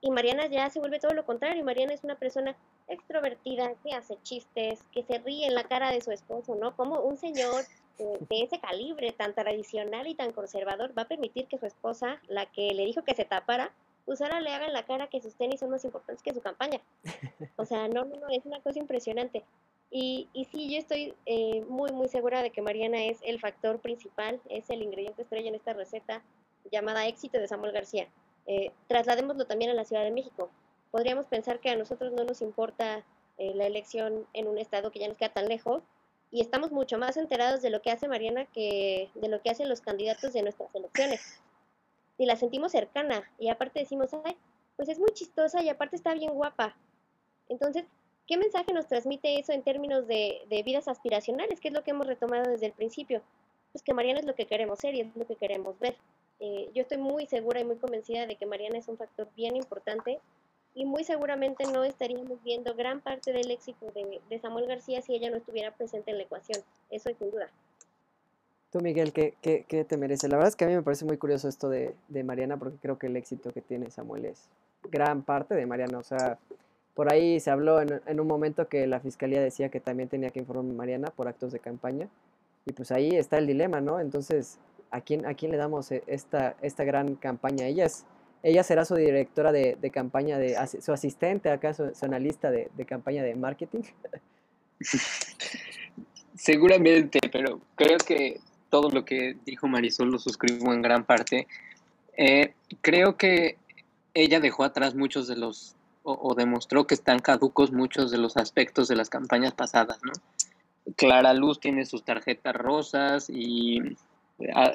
y 0.00 0.10
Mariana 0.10 0.46
ya 0.46 0.70
se 0.70 0.80
vuelve 0.80 0.98
todo 0.98 1.12
lo 1.12 1.26
contrario, 1.26 1.64
Mariana 1.64 1.92
es 1.92 2.04
una 2.04 2.14
persona 2.14 2.56
extrovertida, 2.88 3.74
que 3.84 3.94
hace 3.94 4.18
chistes, 4.22 4.82
que 4.92 5.02
se 5.04 5.18
ríe 5.18 5.46
en 5.46 5.54
la 5.54 5.64
cara 5.64 5.90
de 5.92 6.00
su 6.00 6.10
esposo, 6.10 6.54
¿no? 6.54 6.74
Como 6.74 7.00
un 7.00 7.16
señor 7.16 7.64
de 7.98 8.42
ese 8.42 8.58
calibre 8.58 9.12
tan 9.12 9.34
tradicional 9.34 10.06
y 10.06 10.14
tan 10.14 10.32
conservador 10.32 10.96
va 10.96 11.02
a 11.02 11.08
permitir 11.08 11.46
que 11.46 11.58
su 11.58 11.66
esposa, 11.66 12.20
la 12.28 12.46
que 12.46 12.72
le 12.72 12.86
dijo 12.86 13.04
que 13.04 13.14
se 13.14 13.24
tapara, 13.24 13.72
pues 14.06 14.22
ahora 14.22 14.40
le 14.40 14.50
haga 14.50 14.66
en 14.66 14.72
la 14.72 14.86
cara 14.86 15.08
que 15.08 15.20
sus 15.20 15.34
tenis 15.34 15.60
son 15.60 15.70
más 15.70 15.84
importantes 15.84 16.22
que 16.22 16.32
su 16.32 16.40
campaña. 16.40 16.80
O 17.56 17.66
sea, 17.66 17.88
no, 17.88 18.04
no, 18.04 18.16
no, 18.16 18.28
es 18.30 18.44
una 18.46 18.60
cosa 18.60 18.78
impresionante. 18.78 19.44
Y, 19.90 20.28
y 20.32 20.44
sí, 20.44 20.72
yo 20.72 20.78
estoy 20.78 21.14
eh, 21.26 21.64
muy, 21.68 21.92
muy 21.92 22.08
segura 22.08 22.42
de 22.42 22.50
que 22.50 22.62
Mariana 22.62 23.04
es 23.04 23.18
el 23.22 23.40
factor 23.40 23.80
principal, 23.80 24.40
es 24.48 24.70
el 24.70 24.82
ingrediente 24.82 25.22
estrella 25.22 25.48
en 25.48 25.56
esta 25.56 25.72
receta 25.72 26.22
llamada 26.70 27.06
éxito 27.06 27.38
de 27.38 27.48
Samuel 27.48 27.72
García. 27.72 28.08
Eh, 28.46 28.70
trasladémoslo 28.86 29.46
también 29.46 29.70
a 29.70 29.74
la 29.74 29.84
Ciudad 29.84 30.04
de 30.04 30.12
México. 30.12 30.50
Podríamos 30.90 31.26
pensar 31.26 31.60
que 31.60 31.70
a 31.70 31.76
nosotros 31.76 32.12
no 32.12 32.24
nos 32.24 32.40
importa 32.40 33.04
eh, 33.38 33.52
la 33.54 33.66
elección 33.66 34.26
en 34.32 34.46
un 34.46 34.58
estado 34.58 34.90
que 34.90 35.00
ya 35.00 35.08
nos 35.08 35.16
queda 35.16 35.32
tan 35.32 35.48
lejos, 35.48 35.82
y 36.30 36.40
estamos 36.40 36.70
mucho 36.70 36.96
más 36.98 37.16
enterados 37.16 37.60
de 37.62 37.70
lo 37.70 37.82
que 37.82 37.90
hace 37.90 38.08
Mariana 38.08 38.46
que 38.46 39.10
de 39.14 39.28
lo 39.28 39.42
que 39.42 39.50
hacen 39.50 39.68
los 39.68 39.80
candidatos 39.80 40.32
de 40.32 40.42
nuestras 40.42 40.72
elecciones. 40.74 41.42
Y 42.18 42.26
la 42.26 42.36
sentimos 42.36 42.72
cercana 42.72 43.28
y 43.38 43.48
aparte 43.48 43.80
decimos, 43.80 44.10
ay, 44.24 44.36
pues 44.76 44.88
es 44.88 44.98
muy 44.98 45.10
chistosa 45.12 45.62
y 45.62 45.68
aparte 45.68 45.96
está 45.96 46.14
bien 46.14 46.32
guapa. 46.32 46.76
Entonces, 47.48 47.84
¿qué 48.30 48.36
mensaje 48.36 48.72
nos 48.72 48.86
transmite 48.86 49.40
eso 49.40 49.52
en 49.52 49.64
términos 49.64 50.06
de, 50.06 50.42
de 50.48 50.62
vidas 50.62 50.86
aspiracionales? 50.86 51.58
¿Qué 51.58 51.66
es 51.66 51.74
lo 51.74 51.82
que 51.82 51.90
hemos 51.90 52.06
retomado 52.06 52.48
desde 52.48 52.66
el 52.66 52.72
principio? 52.72 53.22
Pues 53.72 53.82
que 53.82 53.92
Mariana 53.92 54.20
es 54.20 54.24
lo 54.24 54.36
que 54.36 54.46
queremos 54.46 54.78
ser 54.78 54.94
y 54.94 55.00
es 55.00 55.16
lo 55.16 55.26
que 55.26 55.34
queremos 55.34 55.76
ver. 55.80 55.96
Eh, 56.38 56.70
yo 56.72 56.82
estoy 56.82 56.98
muy 56.98 57.26
segura 57.26 57.58
y 57.58 57.64
muy 57.64 57.74
convencida 57.74 58.28
de 58.28 58.36
que 58.36 58.46
Mariana 58.46 58.78
es 58.78 58.86
un 58.86 58.96
factor 58.96 59.28
bien 59.34 59.56
importante 59.56 60.20
y 60.76 60.84
muy 60.84 61.02
seguramente 61.02 61.64
no 61.72 61.82
estaríamos 61.82 62.40
viendo 62.44 62.72
gran 62.76 63.00
parte 63.00 63.32
del 63.32 63.50
éxito 63.50 63.90
de, 63.90 64.38
Samuel 64.38 64.66
García 64.66 65.02
si 65.02 65.12
ella 65.12 65.28
no 65.28 65.36
estuviera 65.36 65.72
presente 65.72 66.12
en 66.12 66.18
la 66.18 66.22
ecuación. 66.22 66.62
Eso 66.88 67.10
es 67.10 67.16
sin 67.18 67.32
duda. 67.32 67.50
Tú, 68.70 68.78
Miguel, 68.78 69.12
¿qué, 69.12 69.34
qué, 69.42 69.64
qué 69.66 69.84
te 69.84 69.96
merece? 69.96 70.28
La 70.28 70.36
verdad 70.36 70.50
es 70.50 70.56
que 70.56 70.66
a 70.66 70.68
mí 70.68 70.74
me 70.74 70.82
parece 70.82 71.04
muy 71.04 71.18
curioso 71.18 71.48
esto 71.48 71.68
de, 71.68 71.96
de, 72.06 72.22
Mariana 72.22 72.56
porque 72.56 72.78
creo 72.78 72.96
que 72.96 73.08
el 73.08 73.16
éxito 73.16 73.50
que 73.52 73.60
tiene 73.60 73.90
Samuel 73.90 74.26
es 74.26 74.48
gran 74.84 75.22
parte 75.24 75.56
de 75.56 75.66
Mariana. 75.66 75.98
O 75.98 76.04
sea, 76.04 76.38
por 76.94 77.12
ahí 77.12 77.40
se 77.40 77.50
habló 77.50 77.80
en, 77.80 78.20
un 78.20 78.26
momento 78.26 78.68
que 78.68 78.86
la 78.86 79.00
fiscalía 79.00 79.40
decía 79.40 79.68
que 79.68 79.80
también 79.80 80.08
tenía 80.08 80.30
que 80.30 80.40
informar 80.40 80.72
a 80.72 80.76
Mariana 80.76 81.08
por 81.08 81.28
actos 81.28 81.52
de 81.52 81.60
campaña. 81.60 82.08
Y 82.66 82.72
pues 82.72 82.90
ahí 82.92 83.16
está 83.16 83.38
el 83.38 83.46
dilema, 83.46 83.80
¿no? 83.80 84.00
Entonces, 84.00 84.58
¿a 84.90 85.00
quién, 85.00 85.24
a 85.26 85.34
quién 85.34 85.52
le 85.52 85.58
damos 85.58 85.90
eh, 85.92 86.02
esta, 86.06 86.56
esta 86.62 86.84
gran 86.84 87.14
campaña? 87.16 87.66
Ella 87.66 87.86
es 87.86 88.04
ella 88.42 88.62
será 88.62 88.86
su 88.86 88.94
directora 88.94 89.52
de, 89.52 89.76
de 89.78 89.90
campaña, 89.90 90.38
de 90.38 90.56
su 90.80 90.92
asistente, 90.92 91.50
acaso 91.50 91.94
su, 91.94 92.04
analista 92.06 92.50
de, 92.50 92.70
de, 92.74 92.86
campaña 92.86 93.22
de 93.22 93.34
marketing. 93.34 93.82
Seguramente, 96.34 97.18
pero 97.30 97.60
creo 97.74 97.98
que 97.98 98.40
todo 98.70 98.88
lo 98.90 99.04
que 99.04 99.36
dijo 99.44 99.68
Marisol 99.68 100.10
lo 100.10 100.18
suscribo 100.18 100.72
en 100.72 100.80
gran 100.80 101.04
parte. 101.04 101.46
Eh, 102.16 102.54
creo 102.80 103.16
que 103.16 103.58
ella 104.14 104.40
dejó 104.40 104.64
atrás 104.64 104.94
muchos 104.94 105.28
de 105.28 105.36
los, 105.36 105.76
o, 106.02 106.34
demostró 106.34 106.86
que 106.86 106.94
están 106.94 107.18
caducos 107.18 107.72
muchos 107.72 108.10
de 108.10 108.18
los 108.18 108.36
aspectos 108.36 108.88
de 108.88 108.96
las 108.96 109.10
campañas 109.10 109.52
pasadas, 109.52 109.98
¿no? 110.02 110.12
Clara 110.96 111.34
Luz 111.34 111.60
tiene 111.60 111.84
sus 111.84 112.04
tarjetas 112.04 112.54
rosas 112.54 113.28
y 113.28 113.96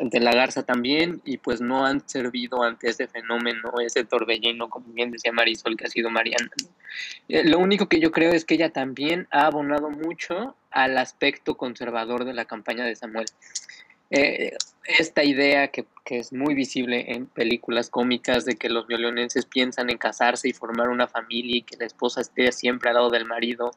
de 0.01 0.19
la 0.19 0.31
Garza 0.31 0.63
también, 0.63 1.21
y 1.25 1.37
pues 1.37 1.59
no 1.59 1.85
han 1.85 2.07
servido 2.07 2.61
ante 2.63 2.89
ese 2.89 3.07
fenómeno, 3.07 3.73
ese 3.83 4.03
torbellino, 4.03 4.69
como 4.69 4.85
bien 4.93 5.11
decía 5.11 5.31
Marisol, 5.31 5.75
que 5.75 5.85
ha 5.85 5.89
sido 5.89 6.09
Mariana. 6.11 6.51
Eh, 7.27 7.43
lo 7.43 7.57
único 7.57 7.87
que 7.87 7.99
yo 7.99 8.11
creo 8.11 8.31
es 8.31 8.45
que 8.45 8.55
ella 8.55 8.69
también 8.69 9.27
ha 9.31 9.47
abonado 9.47 9.89
mucho 9.89 10.55
al 10.69 10.97
aspecto 10.97 11.57
conservador 11.57 12.25
de 12.25 12.33
la 12.33 12.45
campaña 12.45 12.85
de 12.85 12.95
Samuel. 12.95 13.25
Eh, 14.11 14.55
esta 14.85 15.23
idea 15.23 15.69
que, 15.69 15.85
que, 16.03 16.19
es 16.19 16.31
muy 16.31 16.53
visible 16.53 17.13
en 17.13 17.25
películas 17.25 17.89
cómicas 17.89 18.45
de 18.45 18.55
que 18.55 18.69
los 18.69 18.85
violonenses 18.85 19.45
piensan 19.45 19.89
en 19.89 19.97
casarse 19.97 20.47
y 20.47 20.53
formar 20.53 20.89
una 20.89 21.07
familia 21.07 21.57
y 21.57 21.61
que 21.63 21.77
la 21.77 21.85
esposa 21.85 22.21
esté 22.21 22.51
siempre 22.51 22.89
al 22.89 22.95
lado 22.95 23.09
del 23.09 23.25
marido 23.25 23.71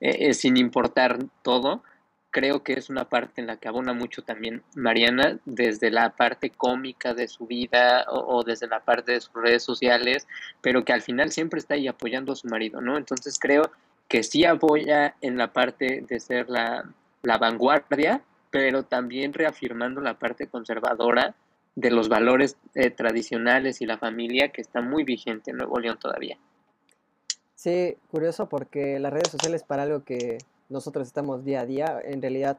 eh, 0.00 0.34
sin 0.34 0.56
importar 0.56 1.18
todo, 1.42 1.82
creo 2.30 2.62
que 2.62 2.74
es 2.74 2.90
una 2.90 3.08
parte 3.08 3.40
en 3.40 3.46
la 3.46 3.56
que 3.56 3.68
abona 3.68 3.94
mucho 3.94 4.22
también 4.22 4.62
Mariana, 4.74 5.38
desde 5.46 5.90
la 5.90 6.10
parte 6.10 6.50
cómica 6.50 7.14
de 7.14 7.28
su 7.28 7.46
vida 7.46 8.04
o, 8.10 8.36
o, 8.36 8.44
desde 8.44 8.66
la 8.66 8.80
parte 8.80 9.12
de 9.12 9.20
sus 9.22 9.34
redes 9.34 9.62
sociales, 9.62 10.28
pero 10.60 10.84
que 10.84 10.92
al 10.92 11.00
final 11.00 11.32
siempre 11.32 11.58
está 11.58 11.74
ahí 11.74 11.88
apoyando 11.88 12.32
a 12.32 12.36
su 12.36 12.48
marido, 12.48 12.82
¿no? 12.82 12.98
Entonces 12.98 13.38
creo 13.38 13.70
que 14.08 14.22
sí 14.22 14.44
apoya 14.44 15.16
en 15.22 15.38
la 15.38 15.52
parte 15.52 16.04
de 16.06 16.20
ser 16.20 16.50
la, 16.50 16.84
la 17.22 17.38
vanguardia, 17.38 18.20
pero 18.56 18.84
también 18.84 19.34
reafirmando 19.34 20.00
la 20.00 20.18
parte 20.18 20.46
conservadora 20.46 21.34
de 21.74 21.90
los 21.90 22.08
valores 22.08 22.56
eh, 22.74 22.88
tradicionales 22.88 23.82
y 23.82 23.86
la 23.86 23.98
familia 23.98 24.48
que 24.48 24.62
está 24.62 24.80
muy 24.80 25.04
vigente 25.04 25.50
en 25.50 25.58
Nuevo 25.58 25.78
León 25.78 25.98
todavía. 26.00 26.38
Sí, 27.54 27.98
curioso 28.10 28.48
porque 28.48 28.98
las 28.98 29.12
redes 29.12 29.28
sociales 29.28 29.62
para 29.62 29.82
algo 29.82 30.04
que 30.04 30.38
nosotros 30.70 31.06
estamos 31.06 31.44
día 31.44 31.60
a 31.60 31.66
día. 31.66 32.00
En 32.02 32.22
realidad, 32.22 32.56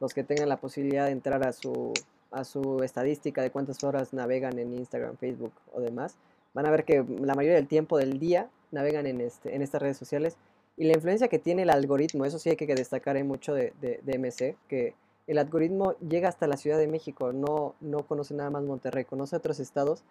los 0.00 0.14
que 0.14 0.24
tengan 0.24 0.48
la 0.48 0.56
posibilidad 0.56 1.06
de 1.06 1.12
entrar 1.12 1.46
a 1.46 1.52
su, 1.52 1.94
a 2.32 2.42
su 2.42 2.82
estadística 2.82 3.40
de 3.40 3.52
cuántas 3.52 3.84
horas 3.84 4.12
navegan 4.12 4.58
en 4.58 4.74
Instagram, 4.74 5.16
Facebook 5.16 5.52
o 5.72 5.80
demás, 5.80 6.16
van 6.54 6.66
a 6.66 6.72
ver 6.72 6.84
que 6.84 7.04
la 7.20 7.36
mayoría 7.36 7.54
del 7.54 7.68
tiempo 7.68 7.98
del 7.98 8.18
día 8.18 8.50
navegan 8.72 9.06
en, 9.06 9.20
este, 9.20 9.54
estas 9.62 9.80
redes 9.80 9.96
sociales. 9.96 10.36
Y 10.76 10.86
la 10.86 10.94
influencia 10.94 11.28
que 11.28 11.38
tiene 11.38 11.62
el 11.62 11.70
algoritmo, 11.70 12.24
eso 12.24 12.40
sí 12.40 12.50
hay 12.50 12.56
que 12.56 12.66
destacar 12.66 13.22
mucho 13.22 13.54
de, 13.54 13.72
de, 13.80 14.00
de, 14.02 14.18
MC, 14.18 14.56
que 14.68 14.94
el 15.26 15.38
algoritmo 15.38 15.94
llega 15.98 16.28
hasta 16.28 16.46
la 16.46 16.56
Ciudad 16.56 16.78
de 16.78 16.86
México, 16.86 17.32
no, 17.32 17.74
no 17.80 18.06
conoce 18.06 18.34
nada 18.34 18.50
más 18.50 18.62
Monterrey, 18.62 19.04
conoce 19.04 19.36
otros 19.36 19.60
estados. 19.60 20.04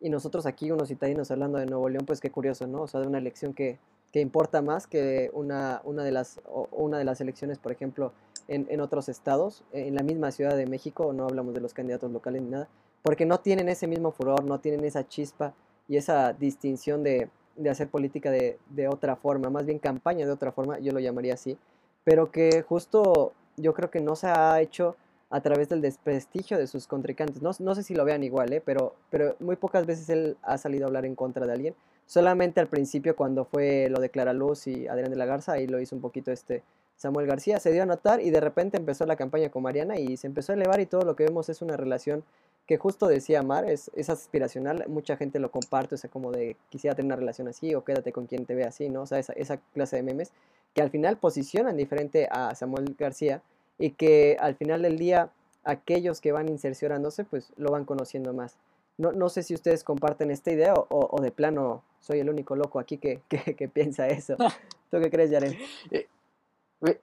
Y 0.00 0.10
nosotros 0.10 0.46
aquí, 0.46 0.70
unos 0.70 0.88
citadinos 0.88 1.30
hablando 1.30 1.58
de 1.58 1.66
Nuevo 1.66 1.88
León, 1.88 2.04
pues 2.06 2.20
qué 2.20 2.30
curioso, 2.30 2.66
¿no? 2.66 2.82
O 2.82 2.88
sea, 2.88 3.00
de 3.00 3.06
una 3.06 3.18
elección 3.18 3.54
que, 3.54 3.78
que 4.12 4.20
importa 4.20 4.60
más 4.60 4.86
que 4.86 5.30
una, 5.32 5.80
una, 5.84 6.02
de, 6.02 6.10
las, 6.10 6.40
una 6.72 6.98
de 6.98 7.04
las 7.04 7.20
elecciones, 7.20 7.58
por 7.58 7.70
ejemplo, 7.70 8.12
en, 8.48 8.66
en, 8.68 8.80
otros 8.80 9.08
estados, 9.08 9.62
en 9.72 9.94
la 9.94 10.02
misma 10.02 10.32
Ciudad 10.32 10.56
de 10.56 10.66
México, 10.66 11.12
no 11.12 11.24
hablamos 11.24 11.54
de 11.54 11.60
los 11.60 11.72
candidatos 11.72 12.10
locales 12.10 12.42
ni 12.42 12.50
nada, 12.50 12.68
porque 13.02 13.26
no 13.26 13.38
tienen 13.38 13.68
ese 13.68 13.86
mismo 13.86 14.10
furor, 14.10 14.44
no 14.44 14.58
tienen 14.58 14.84
esa 14.84 15.06
chispa 15.06 15.54
y 15.88 15.96
esa 15.96 16.32
distinción 16.32 17.04
de, 17.04 17.28
de 17.56 17.70
hacer 17.70 17.88
política 17.88 18.30
de, 18.30 18.58
de, 18.70 18.88
otra 18.88 19.14
forma, 19.16 19.50
más 19.50 19.66
bien 19.66 19.78
campaña 19.78 20.26
de 20.26 20.32
otra 20.32 20.50
forma, 20.50 20.78
yo 20.80 20.92
lo 20.92 20.98
llamaría 20.98 21.34
así, 21.34 21.56
pero 22.04 22.32
que 22.32 22.62
justo 22.62 23.32
yo 23.56 23.74
creo 23.74 23.90
que 23.90 24.00
no 24.00 24.16
se 24.16 24.26
ha 24.28 24.60
hecho 24.60 24.96
a 25.30 25.40
través 25.40 25.68
del 25.68 25.80
desprestigio 25.80 26.58
de 26.58 26.66
sus 26.66 26.86
contrincantes. 26.86 27.42
No, 27.42 27.50
no 27.58 27.74
sé 27.74 27.82
si 27.82 27.94
lo 27.94 28.04
vean 28.04 28.22
igual, 28.22 28.52
¿eh? 28.52 28.62
pero, 28.64 28.94
pero 29.10 29.36
muy 29.40 29.56
pocas 29.56 29.86
veces 29.86 30.08
él 30.10 30.36
ha 30.42 30.58
salido 30.58 30.84
a 30.84 30.88
hablar 30.88 31.06
en 31.06 31.14
contra 31.14 31.46
de 31.46 31.52
alguien 31.52 31.74
Solamente 32.06 32.60
al 32.60 32.68
principio 32.68 33.16
cuando 33.16 33.46
fue 33.46 33.88
lo 33.88 33.98
de 33.98 34.10
Clara 34.10 34.32
Luz 34.32 34.66
y 34.66 34.86
Adrián 34.86 35.10
de 35.10 35.16
la 35.16 35.24
Garza, 35.24 35.52
ahí 35.52 35.66
lo 35.66 35.80
hizo 35.80 35.96
un 35.96 36.02
poquito 36.02 36.30
este 36.30 36.62
Samuel 36.96 37.26
García, 37.26 37.58
se 37.58 37.72
dio 37.72 37.82
a 37.82 37.86
notar 37.86 38.20
y 38.20 38.30
de 38.30 38.40
repente 38.40 38.76
empezó 38.76 39.06
la 39.06 39.16
campaña 39.16 39.48
con 39.48 39.62
Mariana 39.62 39.98
y 39.98 40.16
se 40.16 40.26
empezó 40.26 40.52
a 40.52 40.56
elevar 40.56 40.80
y 40.80 40.86
todo 40.86 41.02
lo 41.02 41.16
que 41.16 41.24
vemos 41.24 41.48
es 41.48 41.62
una 41.62 41.76
relación 41.76 42.22
que 42.66 42.76
justo 42.76 43.08
decía 43.08 43.42
Mar, 43.42 43.64
es, 43.68 43.90
es 43.94 44.08
aspiracional, 44.08 44.84
mucha 44.88 45.16
gente 45.16 45.40
lo 45.40 45.50
comparte, 45.50 45.94
o 45.94 45.98
sea, 45.98 46.10
como 46.10 46.30
de 46.30 46.56
quisiera 46.68 46.94
tener 46.94 47.06
una 47.06 47.16
relación 47.16 47.48
así 47.48 47.74
o 47.74 47.82
quédate 47.82 48.12
con 48.12 48.26
quien 48.26 48.44
te 48.44 48.54
ve 48.54 48.64
así, 48.64 48.88
¿no? 48.88 49.02
O 49.02 49.06
sea, 49.06 49.18
esa, 49.18 49.32
esa 49.32 49.56
clase 49.72 49.96
de 49.96 50.02
memes 50.02 50.32
que 50.74 50.82
al 50.82 50.90
final 50.90 51.18
posicionan 51.18 51.76
diferente 51.76 52.28
a 52.30 52.54
Samuel 52.54 52.94
García 52.98 53.42
y 53.78 53.90
que 53.90 54.36
al 54.40 54.54
final 54.54 54.82
del 54.82 54.98
día 54.98 55.30
aquellos 55.64 56.20
que 56.20 56.32
van 56.32 56.48
insercionándose 56.48 57.24
pues 57.24 57.52
lo 57.56 57.70
van 57.70 57.84
conociendo 57.84 58.32
más. 58.32 58.56
No, 58.98 59.12
no 59.12 59.28
sé 59.28 59.42
si 59.42 59.54
ustedes 59.54 59.84
comparten 59.84 60.30
esta 60.30 60.52
idea 60.52 60.74
o, 60.74 60.86
o, 60.88 61.20
de 61.20 61.30
plano 61.30 61.82
soy 62.00 62.20
el 62.20 62.28
único 62.28 62.56
loco 62.56 62.78
aquí 62.78 62.98
que, 62.98 63.22
que, 63.28 63.54
que 63.54 63.68
piensa 63.68 64.08
eso. 64.08 64.36
¿Tú 64.90 65.00
qué 65.00 65.10
crees, 65.10 65.30
Yaren? 65.30 65.56
Eh, 65.90 66.08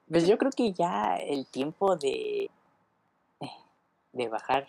pues 0.10 0.28
yo 0.28 0.38
creo 0.38 0.52
que 0.52 0.74
ya 0.74 1.16
el 1.16 1.48
tiempo 1.48 1.96
de, 1.96 2.50
de 4.12 4.28
bajar 4.28 4.68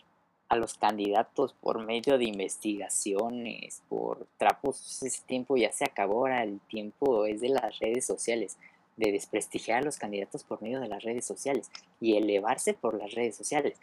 a 0.48 0.56
los 0.56 0.74
candidatos 0.74 1.52
por 1.54 1.84
medio 1.84 2.18
de 2.18 2.24
investigaciones, 2.24 3.82
por 3.88 4.26
trapos, 4.36 5.02
ese 5.02 5.22
tiempo 5.24 5.56
ya 5.56 5.70
se 5.72 5.84
acabó, 5.84 6.18
ahora 6.18 6.42
el 6.42 6.60
tiempo 6.60 7.24
es 7.24 7.40
de 7.40 7.50
las 7.50 7.78
redes 7.78 8.04
sociales, 8.04 8.58
de 9.00 9.12
desprestigiar 9.12 9.78
a 9.78 9.84
los 9.84 9.98
candidatos 9.98 10.44
por 10.44 10.62
medio 10.62 10.80
de 10.80 10.88
las 10.88 11.02
redes 11.02 11.24
sociales 11.24 11.70
y 12.00 12.16
elevarse 12.16 12.74
por 12.74 12.94
las 12.94 13.12
redes 13.12 13.36
sociales 13.36 13.78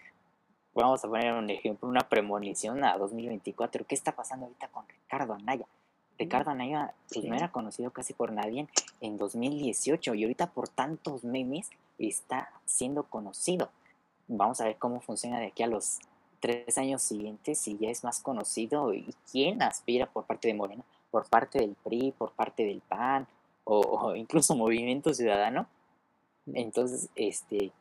vamos 0.81 1.03
a 1.03 1.07
poner 1.07 1.33
un 1.33 1.49
ejemplo, 1.49 1.89
una 1.89 2.07
premonición 2.07 2.83
a 2.83 2.97
2024. 2.97 3.85
¿Qué 3.85 3.95
está 3.95 4.13
pasando 4.13 4.45
ahorita 4.45 4.67
con 4.69 4.87
Ricardo 4.87 5.33
Anaya? 5.33 5.65
Ricardo 6.17 6.51
Anaya 6.51 6.93
pues, 7.11 7.25
no 7.25 7.35
era 7.35 7.51
conocido 7.51 7.91
casi 7.91 8.13
por 8.13 8.31
nadie 8.31 8.67
en 9.01 9.17
2018 9.17 10.13
y 10.15 10.23
ahorita 10.23 10.51
por 10.51 10.67
tantos 10.67 11.23
memes 11.23 11.69
está 11.97 12.49
siendo 12.65 13.03
conocido. 13.03 13.69
Vamos 14.27 14.61
a 14.61 14.65
ver 14.65 14.77
cómo 14.77 14.99
funciona 15.01 15.39
de 15.39 15.47
aquí 15.47 15.63
a 15.63 15.67
los 15.67 15.99
tres 16.39 16.77
años 16.77 17.01
siguientes, 17.01 17.59
si 17.59 17.77
ya 17.77 17.89
es 17.89 18.03
más 18.03 18.19
conocido 18.19 18.93
y 18.93 19.15
quién 19.31 19.61
aspira 19.61 20.05
por 20.05 20.25
parte 20.25 20.47
de 20.47 20.53
Morena, 20.53 20.83
por 21.09 21.27
parte 21.27 21.59
del 21.59 21.75
PRI, 21.83 22.13
por 22.17 22.31
parte 22.31 22.65
del 22.65 22.81
PAN 22.81 23.27
o, 23.67 24.15
incluso 24.15 24.55
Movimiento 24.55 25.13
Ciudadano. 25.13 25.67
Entonces, 26.53 27.09
este 27.15 27.71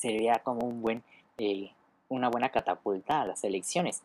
sería 0.00 0.40
como 0.40 0.66
un 0.66 0.82
buen, 0.82 1.02
eh, 1.38 1.70
una 2.08 2.28
buena 2.28 2.50
catapulta 2.50 3.22
a 3.22 3.26
las 3.26 3.44
elecciones. 3.44 4.02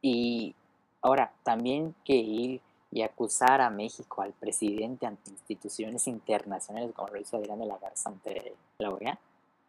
Y 0.00 0.54
ahora, 1.02 1.32
también 1.42 1.94
que 2.04 2.14
ir 2.14 2.60
y 2.90 3.02
acusar 3.02 3.60
a 3.60 3.70
México, 3.70 4.22
al 4.22 4.32
presidente, 4.32 5.06
ante 5.06 5.30
instituciones 5.30 6.06
internacionales, 6.06 6.92
como 6.94 7.08
lo 7.08 7.20
hizo 7.20 7.36
Adrián 7.36 7.58
de 7.58 7.66
la 7.66 7.78
Garza 7.78 8.08
ante 8.08 8.54
la 8.78 8.90
OEA, 8.90 9.18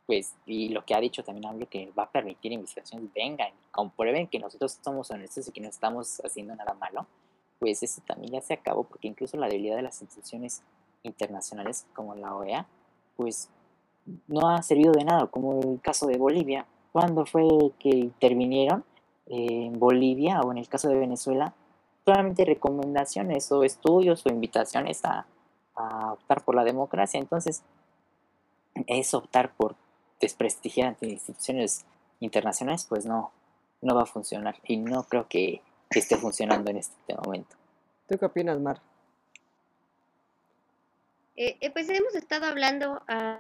pues, 0.06 0.34
y 0.46 0.70
lo 0.70 0.86
que 0.86 0.96
ha 0.96 1.02
dicho 1.02 1.24
también 1.24 1.48
hablo 1.48 1.68
que 1.68 1.92
va 1.98 2.04
a 2.04 2.12
permitir 2.12 2.54
investigaciones, 2.54 3.12
vengan, 3.14 3.52
comprueben 3.72 4.28
que 4.28 4.40
nosotros 4.40 4.80
somos 4.82 5.12
honestos 5.12 5.48
y 5.48 5.52
que 5.52 5.60
no 5.60 5.68
estamos 5.68 6.22
haciendo 6.24 6.56
nada 6.56 6.74
malo, 6.76 7.06
pues 7.60 7.84
eso 7.84 8.02
también 8.06 8.34
ya 8.34 8.42
se 8.42 8.54
acabó, 8.54 8.84
porque 8.84 9.08
incluso 9.08 9.38
la 9.38 9.48
debilidad 9.48 9.76
de 9.76 9.82
las 9.82 10.02
instituciones 10.02 10.62
internacionales 11.04 11.86
como 11.94 12.16
la 12.16 12.36
OEA, 12.36 12.68
pues 13.16 13.50
no 14.28 14.50
ha 14.50 14.62
servido 14.62 14.92
de 14.94 15.04
nada, 15.04 15.28
como 15.28 15.60
el 15.62 15.82
caso 15.82 16.08
de 16.08 16.18
Bolivia. 16.18 16.66
cuando 16.92 17.26
fue 17.26 17.44
que 17.80 17.90
intervinieron 17.90 18.84
en 19.28 19.78
Bolivia 19.78 20.42
o 20.42 20.52
en 20.52 20.58
el 20.58 20.68
caso 20.68 20.90
de 20.90 20.96
Venezuela? 20.96 21.54
Solamente 22.06 22.46
recomendaciones 22.46 23.52
o 23.52 23.64
estudios 23.64 24.26
o 24.26 24.30
invitaciones 24.30 25.04
a, 25.04 25.28
a 25.76 26.14
optar 26.14 26.44
por 26.44 26.56
la 26.56 26.64
democracia. 26.64 27.20
Entonces, 27.20 27.64
es 28.88 29.14
optar 29.14 29.52
por 29.56 29.76
desprestigiar 30.20 30.90
ante 30.90 31.08
instituciones 31.08 31.86
internacionales, 32.20 32.86
pues 32.88 33.06
no, 33.06 33.32
no 33.82 33.96
va 33.96 34.04
a 34.04 34.06
funcionar. 34.06 34.56
Y 34.64 34.78
no 34.78 35.04
creo 35.04 35.28
que 35.28 35.62
esté 35.90 36.18
funcionando 36.18 36.72
en 36.72 36.78
este 36.78 37.16
momento. 37.16 37.56
¿Tú 38.08 38.18
qué 38.18 38.26
opinas, 38.26 38.60
Mar? 38.60 38.82
Eh, 41.36 41.58
eh, 41.62 41.70
pues 41.72 41.90
hemos 41.90 42.16
estado 42.16 42.46
hablando 42.46 43.02
a, 43.08 43.40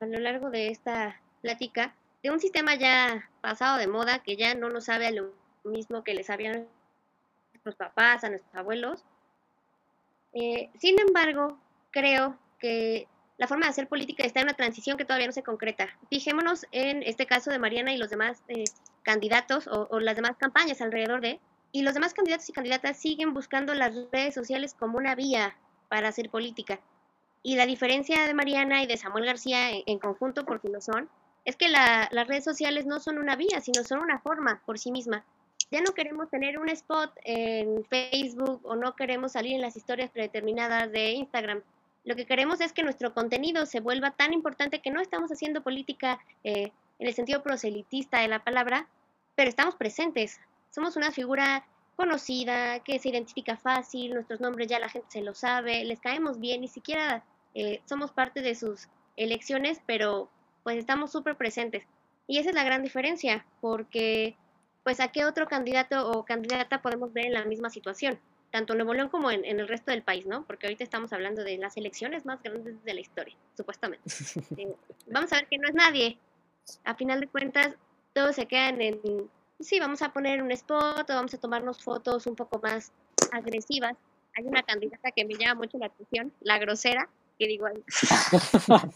a, 0.00 0.06
lo 0.06 0.18
largo 0.20 0.50
de 0.50 0.68
esta 0.68 1.20
plática 1.40 1.94
de 2.22 2.30
un 2.30 2.40
sistema 2.40 2.74
ya 2.74 3.30
pasado 3.40 3.78
de 3.78 3.86
moda 3.86 4.22
que 4.22 4.36
ya 4.36 4.54
no 4.54 4.68
nos 4.68 4.84
sabe 4.84 5.06
a 5.06 5.10
lo 5.10 5.32
mismo 5.64 6.04
que 6.04 6.14
les 6.14 6.26
sabían 6.26 6.66
nuestros 7.52 7.76
papás, 7.76 8.24
a 8.24 8.28
nuestros 8.28 8.54
abuelos. 8.54 9.04
Eh, 10.34 10.70
sin 10.78 10.98
embargo, 10.98 11.58
creo 11.90 12.38
que 12.58 13.08
la 13.38 13.46
forma 13.46 13.66
de 13.66 13.70
hacer 13.70 13.88
política 13.88 14.24
está 14.24 14.40
en 14.40 14.46
una 14.46 14.54
transición 14.54 14.96
que 14.96 15.04
todavía 15.04 15.26
no 15.26 15.32
se 15.32 15.42
concreta. 15.42 15.88
Fijémonos 16.10 16.66
en 16.72 17.02
este 17.02 17.26
caso 17.26 17.50
de 17.50 17.58
Mariana 17.58 17.92
y 17.92 17.98
los 17.98 18.10
demás 18.10 18.42
eh, 18.48 18.64
candidatos 19.02 19.66
o, 19.66 19.88
o, 19.90 20.00
las 20.00 20.16
demás 20.16 20.36
campañas 20.36 20.80
alrededor 20.80 21.20
de, 21.20 21.40
y 21.74 21.82
los 21.82 21.92
demás 21.92 22.14
candidatos 22.14 22.48
y 22.48 22.52
candidatas 22.52 22.96
siguen 22.96 23.34
buscando 23.34 23.74
las 23.74 23.94
redes 24.10 24.32
sociales 24.34 24.74
como 24.78 24.96
una 24.96 25.14
vía 25.14 25.56
para 25.88 26.08
hacer 26.08 26.30
política. 26.30 26.80
Y 27.42 27.56
la 27.56 27.66
diferencia 27.66 28.26
de 28.26 28.32
Mariana 28.32 28.82
y 28.82 28.86
de 28.86 28.96
Samuel 28.96 29.26
García 29.26 29.70
en, 29.72 29.82
en 29.86 29.98
conjunto, 29.98 30.46
porque 30.46 30.68
lo 30.68 30.80
son, 30.80 31.10
es 31.44 31.56
que 31.56 31.68
la, 31.68 32.08
las 32.12 32.26
redes 32.26 32.44
sociales 32.44 32.86
no 32.86 33.00
son 33.00 33.18
una 33.18 33.36
vía, 33.36 33.60
sino 33.60 33.84
son 33.84 33.98
una 33.98 34.20
forma 34.20 34.62
por 34.64 34.78
sí 34.78 34.90
misma. 34.90 35.24
Ya 35.70 35.80
no 35.82 35.92
queremos 35.92 36.30
tener 36.30 36.58
un 36.58 36.68
spot 36.68 37.12
en 37.24 37.84
Facebook 37.86 38.60
o 38.64 38.76
no 38.76 38.94
queremos 38.94 39.32
salir 39.32 39.56
en 39.56 39.60
las 39.60 39.76
historias 39.76 40.10
predeterminadas 40.10 40.90
de 40.92 41.10
Instagram 41.10 41.62
lo 42.04 42.16
que 42.16 42.26
queremos 42.26 42.60
es 42.60 42.72
que 42.72 42.82
nuestro 42.82 43.14
contenido 43.14 43.64
se 43.64 43.80
vuelva 43.80 44.10
tan 44.10 44.32
importante 44.32 44.80
que 44.80 44.90
no 44.90 45.00
estamos 45.00 45.32
haciendo 45.32 45.62
política 45.62 46.20
eh, 46.44 46.70
en 46.98 47.08
el 47.08 47.14
sentido 47.14 47.42
proselitista 47.42 48.20
de 48.20 48.28
la 48.28 48.44
palabra, 48.44 48.86
pero 49.34 49.48
estamos 49.48 49.74
presentes. 49.74 50.38
Somos 50.74 50.96
una 50.96 51.12
figura 51.12 51.64
conocida, 51.96 52.80
que 52.80 52.98
se 52.98 53.08
identifica 53.08 53.56
fácil, 53.56 54.14
nuestros 54.14 54.40
nombres 54.40 54.66
ya 54.66 54.78
la 54.78 54.88
gente 54.88 55.06
se 55.08 55.22
lo 55.22 55.34
sabe, 55.34 55.84
les 55.84 56.00
caemos 56.00 56.40
bien, 56.40 56.62
ni 56.62 56.68
siquiera 56.68 57.24
eh, 57.54 57.80
somos 57.84 58.10
parte 58.10 58.42
de 58.42 58.56
sus 58.56 58.88
elecciones, 59.16 59.80
pero 59.86 60.28
pues 60.64 60.76
estamos 60.78 61.12
súper 61.12 61.36
presentes. 61.36 61.84
Y 62.26 62.38
esa 62.38 62.50
es 62.50 62.56
la 62.56 62.64
gran 62.64 62.82
diferencia, 62.82 63.46
porque 63.60 64.36
pues 64.82 64.98
a 64.98 65.08
qué 65.08 65.24
otro 65.24 65.46
candidato 65.46 66.10
o 66.10 66.24
candidata 66.24 66.82
podemos 66.82 67.12
ver 67.12 67.26
en 67.26 67.34
la 67.34 67.44
misma 67.44 67.70
situación 67.70 68.18
tanto 68.54 68.74
en 68.74 68.78
Nuevo 68.78 68.94
León 68.94 69.08
como 69.08 69.32
en, 69.32 69.44
en, 69.44 69.58
el 69.58 69.66
resto 69.66 69.90
del 69.90 70.04
país, 70.04 70.26
¿no? 70.26 70.44
Porque 70.46 70.68
ahorita 70.68 70.84
estamos 70.84 71.12
hablando 71.12 71.42
de 71.42 71.58
las 71.58 71.76
elecciones 71.76 72.24
más 72.24 72.40
grandes 72.40 72.84
de 72.84 72.94
la 72.94 73.00
historia, 73.00 73.34
supuestamente. 73.56 74.08
Eh, 74.56 74.72
vamos 75.08 75.32
a 75.32 75.36
ver 75.36 75.48
que 75.48 75.58
no 75.58 75.66
es 75.66 75.74
nadie. 75.74 76.18
A 76.84 76.94
final 76.94 77.18
de 77.18 77.26
cuentas, 77.26 77.74
todos 78.12 78.36
se 78.36 78.46
quedan 78.46 78.80
en, 78.80 79.00
sí, 79.64 79.80
vamos 79.80 80.02
a 80.02 80.12
poner 80.12 80.42
un 80.42 80.52
spot 80.52 81.08
o 81.10 81.14
vamos 81.14 81.34
a 81.34 81.38
tomarnos 81.38 81.82
fotos 81.82 82.26
un 82.26 82.36
poco 82.36 82.60
más 82.62 82.92
agresivas. 83.32 83.96
Hay 84.36 84.44
una 84.44 84.62
candidata 84.62 85.10
que 85.10 85.24
me 85.24 85.34
llama 85.34 85.62
mucho 85.62 85.78
la 85.78 85.86
atención, 85.86 86.32
la 86.40 86.58
grosera, 86.58 87.08
que 87.38 87.46
digo, 87.46 87.66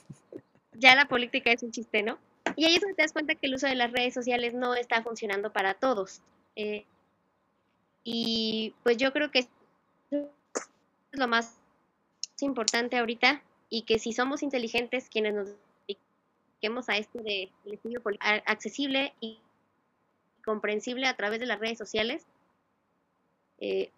ya 0.74 0.94
la 0.94 1.06
política 1.06 1.52
es 1.52 1.62
un 1.62 1.70
chiste, 1.70 2.02
¿no? 2.02 2.18
Y 2.56 2.64
ahí 2.64 2.74
es 2.74 2.80
donde 2.80 2.96
te 2.96 3.02
das 3.02 3.12
cuenta 3.12 3.34
que 3.34 3.46
el 3.46 3.54
uso 3.54 3.66
de 3.66 3.74
las 3.74 3.92
redes 3.92 4.14
sociales 4.14 4.54
no 4.54 4.74
está 4.74 5.02
funcionando 5.02 5.52
para 5.52 5.74
todos. 5.74 6.22
Eh, 6.56 6.84
y 8.04 8.74
pues 8.82 8.96
yo 8.96 9.12
creo 9.12 9.30
que 9.30 9.40
es 9.40 9.48
lo 11.12 11.28
más 11.28 11.56
importante 12.40 12.96
ahorita 12.98 13.42
y 13.68 13.82
que 13.82 13.98
si 13.98 14.12
somos 14.12 14.42
inteligentes 14.42 15.08
quienes 15.08 15.34
nos 15.34 15.48
dediquemos 15.86 16.88
a 16.88 16.96
esto 16.96 17.18
de 17.22 17.50
estudio 17.66 18.02
accesible 18.46 19.14
y 19.20 19.40
comprensible 20.48 21.06
a 21.06 21.14
través 21.14 21.40
de 21.40 21.46
las 21.46 21.60
redes 21.60 21.76
sociales, 21.76 22.24
eh, 23.58 23.92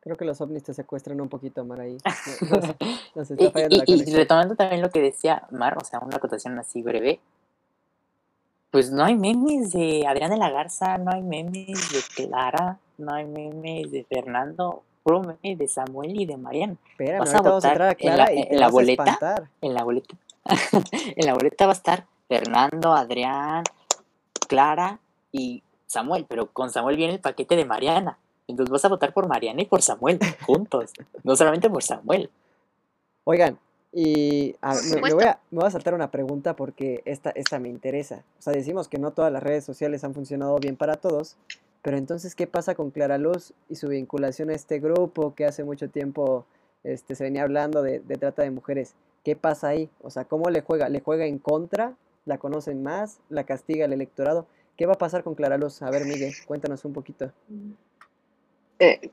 Creo 0.00 0.16
que 0.16 0.24
los 0.24 0.40
ovnis 0.40 0.62
te 0.62 0.74
secuestran 0.74 1.20
un 1.20 1.28
poquito, 1.28 1.64
Mar, 1.64 1.80
ahí. 1.80 1.98
Nos, 3.14 3.30
nos 3.30 3.40
y, 3.40 3.44
y, 3.86 4.10
y 4.10 4.14
retomando 4.14 4.56
también 4.56 4.82
lo 4.82 4.90
que 4.90 5.00
decía 5.00 5.46
Mar, 5.50 5.76
o 5.78 5.84
sea, 5.84 6.00
una 6.00 6.16
acotación 6.16 6.58
así 6.58 6.82
breve, 6.82 7.20
pues 8.70 8.90
no 8.90 9.04
hay 9.04 9.16
memes 9.16 9.72
de 9.72 10.06
Adrián 10.06 10.30
de 10.30 10.36
la 10.36 10.50
Garza, 10.50 10.98
no 10.98 11.10
hay 11.10 11.22
memes 11.22 11.92
de 11.92 12.00
Clara, 12.14 12.78
no 12.98 13.14
hay 13.14 13.24
memes 13.24 13.90
de 13.90 14.04
Fernando, 14.04 14.82
puro 15.02 15.20
meme 15.20 15.56
de 15.56 15.66
Samuel 15.68 16.20
y 16.20 16.26
de 16.26 16.36
Mariana. 16.36 16.76
Espera, 16.90 17.18
vas 17.18 17.34
a 17.34 17.40
votar 17.40 17.82
a 17.82 17.96
en 17.98 18.16
la, 18.16 18.26
en 18.30 18.60
la 18.60 18.68
boleta, 18.68 19.48
en 19.62 19.74
la 19.74 19.82
boleta, 19.82 20.14
en 20.92 21.26
la 21.26 21.34
boleta 21.34 21.66
va 21.66 21.72
a 21.72 21.76
estar 21.76 22.06
Fernando, 22.28 22.92
Adrián, 22.92 23.64
Clara 24.48 24.98
y 25.32 25.62
Samuel, 25.86 26.26
pero 26.28 26.50
con 26.52 26.70
Samuel 26.70 26.96
viene 26.96 27.14
el 27.14 27.20
paquete 27.20 27.56
de 27.56 27.64
Mariana. 27.64 28.18
Entonces 28.46 28.70
vas 28.72 28.84
a 28.84 28.88
votar 28.88 29.12
por 29.12 29.28
Mariana 29.28 29.62
y 29.62 29.66
por 29.66 29.82
Samuel, 29.82 30.18
juntos, 30.46 30.92
no 31.22 31.36
solamente 31.36 31.68
por 31.68 31.82
Samuel. 31.82 32.30
Oigan, 33.24 33.58
y 33.92 34.54
me, 34.62 35.12
voy 35.12 35.24
a, 35.24 35.38
me, 35.50 35.58
voy 35.58 35.66
a, 35.66 35.70
saltar 35.70 35.94
una 35.94 36.10
pregunta 36.10 36.54
porque 36.54 37.02
esta, 37.04 37.30
esta 37.30 37.58
me 37.58 37.68
interesa. 37.68 38.22
O 38.38 38.42
sea, 38.42 38.52
decimos 38.52 38.88
que 38.88 38.98
no 38.98 39.12
todas 39.12 39.32
las 39.32 39.42
redes 39.42 39.64
sociales 39.64 40.04
han 40.04 40.14
funcionado 40.14 40.58
bien 40.58 40.76
para 40.76 40.96
todos, 40.96 41.36
pero 41.82 41.96
entonces, 41.96 42.34
¿qué 42.34 42.46
pasa 42.46 42.74
con 42.74 42.90
Clara 42.90 43.18
Luz 43.18 43.54
y 43.68 43.76
su 43.76 43.88
vinculación 43.88 44.50
a 44.50 44.54
este 44.54 44.78
grupo 44.78 45.34
que 45.34 45.46
hace 45.46 45.64
mucho 45.64 45.88
tiempo 45.88 46.44
este, 46.84 47.14
se 47.14 47.24
venía 47.24 47.42
hablando 47.42 47.82
de, 47.82 48.00
trata 48.00 48.42
de 48.42 48.50
mujeres? 48.50 48.94
¿Qué 49.24 49.36
pasa 49.36 49.68
ahí? 49.68 49.90
O 50.02 50.10
sea, 50.10 50.24
¿cómo 50.24 50.50
le 50.50 50.62
juega? 50.62 50.88
¿Le 50.88 51.00
juega 51.00 51.26
en 51.26 51.38
contra? 51.38 51.94
¿La 52.24 52.38
conocen 52.38 52.82
más? 52.82 53.20
¿La 53.28 53.44
castiga 53.44 53.84
el 53.84 53.92
electorado? 53.92 54.46
¿Qué 54.76 54.86
va 54.86 54.94
a 54.94 54.98
pasar 54.98 55.24
con 55.24 55.34
Clara 55.34 55.58
Luz? 55.58 55.82
A 55.82 55.90
ver, 55.90 56.04
Miguel, 56.04 56.32
cuéntanos 56.46 56.84
un 56.84 56.92
poquito. 56.92 57.32
Eh, 58.78 59.10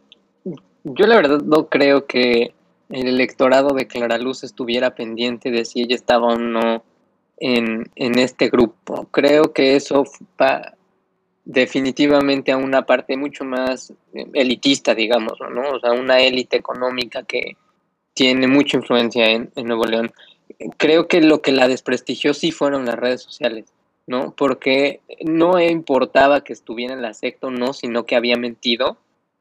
yo 0.83 1.07
la 1.07 1.15
verdad 1.15 1.39
no 1.41 1.67
creo 1.67 2.05
que 2.05 2.53
el 2.89 3.07
electorado 3.07 3.73
de 3.75 3.87
Claraluz 3.87 4.43
estuviera 4.43 4.93
pendiente 4.93 5.49
de 5.49 5.65
si 5.65 5.81
ella 5.81 5.95
estaba 5.95 6.27
o 6.27 6.37
no 6.37 6.83
en, 7.37 7.89
en 7.95 8.19
este 8.19 8.49
grupo. 8.49 9.07
Creo 9.11 9.53
que 9.53 9.75
eso 9.75 10.03
definitivamente 11.45 12.51
a 12.51 12.57
una 12.57 12.85
parte 12.85 13.15
mucho 13.15 13.45
más 13.45 13.93
elitista, 14.33 14.95
digamos, 14.95 15.33
¿no? 15.39 15.71
O 15.71 15.79
sea, 15.79 15.91
una 15.91 16.19
élite 16.19 16.57
económica 16.57 17.23
que 17.23 17.55
tiene 18.13 18.47
mucha 18.47 18.77
influencia 18.77 19.29
en, 19.29 19.51
en 19.55 19.67
Nuevo 19.67 19.85
León. 19.85 20.11
Creo 20.77 21.07
que 21.07 21.21
lo 21.21 21.41
que 21.41 21.51
la 21.51 21.67
desprestigió 21.67 22.33
sí 22.33 22.51
fueron 22.51 22.85
las 22.85 22.95
redes 22.95 23.21
sociales, 23.21 23.65
¿no? 24.07 24.33
Porque 24.35 25.01
no 25.21 25.59
importaba 25.59 26.43
que 26.43 26.53
estuviera 26.53 26.93
en 26.93 27.01
la 27.01 27.13
secta 27.13 27.47
o 27.47 27.51
no, 27.51 27.73
sino 27.73 28.05
que 28.05 28.15
había 28.15 28.37
mentido 28.37 28.97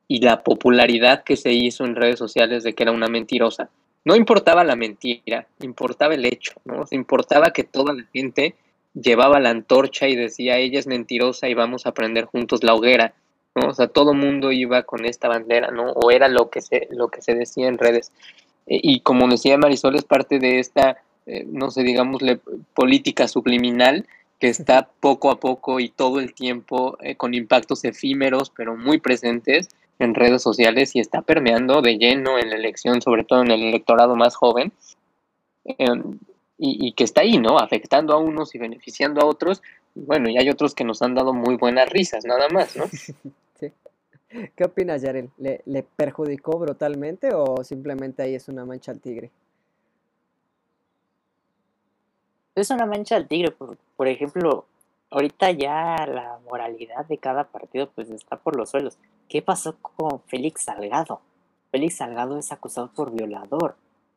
y 0.07 0.21
la 0.21 0.43
popularidad 0.43 1.25
que 1.25 1.37
se 1.37 1.53
hizo 1.53 1.85
en 1.85 1.97
redes 1.97 2.19
sociales 2.19 2.63
de 2.63 2.75
que 2.75 2.83
era 2.83 2.93
una 2.93 3.09
mentirosa, 3.09 3.71
no 4.05 4.17
importaba 4.17 4.65
la 4.65 4.77
mentira, 4.77 5.47
importaba 5.61 6.15
el 6.15 6.27
hecho, 6.27 6.53
¿no? 6.65 6.85
importaba 6.91 7.53
que 7.53 7.65
toda 7.65 7.95
la 7.95 8.05
gente 8.13 8.55
llevaba 8.95 9.41
la 9.41 9.51
antorcha 9.51 10.09
y 10.09 10.17
decía, 10.17 10.59
ella 10.59 10.79
es 10.79 10.87
mentirosa 10.87 11.49
y 11.49 11.55
vamos 11.55 11.87
a 11.87 11.93
prender 11.93 12.25
juntos 12.25 12.63
la 12.63 12.75
hoguera, 12.75 13.15
¿no? 13.55 13.69
O 13.69 13.75
sea, 13.75 13.89
todo 13.89 14.15
mundo 14.15 14.53
iba 14.53 14.85
con 14.85 15.05
esta 15.05 15.29
bandera, 15.29 15.71
¿no? 15.71 15.93
O 15.93 16.11
era 16.11 16.29
lo 16.29 16.51
que 16.51 16.63
se, 16.63 16.89
lo 16.91 17.09
que 17.09 17.23
se 17.23 17.35
decía 17.35 17.69
en 17.69 17.79
redes. 17.79 18.13
E, 18.67 18.81
y 18.83 19.01
como 19.01 19.29
decía 19.29 19.59
Marisol, 19.59 19.97
es 19.97 20.05
parte 20.05 20.39
de 20.39 20.59
esta, 20.61 20.99
eh, 21.27 21.45
no 21.47 21.71
sé, 21.71 21.83
digámosle, 21.83 22.41
política 22.75 23.29
subliminal 23.29 24.07
que 24.41 24.49
está 24.49 24.89
poco 25.01 25.31
a 25.31 25.41
poco 25.41 25.81
y 25.81 25.89
todo 25.89 26.21
el 26.21 26.35
tiempo 26.35 26.97
eh, 27.01 27.17
con 27.17 27.35
impactos 27.35 27.85
efímeros, 27.85 28.51
pero 28.51 28.77
muy 28.77 28.99
presentes 28.99 29.69
en 29.99 30.15
redes 30.15 30.43
sociales 30.43 30.95
y 30.97 31.01
está 31.01 31.23
permeando 31.23 31.83
de 31.83 31.99
lleno 31.99 32.39
en 32.39 32.51
la 32.51 32.57
elección, 32.57 33.01
sobre 33.01 33.25
todo 33.25 33.43
en 33.43 33.51
el 33.51 33.63
electorado 33.63 34.17
más 34.17 34.35
joven. 34.35 34.73
Em, 35.65 36.19
y, 36.57 36.93
que 36.93 37.05
está 37.05 37.23
ahí, 37.23 37.39
¿no? 37.39 37.59
Afectando 37.59 38.15
a 38.15 38.19
unos 38.19 38.55
y 38.55 38.59
beneficiando 38.59 39.21
a 39.21 39.27
otros. 39.27 39.63
bueno, 39.95 40.29
y 40.29 40.39
hay 40.39 40.49
otros 40.49 40.75
que 40.75 40.85
nos 40.85 41.03
han 41.03 41.15
dado 41.15 41.33
muy 41.33 41.57
buenas 41.57 41.89
risas, 41.89 42.25
nada 42.25 42.49
más, 42.49 42.77
¿no? 42.77 42.85
sí. 43.59 43.73
¿Qué 44.57 44.65
opinas, 44.65 45.03
Yarel? 45.03 45.31
¿Le, 45.37 45.63
¿Le, 45.67 45.83
perjudicó 45.83 46.59
brutalmente 46.59 47.31
o 47.35 47.63
simplemente 47.65 48.23
ahí 48.23 48.35
es 48.35 48.49
una 48.49 48.65
mancha 48.65 48.93
al 48.93 49.01
tigre? 49.01 49.31
Es 52.55 52.71
una 52.71 52.87
mancha 52.87 53.17
al 53.17 53.27
tigre, 53.27 53.51
por, 53.51 53.77
por 53.97 54.07
ejemplo, 54.07 54.67
ahorita 55.11 55.51
ya 55.51 56.07
la 56.07 56.39
moralidad 56.49 57.05
de 57.07 57.19
cada 57.19 57.45
partido 57.45 57.91
pues 57.95 58.11
está 58.11 58.37
por 58.37 58.57
los 58.57 58.71
suelos. 58.71 58.99
¿Qué 59.29 59.43
pasó 59.43 59.77
con 59.81 60.21
Félix 60.27 60.65
Salgado? 60.65 61.21
Félix 61.73 61.97
Salgado 61.97 62.39
es 62.39 62.53
acusado 62.53 62.91
por 62.93 63.13
violador, 63.13 63.77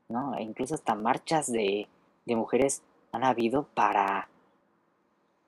¿no? 0.10 0.36
E 0.36 0.44
incluso 0.44 0.76
hasta 0.76 0.94
marchas 0.94 1.52
de, 1.52 1.88
de 2.28 2.36
mujeres 2.36 2.84
han 3.12 3.24
habido 3.24 3.64
para 3.74 4.30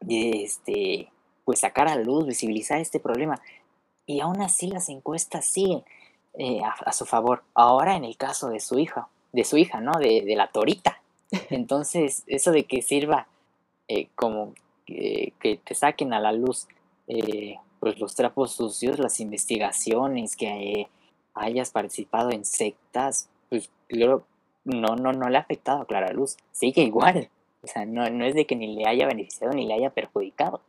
este, 0.08 1.12
pues 1.46 1.60
sacar 1.60 1.88
a 1.88 1.96
luz, 1.96 2.26
visibilizar 2.26 2.80
este 2.80 3.00
problema. 3.00 3.40
Y 4.06 4.22
aún 4.22 4.42
así 4.42 4.68
las 4.68 4.90
encuestas 4.90 5.46
siguen 5.46 5.84
eh, 6.34 6.62
a, 6.64 6.92
su 6.92 7.06
favor. 7.06 7.44
Ahora 7.54 7.96
en 7.96 8.06
el 8.06 8.18
caso 8.18 8.50
de 8.50 8.60
su 8.60 8.80
hija, 8.80 9.08
de 9.34 9.44
su 9.44 9.58
hija, 9.58 9.82
¿no? 9.82 9.92
De, 10.00 10.24
de 10.24 10.36
la 10.36 10.48
torita. 10.48 11.02
Entonces, 11.50 12.24
eso 12.26 12.52
de 12.52 12.64
que 12.64 12.82
sirva 12.82 13.28
eh, 13.88 14.08
como 14.16 14.54
que 14.88 15.62
te 15.64 15.76
saquen 15.76 16.14
a 16.14 16.20
la 16.20 16.32
luz 16.32 16.68
eh, 17.10 17.58
pues 17.80 18.00
los 18.00 18.16
trapos 18.16 18.52
sucios, 18.52 19.00
las 19.00 19.20
investigaciones, 19.20 20.36
que 20.36 20.88
hayas 21.34 21.72
participado 21.72 22.32
en 22.32 22.46
sectas, 22.46 23.30
pues 23.50 23.70
claro, 23.88 24.24
no, 24.64 24.96
no, 24.96 25.14
no 25.14 25.30
le 25.30 25.38
ha 25.38 25.42
afectado 25.42 25.82
a 25.82 25.86
Clara 25.86 26.12
Luz, 26.12 26.38
sigue 26.52 26.84
igual. 26.84 27.30
O 27.62 27.68
sea, 27.68 27.86
no, 27.86 28.10
no 28.10 28.26
es 28.26 28.36
de 28.36 28.46
que 28.46 28.56
ni 28.56 28.76
le 28.76 28.88
haya 28.88 29.06
beneficiado 29.06 29.54
ni 29.54 29.66
le 29.66 29.74
haya 29.74 29.90
perjudicado. 29.90 30.62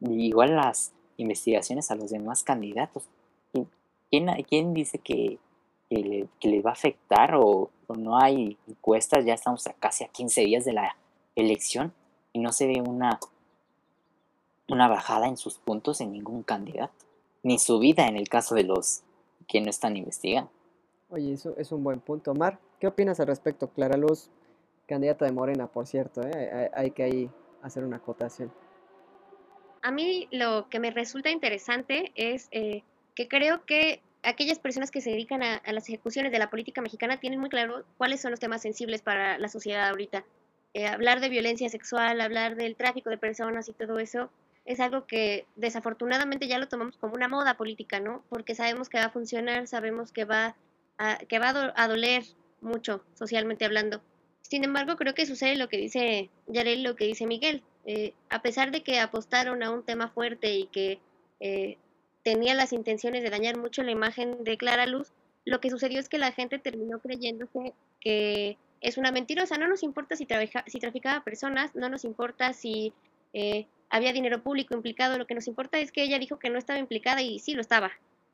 Igual 0.00 0.56
las 0.56 0.92
investigaciones 1.16 1.90
a 1.90 1.94
los 1.94 2.10
demás 2.10 2.42
candidatos. 2.42 3.04
¿Quién, 4.10 4.26
quién 4.48 4.74
dice 4.74 4.98
que, 4.98 5.38
le, 5.90 6.62
va 6.62 6.70
a 6.70 6.72
afectar 6.72 7.34
o, 7.36 7.70
no 7.96 8.18
hay 8.18 8.56
encuestas? 8.66 9.24
Ya 9.24 9.34
estamos 9.34 9.66
a 9.66 9.72
casi 9.74 10.04
a 10.04 10.08
15 10.08 10.42
días 10.42 10.64
de 10.64 10.72
la 10.72 10.96
elección 11.36 11.92
y 12.32 12.38
no 12.38 12.52
se 12.52 12.66
ve 12.66 12.80
una, 12.80 13.20
una 14.68 14.88
bajada 14.88 15.28
en 15.28 15.36
sus 15.36 15.58
puntos 15.58 16.00
en 16.00 16.12
ningún 16.12 16.42
candidato, 16.42 16.94
ni 17.42 17.58
subida 17.58 18.06
en 18.06 18.16
el 18.16 18.28
caso 18.28 18.54
de 18.54 18.64
los 18.64 19.02
que 19.46 19.60
no 19.60 19.70
están 19.70 19.96
investigando. 19.96 20.50
Oye, 21.10 21.32
eso 21.32 21.54
es 21.58 21.72
un 21.72 21.82
buen 21.82 22.00
punto. 22.00 22.34
Mar, 22.34 22.58
¿qué 22.78 22.86
opinas 22.86 23.18
al 23.18 23.26
respecto? 23.26 23.68
Clara 23.70 23.96
Luz, 23.96 24.30
candidata 24.86 25.24
de 25.24 25.32
Morena, 25.32 25.66
por 25.66 25.86
cierto, 25.86 26.22
¿eh? 26.22 26.70
hay, 26.72 26.92
que 26.92 27.02
ahí 27.02 27.30
hacer 27.62 27.84
una 27.84 27.96
acotación. 27.96 28.52
A 29.82 29.90
mí 29.90 30.28
lo 30.30 30.68
que 30.68 30.78
me 30.78 30.90
resulta 30.90 31.30
interesante 31.30 32.12
es 32.14 32.48
eh, 32.52 32.82
que 33.16 33.28
creo 33.28 33.64
que 33.64 34.00
aquellas 34.22 34.58
personas 34.58 34.90
que 34.90 35.00
se 35.00 35.10
dedican 35.10 35.42
a, 35.42 35.60
las 35.72 35.88
ejecuciones 35.88 36.30
de 36.30 36.38
la 36.38 36.50
política 36.50 36.80
mexicana 36.80 37.18
tienen 37.18 37.40
muy 37.40 37.48
claro 37.48 37.84
cuáles 37.98 38.20
son 38.20 38.30
los 38.30 38.40
temas 38.40 38.62
sensibles 38.62 39.02
para 39.02 39.38
la 39.38 39.48
sociedad 39.48 39.88
ahorita. 39.88 40.24
Eh, 40.74 40.86
hablar 40.86 41.20
de 41.20 41.28
violencia 41.28 41.68
sexual, 41.68 42.20
hablar 42.20 42.54
del 42.54 42.76
tráfico 42.76 43.10
de 43.10 43.18
personas 43.18 43.68
y 43.68 43.72
todo 43.72 43.98
eso, 43.98 44.30
es 44.64 44.78
algo 44.78 45.06
que 45.06 45.46
desafortunadamente 45.56 46.46
ya 46.46 46.58
lo 46.58 46.68
tomamos 46.68 46.96
como 46.98 47.14
una 47.14 47.26
moda 47.26 47.56
política, 47.56 47.98
¿no? 47.98 48.22
Porque 48.28 48.54
sabemos 48.54 48.88
que 48.88 48.98
va 48.98 49.06
a 49.06 49.10
funcionar, 49.10 49.66
sabemos 49.66 50.12
que 50.12 50.24
va 50.24 50.54
que 51.28 51.38
va 51.38 51.72
a, 51.74 51.88
doler 51.88 52.24
mucho 52.60 53.02
socialmente 53.14 53.64
hablando. 53.64 54.02
Sin 54.42 54.64
embargo, 54.64 54.96
creo 54.96 55.14
que 55.14 55.26
sucede 55.26 55.56
lo 55.56 55.68
que 55.68 55.78
dice 55.78 56.30
Yarel, 56.46 56.82
lo 56.82 56.96
que 56.96 57.06
dice 57.06 57.26
Miguel. 57.26 57.62
Eh, 57.86 58.12
a 58.28 58.42
pesar 58.42 58.70
de 58.70 58.82
que 58.82 58.98
apostaron 58.98 59.62
a 59.62 59.70
un 59.70 59.82
tema 59.82 60.08
fuerte 60.08 60.54
y 60.54 60.66
que 60.66 61.00
eh, 61.40 61.78
tenía 62.22 62.54
las 62.54 62.72
intenciones 62.72 63.22
de 63.22 63.30
dañar 63.30 63.56
mucho 63.56 63.82
la 63.82 63.92
imagen 63.92 64.44
de 64.44 64.58
Clara 64.58 64.86
Luz, 64.86 65.12
lo 65.44 65.60
que 65.60 65.70
sucedió 65.70 65.98
es 65.98 66.08
que 66.08 66.18
la 66.18 66.32
gente 66.32 66.58
terminó 66.58 66.98
creyéndose 66.98 67.72
que 68.00 68.58
es 68.80 68.98
una 68.98 69.12
mentirosa. 69.12 69.56
No 69.56 69.68
nos 69.68 69.82
importa 69.82 70.16
si, 70.16 70.26
si 70.66 70.78
traficaba 70.78 71.24
personas, 71.24 71.74
no 71.74 71.88
nos 71.88 72.04
importa 72.04 72.52
si 72.52 72.92
eh, 73.32 73.66
había 73.88 74.12
dinero 74.12 74.42
público 74.42 74.74
implicado, 74.74 75.16
lo 75.16 75.26
que 75.26 75.34
nos 75.34 75.48
importa 75.48 75.78
es 75.78 75.92
que 75.92 76.02
ella 76.02 76.18
dijo 76.18 76.38
que 76.38 76.50
no 76.50 76.58
estaba 76.58 76.78
implicada 76.78 77.22
y 77.22 77.38
sí 77.38 77.54
lo 77.54 77.62
estaba. 77.62 77.90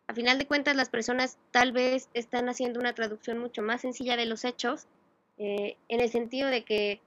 A 0.08 0.14
final 0.14 0.38
de 0.38 0.46
cuentas, 0.46 0.76
las 0.76 0.88
personas 0.88 1.38
tal 1.50 1.72
vez 1.72 2.08
están 2.14 2.48
haciendo 2.48 2.78
una 2.78 2.94
traducción 2.94 3.38
mucho 3.38 3.62
más 3.62 3.80
sencilla 3.80 4.16
de 4.16 4.26
los 4.26 4.44
hechos, 4.44 4.86
eh, 5.38 5.76
en 5.88 6.00
el 6.00 6.08
sentido 6.10 6.48
de 6.48 6.64
que, 6.64 7.00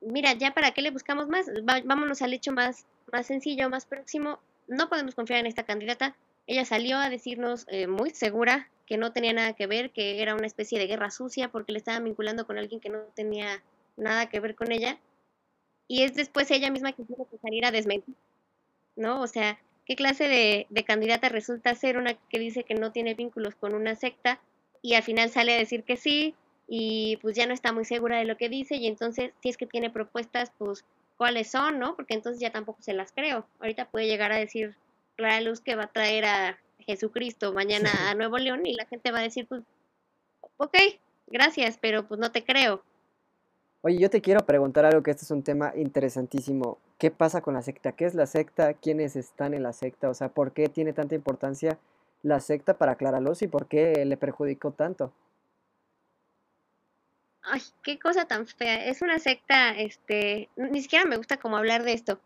mira, 0.00 0.34
ya 0.34 0.52
para 0.52 0.72
qué 0.72 0.82
le 0.82 0.90
buscamos 0.90 1.28
más, 1.28 1.46
vámonos 1.64 2.22
al 2.22 2.34
hecho 2.34 2.52
más, 2.52 2.86
más 3.12 3.26
sencillo, 3.26 3.70
más 3.70 3.86
próximo. 3.86 4.38
No 4.68 4.88
podemos 4.88 5.14
confiar 5.14 5.40
en 5.40 5.46
esta 5.46 5.64
candidata. 5.64 6.16
Ella 6.46 6.64
salió 6.64 6.98
a 6.98 7.10
decirnos 7.10 7.66
eh, 7.68 7.86
muy 7.86 8.10
segura 8.10 8.68
que 8.86 8.98
no 8.98 9.12
tenía 9.12 9.32
nada 9.32 9.54
que 9.54 9.66
ver, 9.66 9.90
que 9.90 10.20
era 10.20 10.34
una 10.34 10.46
especie 10.46 10.78
de 10.78 10.86
guerra 10.86 11.10
sucia 11.10 11.50
porque 11.50 11.72
le 11.72 11.78
estaban 11.78 12.04
vinculando 12.04 12.46
con 12.46 12.58
alguien 12.58 12.80
que 12.80 12.90
no 12.90 13.00
tenía 13.14 13.62
nada 13.96 14.28
que 14.28 14.40
ver 14.40 14.54
con 14.54 14.70
ella. 14.70 14.98
Y 15.88 16.02
es 16.02 16.14
después 16.14 16.50
ella 16.50 16.70
misma 16.70 16.92
que 16.92 17.04
tiene 17.04 17.24
que 17.30 17.38
salir 17.38 17.64
a 17.64 17.70
desmentir, 17.70 18.14
¿no? 18.96 19.20
O 19.20 19.26
sea, 19.26 19.58
¿Qué 19.86 19.96
clase 19.96 20.28
de, 20.70 20.84
candidata 20.84 21.28
resulta 21.28 21.74
ser 21.74 21.98
una 21.98 22.14
que 22.14 22.38
dice 22.38 22.64
que 22.64 22.74
no 22.74 22.92
tiene 22.92 23.14
vínculos 23.14 23.54
con 23.54 23.74
una 23.74 23.94
secta 23.96 24.40
y 24.82 24.94
al 24.94 25.02
final 25.02 25.30
sale 25.30 25.54
a 25.54 25.58
decir 25.58 25.84
que 25.84 25.96
sí 25.96 26.34
y 26.66 27.18
pues 27.18 27.36
ya 27.36 27.46
no 27.46 27.52
está 27.52 27.72
muy 27.72 27.84
segura 27.84 28.18
de 28.18 28.24
lo 28.24 28.36
que 28.36 28.48
dice 28.48 28.76
y 28.76 28.86
entonces 28.86 29.32
si 29.42 29.50
es 29.50 29.56
que 29.56 29.66
tiene 29.66 29.90
propuestas, 29.90 30.52
pues 30.56 30.84
cuáles 31.16 31.50
son, 31.50 31.78
¿no? 31.78 31.96
Porque 31.96 32.14
entonces 32.14 32.40
ya 32.40 32.50
tampoco 32.50 32.82
se 32.82 32.94
las 32.94 33.12
creo. 33.12 33.46
Ahorita 33.60 33.90
puede 33.90 34.06
llegar 34.06 34.32
a 34.32 34.38
decir 34.38 34.74
Clara 35.16 35.40
Luz 35.42 35.60
que 35.60 35.76
va 35.76 35.84
a 35.84 35.92
traer 35.92 36.24
a 36.24 36.58
Jesucristo 36.80 37.52
mañana 37.52 37.90
a 38.10 38.14
Nuevo 38.14 38.38
León 38.38 38.64
y 38.66 38.74
la 38.74 38.86
gente 38.86 39.10
va 39.10 39.18
a 39.18 39.22
decir, 39.22 39.46
pues, 39.46 39.62
ok, 40.56 40.76
gracias, 41.26 41.78
pero 41.80 42.06
pues 42.08 42.18
no 42.18 42.32
te 42.32 42.42
creo. 42.42 42.82
Oye, 43.86 43.98
yo 43.98 44.08
te 44.08 44.22
quiero 44.22 44.40
preguntar 44.46 44.86
algo 44.86 45.02
que 45.02 45.10
este 45.10 45.26
es 45.26 45.30
un 45.30 45.42
tema 45.42 45.74
interesantísimo. 45.76 46.78
¿Qué 46.96 47.10
pasa 47.10 47.42
con 47.42 47.52
la 47.52 47.60
secta? 47.60 47.92
¿Qué 47.92 48.06
es 48.06 48.14
la 48.14 48.24
secta? 48.24 48.72
¿Quiénes 48.72 49.14
están 49.14 49.52
en 49.52 49.62
la 49.62 49.74
secta? 49.74 50.08
O 50.08 50.14
sea, 50.14 50.30
¿por 50.30 50.52
qué 50.52 50.70
tiene 50.70 50.94
tanta 50.94 51.14
importancia 51.14 51.78
la 52.22 52.40
secta 52.40 52.78
para 52.78 52.94
Clara 52.94 53.20
Luz 53.20 53.42
y 53.42 53.46
por 53.46 53.66
qué 53.66 54.06
le 54.06 54.16
perjudicó 54.16 54.70
tanto? 54.70 55.12
Ay, 57.42 57.60
qué 57.82 57.98
cosa 57.98 58.24
tan 58.24 58.46
fea. 58.46 58.86
Es 58.86 59.02
una 59.02 59.18
secta, 59.18 59.76
este, 59.76 60.48
ni 60.56 60.80
siquiera 60.80 61.04
me 61.04 61.18
gusta 61.18 61.36
como 61.36 61.58
hablar 61.58 61.82
de 61.82 61.92
esto, 61.92 62.18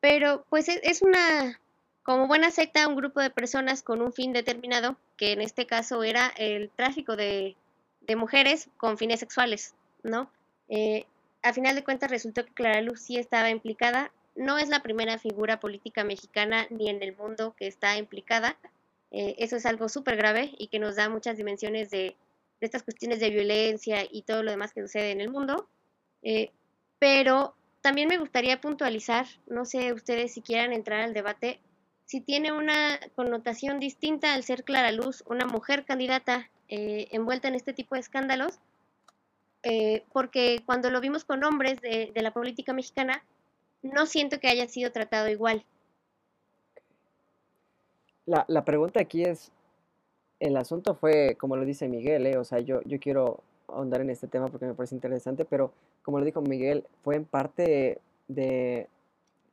pero 0.00 0.44
pues 0.50 0.68
es, 0.68 0.80
es 0.82 1.00
una, 1.00 1.58
como 2.02 2.26
buena 2.26 2.50
secta, 2.50 2.86
un 2.86 2.96
grupo 2.96 3.20
de 3.20 3.30
personas 3.30 3.82
con 3.82 4.02
un 4.02 4.12
fin 4.12 4.34
determinado, 4.34 4.98
que 5.16 5.32
en 5.32 5.40
este 5.40 5.64
caso 5.64 6.02
era 6.02 6.26
el 6.36 6.68
tráfico 6.68 7.16
de, 7.16 7.56
de 8.02 8.16
mujeres 8.16 8.68
con 8.76 8.98
fines 8.98 9.20
sexuales, 9.20 9.74
¿no? 10.02 10.28
Eh, 10.68 11.06
a 11.42 11.52
final 11.52 11.74
de 11.74 11.84
cuentas 11.84 12.10
resultó 12.10 12.44
que 12.44 12.52
Clara 12.52 12.80
Luz 12.80 13.00
sí 13.00 13.18
estaba 13.18 13.50
implicada. 13.50 14.12
No 14.34 14.58
es 14.58 14.68
la 14.68 14.82
primera 14.82 15.18
figura 15.18 15.60
política 15.60 16.04
mexicana 16.04 16.66
ni 16.70 16.88
en 16.88 17.02
el 17.02 17.16
mundo 17.16 17.54
que 17.56 17.66
está 17.66 17.96
implicada. 17.96 18.56
Eh, 19.10 19.36
eso 19.38 19.56
es 19.56 19.66
algo 19.66 19.88
súper 19.88 20.16
grave 20.16 20.52
y 20.58 20.66
que 20.66 20.78
nos 20.78 20.96
da 20.96 21.08
muchas 21.08 21.36
dimensiones 21.36 21.90
de, 21.90 22.16
estas 22.60 22.82
cuestiones 22.82 23.20
de 23.20 23.30
violencia 23.30 24.06
y 24.10 24.22
todo 24.22 24.42
lo 24.42 24.50
demás 24.50 24.72
que 24.72 24.82
sucede 24.82 25.12
en 25.12 25.20
el 25.20 25.30
mundo. 25.30 25.68
Eh, 26.22 26.50
pero 26.98 27.54
también 27.80 28.08
me 28.08 28.18
gustaría 28.18 28.60
puntualizar, 28.60 29.26
no 29.46 29.64
sé 29.64 29.92
ustedes 29.92 30.32
si 30.32 30.40
quieran 30.40 30.72
entrar 30.72 31.02
al 31.02 31.14
debate, 31.14 31.60
si 32.04 32.20
tiene 32.20 32.52
una 32.52 32.98
connotación 33.14 33.78
distinta 33.78 34.34
al 34.34 34.42
ser 34.42 34.64
Clara 34.64 34.90
Luz, 34.92 35.22
una 35.26 35.46
mujer 35.46 35.84
candidata 35.84 36.50
envuelta 36.68 37.46
en 37.46 37.54
este 37.54 37.72
tipo 37.72 37.94
de 37.94 38.00
escándalos, 38.00 38.58
eh, 39.68 40.04
porque 40.12 40.62
cuando 40.64 40.90
lo 40.90 41.00
vimos 41.00 41.24
con 41.24 41.42
hombres 41.42 41.80
de, 41.80 42.12
la 42.14 42.30
política 42.30 42.72
mexicana, 42.72 43.24
no 43.82 44.06
siento 44.06 44.38
que 44.38 44.46
haya 44.46 44.68
sido 44.68 44.92
tratado 44.92 45.28
igual. 45.28 45.64
La, 48.26 48.64
pregunta 48.64 49.00
aquí 49.00 49.24
es, 49.24 49.50
el 50.38 50.56
asunto 50.56 50.94
fue, 50.94 51.34
como 51.34 51.56
lo 51.56 51.64
dice 51.64 51.88
Miguel, 51.88 52.26
eh, 52.26 52.38
o 52.38 52.44
sea, 52.44 52.60
yo, 52.60 52.80
yo 52.82 53.00
quiero 53.00 53.42
ahondar 53.66 54.02
en 54.02 54.10
este 54.10 54.28
tema 54.28 54.46
porque 54.46 54.66
me 54.66 54.74
parece 54.74 54.94
interesante, 54.94 55.44
pero 55.44 55.72
como 56.04 56.20
lo 56.20 56.24
dijo 56.24 56.42
Miguel, 56.42 56.84
fue 57.02 57.16
en 57.16 57.24
parte 57.24 58.00
de 58.28 58.88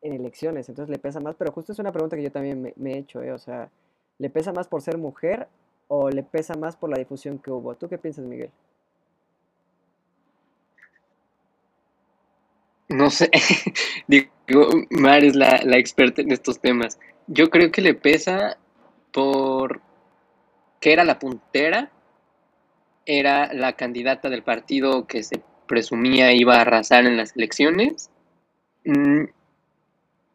en 0.03 0.13
elecciones, 0.13 0.69
entonces 0.69 0.91
le 0.91 0.99
pesa 0.99 1.21
más, 1.21 1.35
pero 1.35 1.51
justo 1.51 1.71
es 1.71 1.79
una 1.79 1.91
pregunta 1.91 2.17
que 2.17 2.23
yo 2.23 2.31
también 2.31 2.71
me, 2.75 2.93
he 2.93 2.97
hecho, 2.99 3.23
¿eh? 3.23 3.31
o 3.31 3.39
sea, 3.39 3.71
¿le 4.19 4.29
pesa 4.29 4.53
más 4.53 4.67
por 4.67 4.83
ser 4.83 4.99
mujer 4.99 5.47
o 5.87 6.11
le 6.11 6.21
pesa 6.21 6.53
más 6.53 6.75
por 6.75 6.91
la 6.91 6.99
difusión 6.99 7.39
que 7.39 7.49
hubo? 7.49 7.73
¿Tú 7.73 7.87
qué 7.87 7.97
piensas, 7.97 8.25
Miguel? 8.25 8.51
No 12.93 13.09
sé, 13.09 13.29
digo, 14.07 14.69
Mar 14.91 15.23
es 15.23 15.35
la, 15.35 15.61
la 15.63 15.77
experta 15.77 16.21
en 16.21 16.31
estos 16.31 16.59
temas. 16.59 16.99
Yo 17.27 17.49
creo 17.49 17.71
que 17.71 17.81
le 17.81 17.93
pesa 17.93 18.57
por 19.11 19.81
que 20.79 20.91
era 20.91 21.03
la 21.03 21.17
puntera, 21.17 21.91
era 23.05 23.53
la 23.53 23.73
candidata 23.73 24.29
del 24.29 24.43
partido 24.43 25.07
que 25.07 25.23
se 25.23 25.41
presumía 25.65 26.33
iba 26.33 26.57
a 26.57 26.61
arrasar 26.61 27.05
en 27.05 27.17
las 27.17 27.35
elecciones. 27.35 28.09
Mm, 28.85 29.23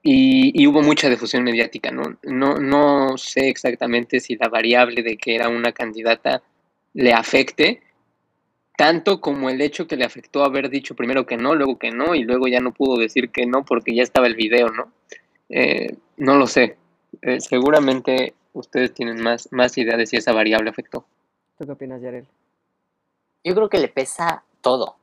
y, 0.02 0.66
hubo 0.66 0.82
mucha 0.82 1.10
difusión 1.10 1.44
mediática, 1.44 1.90
¿no? 1.90 2.16
¿no? 2.22 2.58
No 2.58 3.18
sé 3.18 3.48
exactamente 3.48 4.20
si 4.20 4.36
la 4.36 4.48
variable 4.48 5.02
de 5.02 5.16
que 5.18 5.34
era 5.34 5.48
una 5.48 5.72
candidata 5.72 6.42
le 6.94 7.12
afecte, 7.12 7.82
tanto 8.78 9.20
como 9.20 9.50
el 9.50 9.60
hecho 9.60 9.88
que 9.88 9.96
le 9.96 10.04
afectó 10.04 10.44
haber 10.44 10.70
dicho 10.70 10.94
primero 10.94 11.26
que 11.26 11.36
no, 11.36 11.56
luego 11.56 11.80
que 11.80 11.90
no, 11.90 12.14
y 12.14 12.22
luego 12.22 12.46
ya 12.46 12.60
no 12.60 12.72
pudo 12.72 12.96
decir 12.96 13.32
que 13.32 13.44
no 13.44 13.64
porque 13.64 13.92
ya 13.92 14.04
estaba 14.04 14.28
el 14.28 14.36
video, 14.36 14.68
¿no? 14.68 14.92
Eh, 15.48 15.96
no 16.16 16.36
lo 16.36 16.46
sé. 16.46 16.76
Eh, 17.22 17.40
seguramente 17.40 18.34
ustedes 18.52 18.94
tienen 18.94 19.20
más, 19.20 19.48
más 19.50 19.76
idea 19.78 19.96
de 19.96 20.06
si 20.06 20.16
esa 20.16 20.32
variable 20.32 20.70
afectó. 20.70 21.04
¿Tú 21.58 21.66
qué 21.66 21.72
opinas, 21.72 22.00
Yarel? 22.00 22.28
Yo 23.42 23.52
creo 23.56 23.68
que 23.68 23.80
le 23.80 23.88
pesa 23.88 24.44
todo. 24.60 24.94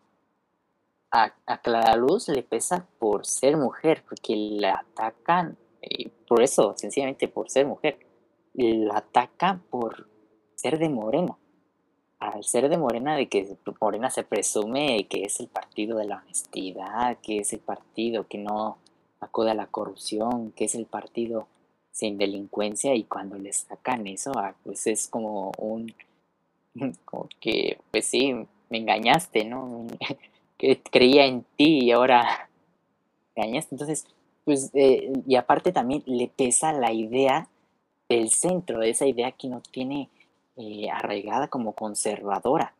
A, 1.12 1.34
a 1.46 1.58
Clara 1.58 1.98
Luz 1.98 2.30
le 2.30 2.44
pesa 2.44 2.88
por 2.98 3.26
ser 3.26 3.58
mujer, 3.58 4.04
porque 4.08 4.38
la 4.38 4.86
atacan, 4.88 5.58
y 5.82 6.08
por 6.30 6.42
eso, 6.42 6.76
sencillamente 6.78 7.28
por 7.28 7.50
ser 7.50 7.66
mujer. 7.66 8.00
La 8.54 9.00
atacan 9.00 9.60
por 9.70 10.08
ser 10.56 10.80
de 10.80 10.88
Morena. 10.88 11.36
Al 12.20 12.44
ser 12.44 12.70
de 12.70 12.78
Morena, 12.78 13.16
de 13.16 13.28
que 13.28 13.56
Morena 13.82 14.10
se 14.10 14.24
presume 14.24 15.06
que 15.08 15.24
es 15.24 15.40
el 15.40 15.48
partido 15.48 15.98
de 15.98 16.06
la 16.06 16.18
honestidad, 16.18 17.18
que 17.22 17.40
es 17.40 17.54
el 17.54 17.60
partido 17.60 18.28
que 18.28 18.38
no 18.38 18.78
acude 19.20 19.52
a 19.52 19.56
la 19.56 19.68
corrupción, 19.68 20.52
que 20.52 20.66
es 20.66 20.76
el 20.76 20.86
partido 20.86 21.48
sin 21.92 22.18
delincuencia 22.18 22.94
y 22.94 23.04
cuando 23.04 23.38
les 23.38 23.58
sacan 23.58 24.06
eso, 24.08 24.34
ah, 24.36 24.54
pues 24.64 24.86
es 24.88 25.08
como 25.08 25.52
un, 25.58 25.94
como 27.06 27.30
que, 27.40 27.80
pues 27.92 28.06
sí, 28.06 28.34
me 28.70 28.78
engañaste, 28.78 29.46
¿no? 29.46 29.88
que 30.58 30.82
creía 30.82 31.26
en 31.26 31.46
ti 31.56 31.86
y 31.86 31.92
ahora 31.92 32.50
me 33.36 33.44
engañaste. 33.44 33.76
Entonces, 33.76 34.06
pues, 34.44 34.72
eh, 34.74 35.12
y 35.26 35.36
aparte 35.36 35.72
también 35.72 36.04
le 36.06 36.28
pesa 36.28 36.74
la 36.74 36.92
idea 36.92 37.48
del 38.10 38.30
centro, 38.30 38.84
esa 38.84 39.08
idea 39.08 39.32
que 39.32 39.48
no 39.48 39.62
tiene 39.62 40.10
eh, 40.58 40.90
arraigada 40.90 41.48
como 41.48 41.74
conservadora, 41.74 42.74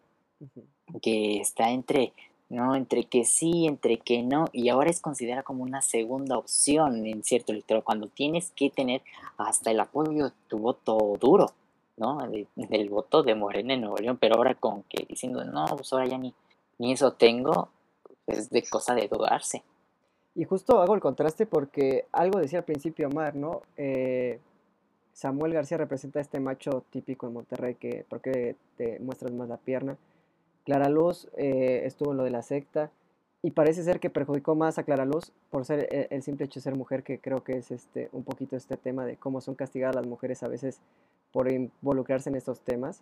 que 1.02 1.40
está 1.40 1.72
entre 1.72 2.14
¿no? 2.50 2.76
Entre 2.76 3.06
que 3.06 3.26
sí, 3.26 3.66
entre 3.66 3.98
que 3.98 4.22
no, 4.24 4.46
y 4.52 4.70
ahora 4.70 4.90
es 4.90 5.02
considerada 5.02 5.44
como 5.44 5.64
una 5.64 5.82
segunda 5.82 6.38
opción 6.38 7.06
en 7.06 7.24
cierto 7.24 7.52
electorado, 7.52 7.84
cuando 7.84 8.08
tienes 8.08 8.52
que 8.56 8.70
tener 8.70 9.02
hasta 9.38 9.72
el 9.72 9.80
apoyo 9.80 10.26
de 10.26 10.32
tu 10.48 10.60
voto 10.60 10.98
duro, 11.20 11.52
¿no? 11.98 12.20
del 12.56 12.90
voto 12.90 13.24
de 13.24 13.36
Morena 13.36 13.74
en 13.74 13.82
Nuevo 13.82 13.98
León, 13.98 14.18
pero 14.20 14.36
ahora 14.36 14.56
con 14.56 14.84
que 14.84 15.06
diciendo, 15.08 15.44
no, 15.44 15.66
pues 15.66 15.92
ahora 15.94 16.06
ya 16.06 16.18
ni, 16.18 16.34
ni 16.78 16.92
eso 16.92 17.14
tengo, 17.14 17.70
es 18.28 18.50
de 18.50 18.64
cosa 18.64 18.94
de 18.94 19.08
dudarse. 19.08 19.64
Y 20.36 20.44
justo 20.44 20.82
hago 20.82 20.96
el 20.96 21.02
contraste 21.02 21.46
porque 21.46 22.06
algo 22.12 22.40
decía 22.40 22.60
al 22.60 22.66
principio 22.66 23.08
Omar, 23.08 23.36
¿no? 23.36 23.62
Eh, 23.78 24.40
Samuel 25.16 25.54
García 25.54 25.78
representa 25.78 26.20
este 26.20 26.42
macho 26.42 26.84
típico 26.90 27.26
en 27.26 27.34
Monterrey 27.34 27.76
que, 27.76 28.06
porque 28.10 28.58
te 28.76 29.00
muestras 29.00 29.32
más 29.32 29.48
la 29.48 29.56
pierna? 29.56 29.98
Clara 30.66 30.90
Luz 30.90 31.30
eh, 31.38 31.84
estuvo 31.86 32.12
en 32.12 32.18
lo 32.18 32.26
de 32.26 32.32
la 32.32 32.42
secta 32.42 32.92
y 33.42 33.52
parece 33.52 33.84
ser 33.84 34.02
que 34.02 34.10
perjudicó 34.10 34.56
más 34.56 34.78
a 34.78 34.84
Clara 34.84 35.06
Luz 35.06 35.32
por 35.52 35.64
ser 35.64 35.88
eh, 35.90 36.08
el, 36.10 36.22
simple 36.22 36.46
hecho 36.46 36.60
de 36.60 36.66
ser 36.66 36.76
mujer, 36.76 37.04
que 37.04 37.20
creo 37.20 37.46
que 37.46 37.54
es 37.54 37.72
este 37.72 38.10
un 38.12 38.26
poquito 38.26 38.58
este 38.58 38.76
tema 38.76 39.06
de 39.06 39.16
cómo 39.16 39.40
son 39.40 39.56
castigadas 39.56 39.96
las 39.96 40.06
mujeres 40.06 40.44
a 40.44 40.50
veces 40.50 40.82
por 41.32 41.50
involucrarse 41.50 42.30
en 42.30 42.36
estos 42.36 42.60
temas. 42.60 43.02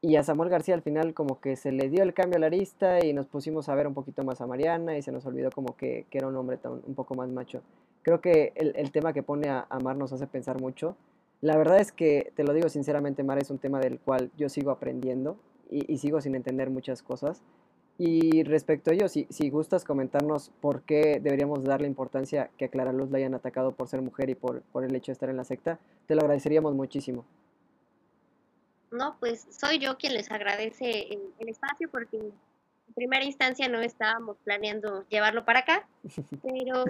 Y 0.00 0.16
a 0.16 0.22
Samuel 0.22 0.48
García 0.48 0.74
al 0.74 0.82
final 0.82 1.12
como 1.12 1.40
que 1.40 1.56
se 1.56 1.72
le 1.72 1.90
dio 1.90 2.02
el 2.04 2.14
cambio 2.14 2.38
a 2.38 2.40
la 2.40 2.46
arista 2.46 3.04
y 3.04 3.12
nos 3.12 3.26
pusimos 3.26 3.68
a 3.68 3.74
ver 3.74 3.86
un 3.86 3.92
poquito 3.92 4.24
más 4.24 4.40
a 4.40 4.46
Mariana 4.46 4.96
y 4.96 5.02
se 5.02 5.12
nos 5.12 5.26
olvidó 5.26 5.50
como 5.50 5.76
que, 5.76 6.06
era 6.10 6.26
un 6.26 6.36
hombre 6.36 6.58
un 6.64 6.94
poco 6.94 7.14
más 7.14 7.28
macho. 7.28 7.60
Creo 8.00 8.22
que 8.22 8.54
el, 8.54 8.90
tema 8.92 9.12
que 9.12 9.22
pone 9.22 9.50
a, 9.50 9.66
a 9.68 9.78
Mar 9.78 9.96
nos 9.96 10.10
hace 10.14 10.26
pensar 10.26 10.58
mucho. 10.58 10.96
La 11.44 11.58
verdad 11.58 11.78
es 11.78 11.92
que, 11.92 12.32
te 12.36 12.42
lo 12.42 12.54
digo 12.54 12.70
sinceramente, 12.70 13.22
Mar, 13.22 13.36
es 13.36 13.50
un 13.50 13.58
tema 13.58 13.78
del 13.78 14.00
cual 14.00 14.30
yo 14.34 14.48
sigo 14.48 14.70
aprendiendo 14.70 15.38
y, 15.70 15.98
sigo 15.98 16.22
sin 16.22 16.34
entender 16.34 16.70
muchas 16.70 17.02
cosas. 17.02 17.42
Y 17.98 18.44
respecto 18.44 18.90
a 18.90 18.94
ello, 18.94 19.08
si, 19.08 19.26
si 19.28 19.50
gustas 19.50 19.84
comentarnos 19.84 20.50
por 20.62 20.84
qué 20.84 21.20
deberíamos 21.20 21.62
darle 21.62 21.86
importancia 21.86 22.50
que 22.56 22.64
a 22.64 22.68
Clara 22.68 22.94
Luz 22.94 23.10
la 23.10 23.18
hayan 23.18 23.34
atacado 23.34 23.72
por 23.72 23.88
ser 23.88 24.00
mujer 24.00 24.30
y 24.30 24.34
por, 24.34 24.62
por 24.72 24.86
el 24.86 24.94
hecho 24.94 25.08
de 25.08 25.12
estar 25.12 25.28
en 25.28 25.36
la 25.36 25.44
secta, 25.44 25.78
te 26.06 26.14
lo 26.14 26.22
agradeceríamos 26.22 26.74
muchísimo. 26.74 27.26
No, 28.90 29.18
pues 29.20 29.46
soy 29.50 29.78
yo 29.78 29.98
quien 29.98 30.14
les 30.14 30.30
agradece 30.30 31.08
el, 31.10 31.48
espacio 31.50 31.90
porque 31.90 32.16
en 32.16 32.94
primera 32.94 33.22
instancia 33.22 33.68
no 33.68 33.82
estábamos 33.82 34.38
planeando 34.44 35.06
llevarlo 35.10 35.44
para 35.44 35.58
acá, 35.58 35.86
pero 36.42 36.84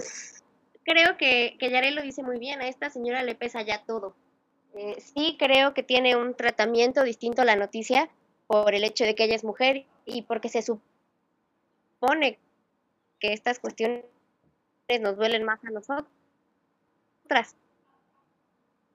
creo 0.85 1.17
que, 1.17 1.57
que 1.59 1.71
Yarel 1.73 1.97
lo 1.97 2.03
dice 2.03 2.23
muy 2.23 2.39
bien, 2.39 2.61
a 2.61 2.69
esta 2.69 2.89
señora 2.89 3.25
le 3.25 3.35
pesa 3.35 3.61
ya 3.63 3.85
todo. 3.85 4.15
Eh, 4.75 5.01
sí 5.01 5.37
creo 5.39 5.75
que 5.75 5.83
tiene 5.83 6.17
un 6.17 6.35
tratamiento 6.35 7.03
distinto 7.05 7.43
a 7.43 7.45
la 7.45 7.57
noticia, 7.57 8.11
por 8.47 8.75
el 8.75 8.85
hecho 8.85 9.05
de 9.05 9.15
que 9.15 9.25
ella 9.25 9.37
es 9.37 9.45
mujer 9.45 9.85
y 10.05 10.23
porque 10.23 10.49
se 10.49 10.63
supone 10.63 12.39
que 13.19 13.33
estas 13.33 13.59
cuestiones 13.59 14.05
nos 15.01 15.17
duelen 15.17 15.45
más 15.45 15.65
a 15.65 15.71
nosotras. 15.71 16.07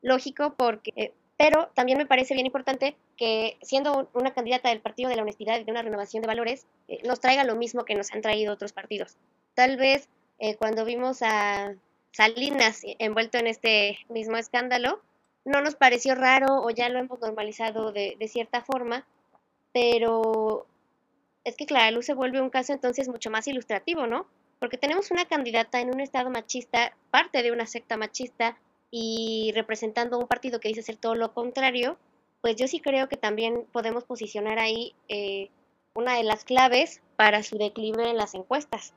Lógico, 0.02 0.54
porque, 0.56 0.94
eh, 0.96 1.14
pero 1.38 1.70
también 1.74 1.98
me 1.98 2.06
parece 2.06 2.34
bien 2.34 2.46
importante 2.46 2.96
que 3.18 3.58
siendo 3.62 4.10
una 4.14 4.34
candidata 4.34 4.70
del 4.70 4.82
Partido 4.82 5.10
de 5.10 5.16
la 5.16 5.24
Honestidad 5.24 5.60
y 5.60 5.64
de 5.64 5.72
una 5.72 5.82
renovación 5.82 6.22
de 6.22 6.28
valores, 6.28 6.68
eh, 6.88 7.02
nos 7.06 7.20
traiga 7.20 7.44
lo 7.44 7.56
mismo 7.56 7.86
que 7.86 7.96
nos 7.96 8.14
han 8.14 8.22
traído 8.22 8.54
otros 8.54 8.72
partidos. 8.72 9.18
Tal 9.56 9.78
vez 9.78 10.08
eh, 10.38 10.56
cuando 10.56 10.86
vimos 10.86 11.22
a 11.22 11.76
Salinas 12.12 12.82
envuelto 13.00 13.38
en 13.38 13.48
este 13.48 14.00
mismo 14.10 14.38
escándalo, 14.38 15.02
no 15.46 15.62
nos 15.62 15.76
pareció 15.76 16.16
raro 16.16 16.62
o 16.62 16.70
ya 16.70 16.90
lo 16.90 17.00
hemos 17.00 17.20
normalizado 17.20 17.92
de, 17.92 18.16
de 18.20 18.28
cierta 18.28 18.62
forma, 18.62 19.06
pero 19.74 20.66
es 21.44 21.56
que 21.56 21.66
Clara 21.66 21.92
Luz 21.92 22.06
se 22.06 22.14
vuelve 22.14 22.42
un 22.42 22.50
caso 22.50 22.74
entonces 22.74 23.08
mucho 23.10 23.30
más 23.30 23.48
ilustrativo, 23.48 24.08
¿no? 24.08 24.28
Porque 24.60 24.78
tenemos 24.78 25.12
una 25.12 25.26
candidata 25.26 25.80
en 25.80 25.94
un 25.94 26.02
estado 26.02 26.30
machista, 26.30 26.96
parte 27.12 27.44
de 27.44 27.52
una 27.52 27.66
secta 27.66 27.98
machista 27.98 28.58
y 28.92 29.52
representando 29.56 30.18
un 30.20 30.28
partido 30.28 30.60
que 30.60 30.68
dice 30.68 30.82
ser 30.82 30.98
todo 30.98 31.16
lo 31.16 31.34
contrario, 31.34 31.98
pues 32.42 32.56
yo 32.56 32.68
sí 32.68 32.80
creo 32.80 33.08
que 33.08 33.18
también 33.18 33.66
podemos 33.72 34.04
posicionar 34.04 34.60
ahí 34.60 34.96
eh, 35.08 35.50
una 35.94 36.16
de 36.16 36.24
las 36.24 36.44
claves 36.44 37.02
para 37.16 37.44
su 37.44 37.58
declive 37.58 38.10
en 38.10 38.18
las 38.18 38.34
encuestas. 38.34 38.94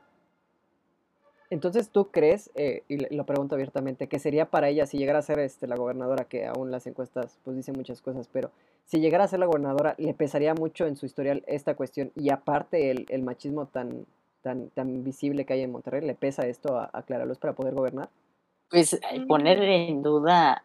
Entonces, 1.52 1.90
¿tú 1.90 2.06
crees, 2.06 2.50
eh, 2.54 2.82
y 2.88 3.14
lo 3.14 3.26
pregunto 3.26 3.56
abiertamente, 3.56 4.06
que 4.06 4.18
sería 4.18 4.46
para 4.46 4.70
ella, 4.70 4.86
si 4.86 4.96
llegara 4.96 5.18
a 5.18 5.22
ser 5.22 5.38
este, 5.38 5.66
la 5.66 5.76
gobernadora, 5.76 6.24
que 6.24 6.46
aún 6.46 6.70
las 6.70 6.86
encuestas 6.86 7.38
pues 7.44 7.54
dicen 7.54 7.74
muchas 7.76 8.00
cosas, 8.00 8.26
pero 8.32 8.50
si 8.86 9.00
llegara 9.00 9.24
a 9.24 9.28
ser 9.28 9.38
la 9.38 9.44
gobernadora, 9.44 9.94
le 9.98 10.14
pesaría 10.14 10.54
mucho 10.54 10.86
en 10.86 10.96
su 10.96 11.04
historial 11.04 11.44
esta 11.46 11.74
cuestión 11.74 12.10
y 12.16 12.30
aparte 12.30 12.90
el, 12.90 13.22
machismo 13.22 13.66
tan, 13.66 14.06
tan, 14.40 14.70
tan 14.70 15.04
visible 15.04 15.44
que 15.44 15.52
hay 15.52 15.60
en 15.60 15.72
Monterrey, 15.72 16.00
¿le 16.00 16.14
pesa 16.14 16.46
esto 16.46 16.78
a, 16.78 16.88
a 16.90 17.02
Clara 17.02 17.26
Luz 17.26 17.36
para 17.36 17.52
poder 17.52 17.74
gobernar? 17.74 18.08
Pues 18.70 18.94
eh, 18.94 19.00
poner 19.28 19.62
en 19.62 20.02
duda, 20.02 20.64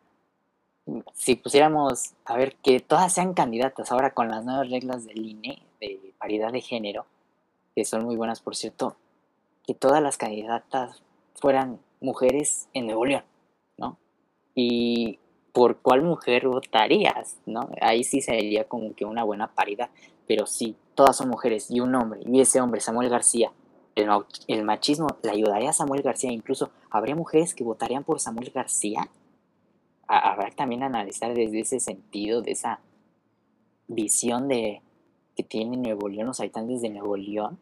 si 1.13 1.35
pusiéramos, 1.35 2.13
a 2.23 2.37
ver, 2.37 2.55
que 2.63 2.79
todas 2.79 3.11
sean 3.11 3.33
candidatas 3.33 3.91
ahora 3.91 4.11
con 4.11 4.29
las 4.29 4.45
nuevas 4.45 4.69
reglas 4.69 5.03
del 5.05 5.25
INE 5.25 5.61
de 5.81 6.13
paridad 6.17 6.53
de 6.53 6.61
género, 6.61 7.05
que 7.75 7.83
son 7.83 8.05
muy 8.05 8.15
buenas 8.15 8.39
por 8.39 8.55
cierto, 8.55 8.95
que 9.67 9.73
todas 9.73 10.01
las 10.01 10.17
candidatas 10.17 11.03
fueran 11.35 11.79
mujeres 11.99 12.69
en 12.73 12.87
Nuevo 12.87 13.05
León, 13.05 13.23
¿no? 13.77 13.97
Y 14.55 15.19
por 15.51 15.77
cuál 15.81 16.03
mujer 16.03 16.47
votarías, 16.47 17.37
¿no? 17.45 17.69
Ahí 17.81 18.03
sí 18.03 18.21
sería 18.21 18.67
como 18.67 18.95
que 18.95 19.05
una 19.05 19.23
buena 19.23 19.53
paridad, 19.53 19.89
pero 20.25 20.47
si 20.47 20.75
todas 20.95 21.17
son 21.17 21.29
mujeres 21.29 21.69
y 21.69 21.81
un 21.81 21.93
hombre, 21.95 22.21
y 22.25 22.39
ese 22.39 22.61
hombre, 22.61 22.79
Samuel 22.79 23.09
García, 23.09 23.51
el, 24.47 24.63
machismo 24.63 25.07
le 25.23 25.31
ayudaría 25.31 25.71
a 25.71 25.73
Samuel 25.73 26.03
García, 26.03 26.31
incluso 26.31 26.69
habría 26.89 27.15
mujeres 27.15 27.55
que 27.55 27.63
votarían 27.63 28.03
por 28.03 28.19
Samuel 28.19 28.51
García. 28.51 29.09
Habrá 30.07 30.51
también 30.51 30.83
analizar 30.83 31.33
desde 31.33 31.59
ese 31.59 31.79
sentido, 31.79 32.41
de 32.41 32.51
esa 32.51 32.79
visión 33.87 34.47
de 34.47 34.81
que 35.35 35.43
tiene 35.43 35.77
Nuevo 35.77 36.07
León, 36.07 36.27
los 36.27 36.39
habitantes 36.39 36.81
de 36.81 36.89
Nuevo 36.89 37.17
León, 37.17 37.59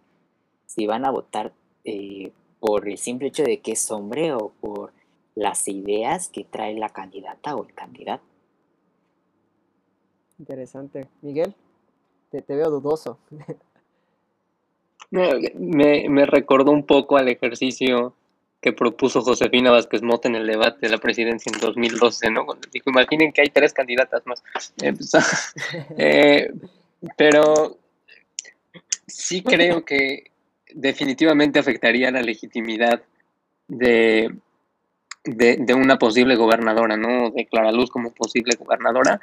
si 0.65 0.85
van 0.85 1.05
a 1.05 1.11
votar 1.11 1.53
eh, 1.85 2.31
por 2.59 2.87
el 2.89 2.97
simple 2.97 3.29
hecho 3.29 3.43
de 3.43 3.59
que 3.59 3.73
es 3.73 3.91
hombre 3.91 4.33
o 4.33 4.51
por 4.59 4.91
las 5.35 5.67
ideas 5.67 6.29
que 6.29 6.43
trae 6.43 6.75
la 6.75 6.89
candidata 6.89 7.55
o 7.55 7.63
el 7.63 7.73
candidato. 7.73 8.23
Interesante. 10.39 11.07
Miguel, 11.21 11.53
te, 12.31 12.41
veo 12.47 12.69
dudoso. 12.69 13.17
me, 15.09 16.09
me 16.09 16.25
recordó 16.25 16.71
un 16.71 16.85
poco 16.85 17.17
al 17.17 17.29
ejercicio 17.29 18.13
que 18.65 18.73
propuso 18.73 19.21
Josefina 19.21 19.69
Vázquez 19.69 20.01
Mota 20.01 20.27
en 20.27 20.33
el 20.33 20.47
debate 20.47 20.79
de 20.81 20.89
la 20.89 20.97
presidencia 20.97 21.51
en 21.53 21.59
2012, 21.59 22.31
¿no? 22.31 22.47
Cuando 22.47 22.67
dijo, 22.73 22.89
imaginen 22.89 23.31
que 23.31 23.41
hay 23.41 23.49
tres 23.49 23.73
candidatas 23.73 24.25
más. 24.25 24.43
Eh, 24.81 24.91
pues, 24.91 25.11
eh, 25.99 26.51
pero 27.15 27.77
sí 29.05 29.43
creo 29.43 29.85
que 29.85 30.31
definitivamente 30.75 31.57
afectaría 31.57 32.11
la 32.11 32.21
legitimidad 32.21 33.01
de, 33.67 34.35
de, 35.23 35.73
una 35.73 35.97
posible 35.97 36.35
gobernadora, 36.35 36.97
¿no? 36.97 37.31
De 37.31 37.45
Clara 37.45 37.71
Luz 37.71 37.89
como 37.89 38.11
posible 38.11 38.55
gobernadora, 38.59 39.19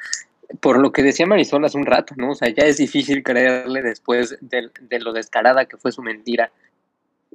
por 0.61 0.81
lo 0.81 0.93
que 0.93 1.03
decía 1.03 1.27
Marisol 1.27 1.65
hace 1.65 1.79
un 1.79 1.87
rato, 1.87 2.15
¿no? 2.17 2.31
O 2.31 2.35
sea, 2.35 2.49
ya 2.49 2.65
es 2.65 2.79
difícil 2.79 3.23
creerle 3.23 3.83
después 3.83 4.39
de, 4.41 4.71
lo 5.01 5.13
descarada 5.13 5.67
que 5.67 5.77
fue 5.77 5.93
su 5.93 6.03
mentira. 6.03 6.51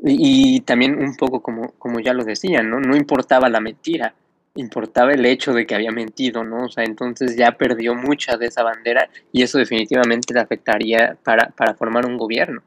Y, 0.04 0.62
también 0.62 1.00
un 1.00 1.16
poco 1.16 1.42
como, 1.42 1.72
como 1.80 2.00
ya 2.00 2.14
lo 2.14 2.24
decían, 2.24 2.70
¿no? 2.70 2.80
No 2.80 2.96
importaba 2.96 3.50
la 3.50 3.60
mentira, 3.60 4.14
importaba 4.56 5.12
el 5.14 5.26
hecho 5.26 5.54
de 5.54 5.66
que 5.66 5.76
había 5.76 5.92
mentido, 5.92 6.44
¿no? 6.44 6.66
O 6.66 6.70
sea, 6.70 6.84
entonces 6.84 7.36
ya 7.36 7.52
perdió 7.54 7.96
mucha 7.96 8.38
de 8.38 8.48
esa 8.48 8.64
bandera 8.64 9.10
y 9.32 9.44
eso 9.44 9.58
definitivamente 9.58 10.34
le 10.34 10.40
afectaría 10.40 11.18
para, 11.24 11.50
para 11.50 11.74
formar 11.76 12.06
un 12.06 12.18
gobierno. 12.18 12.62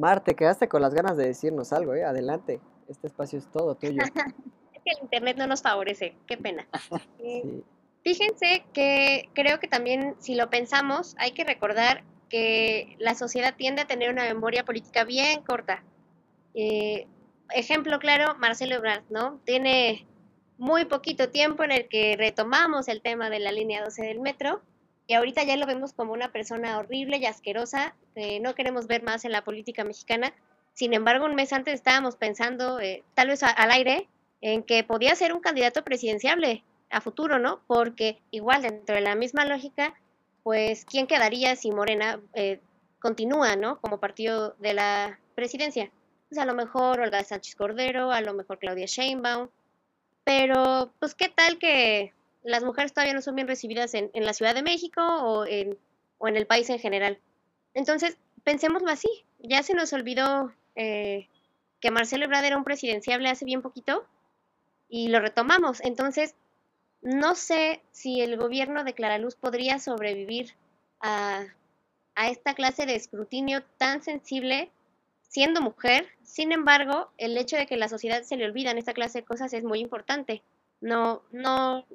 Mar, 0.00 0.24
te 0.24 0.34
quedaste 0.34 0.66
con 0.66 0.80
las 0.80 0.94
ganas 0.94 1.16
de 1.18 1.26
decirnos 1.26 1.74
algo, 1.74 1.94
¿eh? 1.94 2.04
Adelante, 2.04 2.58
este 2.88 3.06
espacio 3.06 3.38
es 3.38 3.46
todo 3.52 3.74
tuyo. 3.74 4.00
es 4.72 4.82
que 4.82 4.90
el 4.92 5.02
Internet 5.02 5.36
no 5.36 5.46
nos 5.46 5.62
favorece, 5.62 6.16
qué 6.26 6.36
pena. 6.36 6.66
Eh, 7.22 7.62
fíjense 8.02 8.64
que 8.72 9.28
creo 9.34 9.60
que 9.60 9.68
también, 9.68 10.16
si 10.18 10.34
lo 10.34 10.48
pensamos, 10.48 11.14
hay 11.18 11.32
que 11.32 11.44
recordar 11.44 12.02
que 12.30 12.96
la 12.98 13.14
sociedad 13.14 13.54
tiende 13.56 13.82
a 13.82 13.86
tener 13.86 14.10
una 14.10 14.24
memoria 14.24 14.64
política 14.64 15.04
bien 15.04 15.42
corta. 15.42 15.84
Eh, 16.54 17.06
ejemplo 17.50 17.98
claro, 17.98 18.34
Marcelo 18.38 18.76
Ebrard, 18.76 19.04
¿no? 19.10 19.38
Tiene 19.44 20.06
muy 20.56 20.86
poquito 20.86 21.28
tiempo 21.28 21.62
en 21.62 21.72
el 21.72 21.88
que 21.88 22.16
retomamos 22.16 22.88
el 22.88 23.02
tema 23.02 23.28
de 23.28 23.40
la 23.40 23.52
línea 23.52 23.84
12 23.84 24.02
del 24.02 24.20
metro 24.20 24.62
y 25.10 25.14
ahorita 25.14 25.42
ya 25.42 25.56
lo 25.56 25.66
vemos 25.66 25.92
como 25.92 26.12
una 26.12 26.30
persona 26.30 26.78
horrible 26.78 27.16
y 27.16 27.26
asquerosa 27.26 27.96
que 28.14 28.38
no 28.38 28.54
queremos 28.54 28.86
ver 28.86 29.02
más 29.02 29.24
en 29.24 29.32
la 29.32 29.42
política 29.42 29.82
mexicana. 29.82 30.32
Sin 30.72 30.94
embargo, 30.94 31.24
un 31.24 31.34
mes 31.34 31.52
antes 31.52 31.74
estábamos 31.74 32.14
pensando, 32.14 32.78
eh, 32.78 33.02
tal 33.14 33.26
vez 33.26 33.42
al 33.42 33.72
aire, 33.72 34.06
en 34.40 34.62
que 34.62 34.84
podía 34.84 35.16
ser 35.16 35.32
un 35.32 35.40
candidato 35.40 35.82
presidenciable 35.82 36.62
a 36.90 37.00
futuro, 37.00 37.40
¿no? 37.40 37.60
Porque 37.66 38.20
igual 38.30 38.62
dentro 38.62 38.94
de 38.94 39.00
la 39.00 39.16
misma 39.16 39.44
lógica, 39.44 39.94
pues, 40.44 40.84
¿quién 40.84 41.08
quedaría 41.08 41.56
si 41.56 41.72
Morena 41.72 42.20
eh, 42.34 42.60
continúa, 43.00 43.56
¿no? 43.56 43.80
Como 43.80 43.98
partido 43.98 44.54
de 44.60 44.74
la 44.74 45.18
presidencia. 45.34 45.90
Pues 46.28 46.38
a 46.38 46.44
lo 46.44 46.54
mejor 46.54 47.00
Olga 47.00 47.24
Sánchez 47.24 47.56
Cordero, 47.56 48.12
a 48.12 48.20
lo 48.20 48.32
mejor 48.32 48.60
Claudia 48.60 48.86
Sheinbaum, 48.86 49.48
pero 50.22 50.92
pues 51.00 51.16
qué 51.16 51.28
tal 51.28 51.58
que 51.58 52.12
las 52.42 52.64
mujeres 52.64 52.92
todavía 52.92 53.14
no 53.14 53.22
son 53.22 53.34
bien 53.34 53.48
recibidas 53.48 53.94
en, 53.94 54.10
la 54.14 54.32
Ciudad 54.32 54.54
de 54.54 54.62
México 54.62 55.02
o 55.02 55.46
en, 55.46 55.78
o 56.18 56.28
en, 56.28 56.36
el 56.36 56.46
país 56.46 56.70
en 56.70 56.78
general. 56.78 57.18
Entonces, 57.74 58.16
pensémoslo 58.44 58.90
así. 58.90 59.08
Ya 59.38 59.62
se 59.62 59.74
nos 59.74 59.92
olvidó 59.92 60.52
eh, 60.74 61.28
que 61.80 61.90
Marcelo 61.90 62.24
Ebrard 62.24 62.44
era 62.44 62.56
un 62.56 62.64
presidenciable 62.64 63.28
hace 63.28 63.44
bien 63.44 63.62
poquito 63.62 64.06
y 64.88 65.08
lo 65.08 65.20
retomamos. 65.20 65.80
Entonces, 65.82 66.34
no 67.02 67.34
sé 67.34 67.82
si 67.92 68.20
el 68.20 68.36
gobierno 68.36 68.84
de 68.84 68.94
Clara 68.94 69.18
Luz 69.18 69.36
podría 69.36 69.78
sobrevivir 69.78 70.54
a, 71.00 71.44
a 72.14 72.28
esta 72.28 72.54
clase 72.54 72.86
de 72.86 72.96
escrutinio 72.96 73.62
tan 73.78 74.02
sensible 74.02 74.70
siendo 75.22 75.60
mujer. 75.60 76.06
Sin 76.22 76.52
embargo, 76.52 77.10
el 77.16 77.36
hecho 77.38 77.56
de 77.56 77.66
que 77.66 77.76
la 77.76 77.88
sociedad 77.88 78.22
se 78.22 78.36
le 78.36 78.44
olvidan 78.44 78.78
esta 78.78 78.92
clase 78.92 79.20
de 79.20 79.24
cosas 79.24 79.52
es 79.52 79.64
muy 79.64 79.80
importante. 79.80 80.42
No, 80.80 81.22
no, 81.30 81.86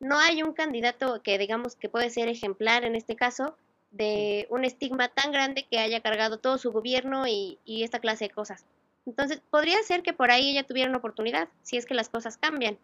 no 0.00 0.18
hay 0.18 0.42
un 0.42 0.52
candidato 0.52 1.22
que 1.22 1.38
digamos 1.38 1.76
que 1.76 1.88
puede 1.88 2.10
ser 2.10 2.28
ejemplar 2.28 2.84
en 2.84 2.94
este 2.94 3.16
caso 3.16 3.56
de 3.90 4.46
un 4.50 4.64
estigma 4.64 5.08
tan 5.08 5.32
grande 5.32 5.66
que 5.70 5.78
haya 5.78 6.00
cargado 6.00 6.38
todo 6.38 6.58
su 6.58 6.72
gobierno 6.72 7.26
y, 7.26 7.58
esta 7.66 7.98
clase 7.98 8.26
de 8.26 8.30
cosas. 8.30 8.66
Entonces, 9.06 9.40
podría 9.50 9.80
ser 9.82 10.02
que 10.02 10.12
por 10.12 10.30
ahí 10.30 10.50
ella 10.50 10.66
tuviera 10.66 10.90
una 10.90 10.98
oportunidad, 10.98 11.48
si 11.62 11.76
es 11.76 11.86
que 11.86 11.94
las 11.94 12.08
cosas 12.08 12.36
cambian. 12.36 12.76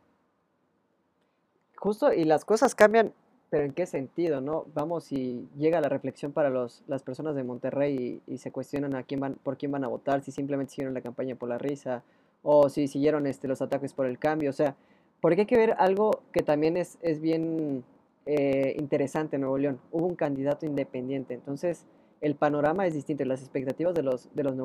Justo, 1.77 2.13
y 2.13 2.25
las 2.25 2.45
cosas 2.45 2.75
cambian, 2.75 3.13
pero 3.51 3.65
¿en 3.65 3.73
qué 3.73 3.87
sentido, 3.87 4.41
no? 4.41 4.67
Vamos, 4.73 5.05
si 5.05 5.49
llega 5.59 5.81
la 5.81 5.89
reflexión 5.89 6.33
para 6.33 6.49
los, 6.49 6.83
las 6.87 7.03
personas 7.03 7.35
de 7.35 7.43
Monterrey 7.43 8.23
y, 8.27 8.39
se 8.39 8.53
cuestionan 8.53 8.95
a 8.95 9.03
quién 9.03 9.21
van, 9.21 9.35
por 9.35 9.59
quién 9.59 9.73
van 9.73 9.85
a 9.85 9.89
votar, 9.89 10.23
si 10.23 10.31
simplemente 10.31 10.71
siguieron 10.71 10.95
la 10.95 11.03
campaña 11.03 11.35
por 11.35 11.49
la 11.49 11.59
risa, 11.59 12.05
o 12.43 12.69
si 12.69 12.87
siguieron 12.87 13.27
este, 13.27 13.49
los 13.49 13.61
ataques 13.61 13.93
por 13.93 14.07
el 14.07 14.19
cambio, 14.19 14.51
o 14.51 14.55
sea, 14.55 14.77
porque 15.23 15.43
hay 15.43 15.47
que 15.47 15.57
ver 15.57 15.77
algo 15.79 16.21
que 16.33 16.43
también 16.43 16.77
es, 16.77 16.99
es 17.01 17.21
bien 17.21 17.85
eh, 18.27 18.75
interesante 18.77 19.37
en 19.37 19.43
Nuevo 19.43 19.57
León. 19.57 19.81
Hubo 19.93 20.07
un 20.07 20.17
candidato 20.17 20.67
independiente, 20.67 21.33
entonces 21.33 21.87
el 22.21 22.35
panorama 22.35 22.87
es 22.87 22.95
distinto, 22.95 23.25
las 23.25 23.41
expectativas 23.41 23.95
de 23.95 24.03
los, 24.03 24.29
de 24.35 24.43
los 24.43 24.57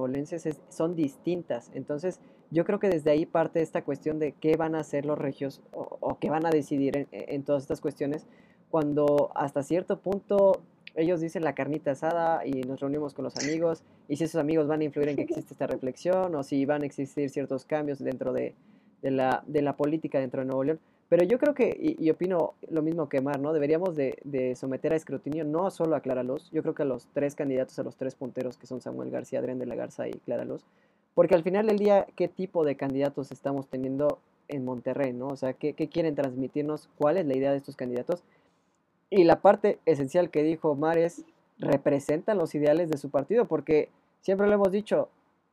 son 0.70 0.96
distintas. 0.96 1.72
Entonces 1.76 2.20
yo 2.50 2.66
creo 2.66 2.80
que 2.80 2.90
desde 2.90 3.12
ahí 3.12 3.28
parte 3.28 3.62
esta 3.62 3.84
cuestión 3.84 4.18
de 4.18 4.32
qué 4.32 4.58
van 4.58 4.74
a 4.74 4.80
hacer 4.80 5.06
los 5.06 5.18
regios 5.18 5.62
o, 5.74 6.18
qué 6.20 6.32
van 6.32 6.48
a 6.48 6.50
decidir 6.50 7.08
en, 7.12 7.44
todas 7.44 7.62
estas 7.62 7.80
cuestiones, 7.80 8.26
cuando 8.72 9.32
hasta 9.36 9.62
cierto 9.62 10.00
punto 10.00 10.64
ellos 10.96 11.22
dicen 11.22 11.44
la 11.44 11.54
carnita 11.54 11.92
asada 11.92 12.48
y 12.48 12.62
nos 12.62 12.80
reunimos 12.80 13.14
con 13.14 13.26
los 13.26 13.38
amigos 13.38 13.84
y 14.08 14.16
si 14.16 14.24
esos 14.24 14.42
amigos 14.42 14.68
van 14.68 14.82
a 14.82 14.86
influir 14.86 15.10
en 15.10 15.18
que 15.18 15.22
existe 15.22 15.54
esta 15.54 15.68
reflexión 15.68 16.34
o 16.34 16.42
si 16.42 16.66
van 16.66 16.82
a 16.82 16.86
existir 16.88 17.30
ciertos 17.30 17.66
cambios 17.66 18.00
dentro 18.00 18.34
de, 18.34 18.56
de 19.08 19.12
la, 19.12 19.42
de 19.48 19.62
la 19.62 19.78
política 19.78 20.20
dentro 20.20 20.42
de 20.42 20.48
Nuevo 20.48 20.64
León. 20.66 20.80
Pero 21.08 21.24
yo 21.24 21.40
creo 21.40 21.54
que, 21.54 21.96
y, 21.98 22.10
opino 22.10 22.56
lo 22.70 22.82
mismo 22.82 23.08
que 23.08 23.22
Mar, 23.22 23.40
¿no? 23.40 23.54
Deberíamos 23.54 23.96
de, 23.96 24.54
someter 24.58 24.92
a 24.92 24.98
escrutinio 24.98 25.46
no 25.46 25.72
solo 25.72 25.96
a 25.96 26.02
Clara 26.02 26.24
Luz, 26.24 26.52
yo 26.52 26.62
creo 26.62 26.76
que 26.76 26.84
a 26.84 26.86
los 26.86 27.08
tres 27.14 27.34
candidatos, 27.34 27.80
a 27.80 27.84
los 27.84 27.96
tres 27.96 28.16
punteros 28.16 28.58
que 28.58 28.68
son 28.68 28.82
Samuel 28.82 29.10
García, 29.10 29.40
Adrián 29.40 29.60
de 29.60 29.66
la 29.66 29.76
Garza 29.76 30.10
y 30.10 30.12
Clara 30.12 30.44
Luz, 30.44 30.66
porque 31.16 31.36
al 31.36 31.44
final 31.44 31.68
del 31.68 31.80
día, 31.80 32.06
¿qué 32.18 32.28
tipo 32.28 32.66
de 32.66 32.76
candidatos 32.76 33.32
estamos 33.32 33.68
teniendo 33.70 34.20
en 34.50 34.66
Monterrey, 34.66 35.14
¿no? 35.14 35.28
O 35.28 35.38
sea, 35.38 35.54
¿qué, 35.54 35.72
qué 35.72 35.88
quieren 35.88 36.16
transmitirnos? 36.16 36.90
¿Cuál 36.98 37.16
es 37.16 37.26
la 37.26 37.38
idea 37.38 37.52
de 37.52 37.58
estos 37.58 37.78
candidatos? 37.78 38.24
Y 39.10 39.24
la 39.24 39.40
parte 39.40 39.80
esencial 39.86 40.30
que 40.30 40.44
dijo 40.44 40.76
Mar 40.76 40.98
es, 40.98 41.24
representan 41.58 42.38
los 42.38 42.54
ideales 42.54 42.90
de 42.90 42.98
su 42.98 43.10
partido, 43.10 43.46
porque 43.46 43.88
siempre 44.20 44.48
lo 44.48 44.56
hemos 44.56 44.74
dicho, 44.74 45.08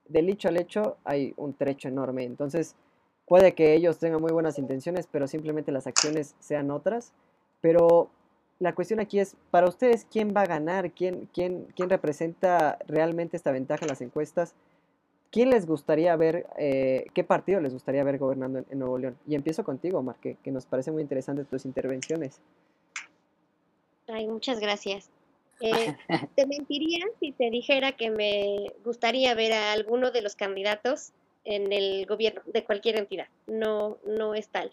del 0.09 0.29
hecho 0.31 0.49
al 0.49 0.57
hecho 0.57 0.97
hay 1.05 1.33
un 1.37 1.55
trecho 1.55 1.87
enorme. 1.87 2.25
Entonces, 2.25 2.75
Puede 3.27 3.55
que 3.55 3.75
ellos 3.75 3.99
tengan 3.99 4.21
muy 4.21 4.33
buenas 4.33 4.59
intenciones, 4.59 5.09
pero 5.11 5.27
simplemente 5.27 5.73
las 5.73 5.87
acciones 5.87 6.35
sean 6.41 6.71
otras. 6.71 7.13
Pero 7.61 8.11
la 8.59 8.75
cuestión 8.75 9.01
aquí 9.01 9.19
es, 9.19 9.37
para 9.51 9.69
ustedes, 9.69 10.07
¿quién 10.11 10.35
va 10.37 10.43
a 10.43 10.47
ganar? 10.47 10.91
¿Quién, 10.93 11.29
quién, 11.33 11.67
quién 11.75 11.89
representa 11.89 12.79
realmente 12.87 13.37
esta 13.37 13.51
ventaja 13.51 13.85
en 13.85 13.89
las 13.89 14.01
encuestas? 14.03 14.55
¿Quién 15.31 15.51
les 15.51 15.67
gustaría 15.67 16.15
ver, 16.15 16.47
eh, 16.59 17.07
qué 17.13 17.25
partido 17.25 17.61
les 17.61 17.73
gustaría 17.73 18.05
ver 18.05 18.19
gobernando 18.19 18.65
en, 18.71 18.79
Nuevo 18.79 18.99
León? 18.99 19.19
Y 19.27 19.35
empiezo 19.35 19.65
contigo, 19.65 20.01
Mar, 20.03 20.17
que, 20.21 20.39
nos 20.53 20.65
parece 20.65 20.93
muy 20.93 21.03
interesante 21.03 21.45
tus 21.45 21.65
intervenciones. 21.65 22.41
Ay, 24.07 24.29
muchas 24.29 24.61
gracias. 24.61 25.11
Eh, 25.61 25.97
te 26.37 26.47
mentiría 26.47 27.05
si 27.19 27.33
te 27.33 27.51
dijera 27.51 27.93
que 27.93 28.11
me 28.11 28.67
gustaría 28.85 29.35
ver 29.35 29.55
a 29.55 29.73
alguno 29.73 30.13
de 30.13 30.23
los 30.23 30.37
candidatos 30.37 31.13
en 31.45 31.73
el 31.73 32.07
gobierno 32.07 32.43
de 32.47 32.65
cualquier 32.65 32.97
entidad. 32.97 33.27
No, 33.47 33.99
no 34.05 34.35
es 34.35 34.49
tal. 34.49 34.71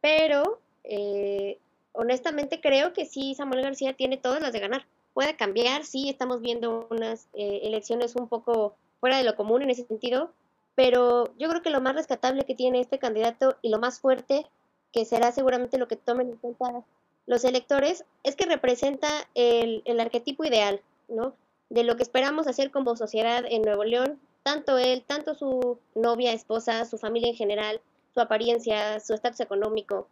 Pero 0.00 0.60
eh, 0.84 1.58
honestamente 1.92 2.60
creo 2.60 2.92
que 2.92 3.06
sí, 3.06 3.34
Samuel 3.34 3.62
García 3.62 3.94
tiene 3.94 4.16
todas 4.16 4.40
las 4.40 4.52
de 4.52 4.60
ganar. 4.60 4.86
Puede 5.14 5.36
cambiar, 5.36 5.84
sí, 5.84 6.08
estamos 6.08 6.40
viendo 6.40 6.86
unas 6.90 7.28
eh, 7.34 7.60
elecciones 7.64 8.14
un 8.16 8.28
poco 8.28 8.74
fuera 9.00 9.18
de 9.18 9.24
lo 9.24 9.34
común 9.36 9.62
en 9.62 9.70
ese 9.70 9.86
sentido, 9.86 10.32
pero 10.74 11.32
yo 11.38 11.48
creo 11.48 11.62
que 11.62 11.70
lo 11.70 11.80
más 11.80 11.94
rescatable 11.94 12.44
que 12.44 12.54
tiene 12.54 12.80
este 12.80 12.98
candidato 12.98 13.56
y 13.62 13.70
lo 13.70 13.78
más 13.78 14.00
fuerte, 14.00 14.46
que 14.92 15.04
será 15.04 15.32
seguramente 15.32 15.78
lo 15.78 15.88
que 15.88 15.96
tomen 15.96 16.30
en 16.30 16.36
cuenta 16.36 16.84
los 17.26 17.44
electores, 17.44 18.04
es 18.24 18.36
que 18.36 18.46
representa 18.46 19.08
el, 19.34 19.82
el 19.84 20.00
arquetipo 20.00 20.44
ideal, 20.44 20.80
¿no? 21.08 21.34
De 21.68 21.84
lo 21.84 21.96
que 21.96 22.02
esperamos 22.02 22.46
hacer 22.46 22.70
como 22.70 22.96
sociedad 22.96 23.44
en 23.48 23.62
Nuevo 23.62 23.84
León, 23.84 24.18
tanto 24.42 24.78
él, 24.78 25.04
tanto 25.06 25.34
su 25.34 25.78
novia, 25.94 26.32
esposa, 26.32 26.84
su 26.84 26.98
familia 26.98 27.28
en 27.28 27.36
general, 27.36 27.80
su 28.14 28.20
apariencia, 28.20 29.00
su 29.00 29.14
estatus 29.14 29.40
económico. 29.40 30.08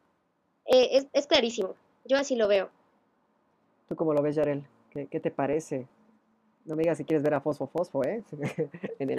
Eh, 0.66 1.06
es, 1.12 1.26
clarísimo, 1.26 1.74
yo 2.04 2.18
así 2.18 2.36
lo 2.36 2.48
veo. 2.48 2.70
¿Tú 3.88 3.96
cómo 3.96 4.12
lo 4.12 4.22
ves, 4.22 4.36
Yarel? 4.36 4.64
¿Qué, 4.92 5.20
te 5.20 5.30
parece? 5.30 5.86
No 6.64 6.76
me 6.76 6.82
digas 6.82 6.98
si 6.98 7.04
quieres 7.04 7.22
ver 7.22 7.34
a 7.34 7.40
Fosfo 7.40 7.66
Fosfo, 7.66 8.04
¿eh? 8.04 8.22
en 8.98 9.10
el 9.10 9.18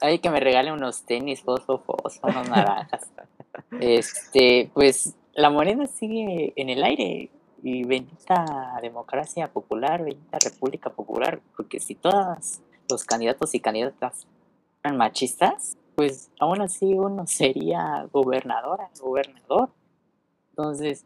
Hay 0.00 0.18
que 0.20 0.30
me 0.30 0.40
regale 0.40 0.72
unos 0.72 1.04
tenis 1.04 1.40
Fosfo 1.40 1.78
Fosfo, 1.78 2.26
unos 2.28 2.48
naranjas. 2.48 3.10
Este, 3.80 4.70
pues 4.74 5.14
la 5.34 5.48
moneda 5.50 5.86
sigue 5.86 6.52
en 6.56 6.68
el 6.68 6.82
aire 6.82 7.30
y 7.66 7.82
bendita 7.82 8.78
democracia 8.80 9.52
popular, 9.52 10.04
bendita 10.04 10.38
república 10.38 10.88
popular, 10.88 11.40
porque 11.56 11.80
si 11.80 11.96
todos 11.96 12.60
los 12.88 13.02
candidatos 13.02 13.56
y 13.56 13.60
candidatas 13.60 14.28
eran 14.84 14.96
machistas, 14.96 15.76
pues 15.96 16.30
aún 16.38 16.60
así 16.60 16.94
uno 16.94 17.26
sería 17.26 18.08
gobernadora, 18.12 18.88
gobernador. 19.00 19.70
Entonces, 20.50 21.04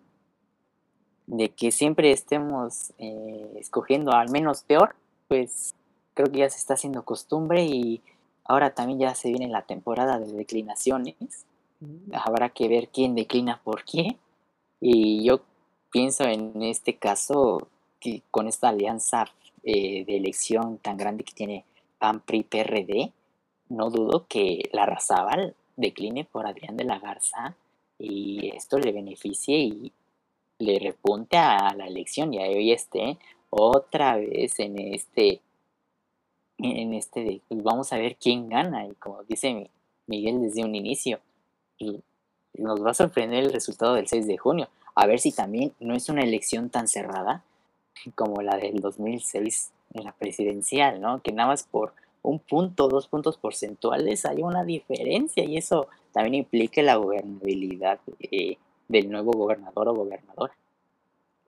de 1.27 1.49
que 1.49 1.71
siempre 1.71 2.13
estemos 2.13 2.93
eh, 2.99 3.55
escogiendo 3.57 4.13
al 4.13 4.29
menos 4.31 4.63
peor, 4.63 4.97
pues 5.29 5.75
creo 6.13 6.31
que 6.31 6.41
ya 6.41 6.51
se 6.51 6.59
está 6.59 6.75
haciendo 6.75 7.07
costumbre 7.07 7.65
y 7.65 8.03
ahora 8.45 8.75
también 8.75 8.99
ya 8.99 9.15
se 9.15 9.31
viene 9.31 9.49
la 9.49 9.63
temporada 9.63 10.19
de 10.19 10.31
declinaciones. 10.31 11.47
Mm. 11.81 12.13
Habrá 12.13 12.51
que 12.51 12.69
ver 12.69 12.89
quién 12.89 13.15
declina 13.15 13.63
por 13.65 13.83
qué. 13.87 14.19
Y 14.83 15.25
yo 15.25 15.41
pienso 15.91 16.25
en 16.25 16.63
este 16.63 16.97
caso 16.97 17.69
que 17.99 18.23
con 18.31 18.49
esta 18.49 18.69
alianza 18.69 19.27
eh, 19.63 20.05
de 20.05 20.17
elección 20.17 20.79
tan 20.79 20.97
grande 20.97 21.25
que 21.25 21.35
tiene 21.35 21.65
PAN, 21.99 22.21
PRI, 22.21 22.45
PRD, 22.45 23.13
no 23.69 23.91
dudo 23.91 24.27
que 24.29 24.69
la 24.73 24.87
Razabal 24.87 25.55
decline 25.77 26.25
por 26.25 26.47
Adrián 26.47 26.77
de 26.77 26.85
la 26.85 26.99
Garza 26.99 27.57
y 27.99 28.51
esto 28.55 28.79
le 28.79 28.93
beneficie 28.93 29.59
y 29.59 29.93
le 30.59 30.79
repunte 30.79 31.37
a 31.37 31.75
la 31.75 31.87
elección 31.87 32.35
y 32.35 32.39
hoy 32.39 32.73
esté 32.73 33.19
otra 33.51 34.17
vez 34.17 34.59
en 34.61 34.79
este 34.79 35.41
en 36.59 36.93
este 36.93 37.41
pues 37.49 37.63
vamos 37.63 37.93
a 37.93 37.99
ver 37.99 38.17
quién 38.17 38.49
gana 38.49 38.87
y 38.87 38.95
como 38.95 39.23
dice 39.25 39.71
Miguel 40.07 40.43
desde 40.43 40.65
un 40.65 40.75
inicio 40.75 41.21
y 41.79 42.01
nos 42.55 42.85
va 42.85 42.91
a 42.91 42.95
sorprender 42.95 43.45
el 43.45 43.53
resultado 43.53 43.95
del 43.95 44.09
6 44.09 44.27
de 44.27 44.37
junio 44.37 44.69
a 45.01 45.07
ver 45.07 45.19
si 45.19 45.33
también 45.33 45.73
no 45.81 45.95
es 45.95 46.11
una 46.11 46.21
elección 46.21 46.69
tan 46.69 46.87
cerrada 46.87 47.43
como 48.15 48.43
la 48.43 48.59
del 48.59 48.81
2006 48.81 49.73
en 49.95 50.05
la 50.05 50.13
presidencial, 50.13 51.01
¿no? 51.01 51.23
Que 51.23 51.33
nada 51.33 51.49
más 51.49 51.63
por 51.63 51.95
un 52.21 52.39
punto, 52.39 52.87
dos 52.87 53.09
puntos 53.09 53.39
porcentuales 53.39 54.27
hay 54.27 54.43
una 54.43 54.63
diferencia 54.63 55.43
y 55.43 55.57
eso 55.57 55.89
también 56.13 56.35
implica 56.35 56.83
la 56.83 56.97
gobernabilidad 56.97 57.99
eh, 58.19 58.59
del 58.89 59.11
nuevo 59.11 59.33
gobernador 59.33 59.89
o 59.89 59.95
gobernadora. 59.95 60.53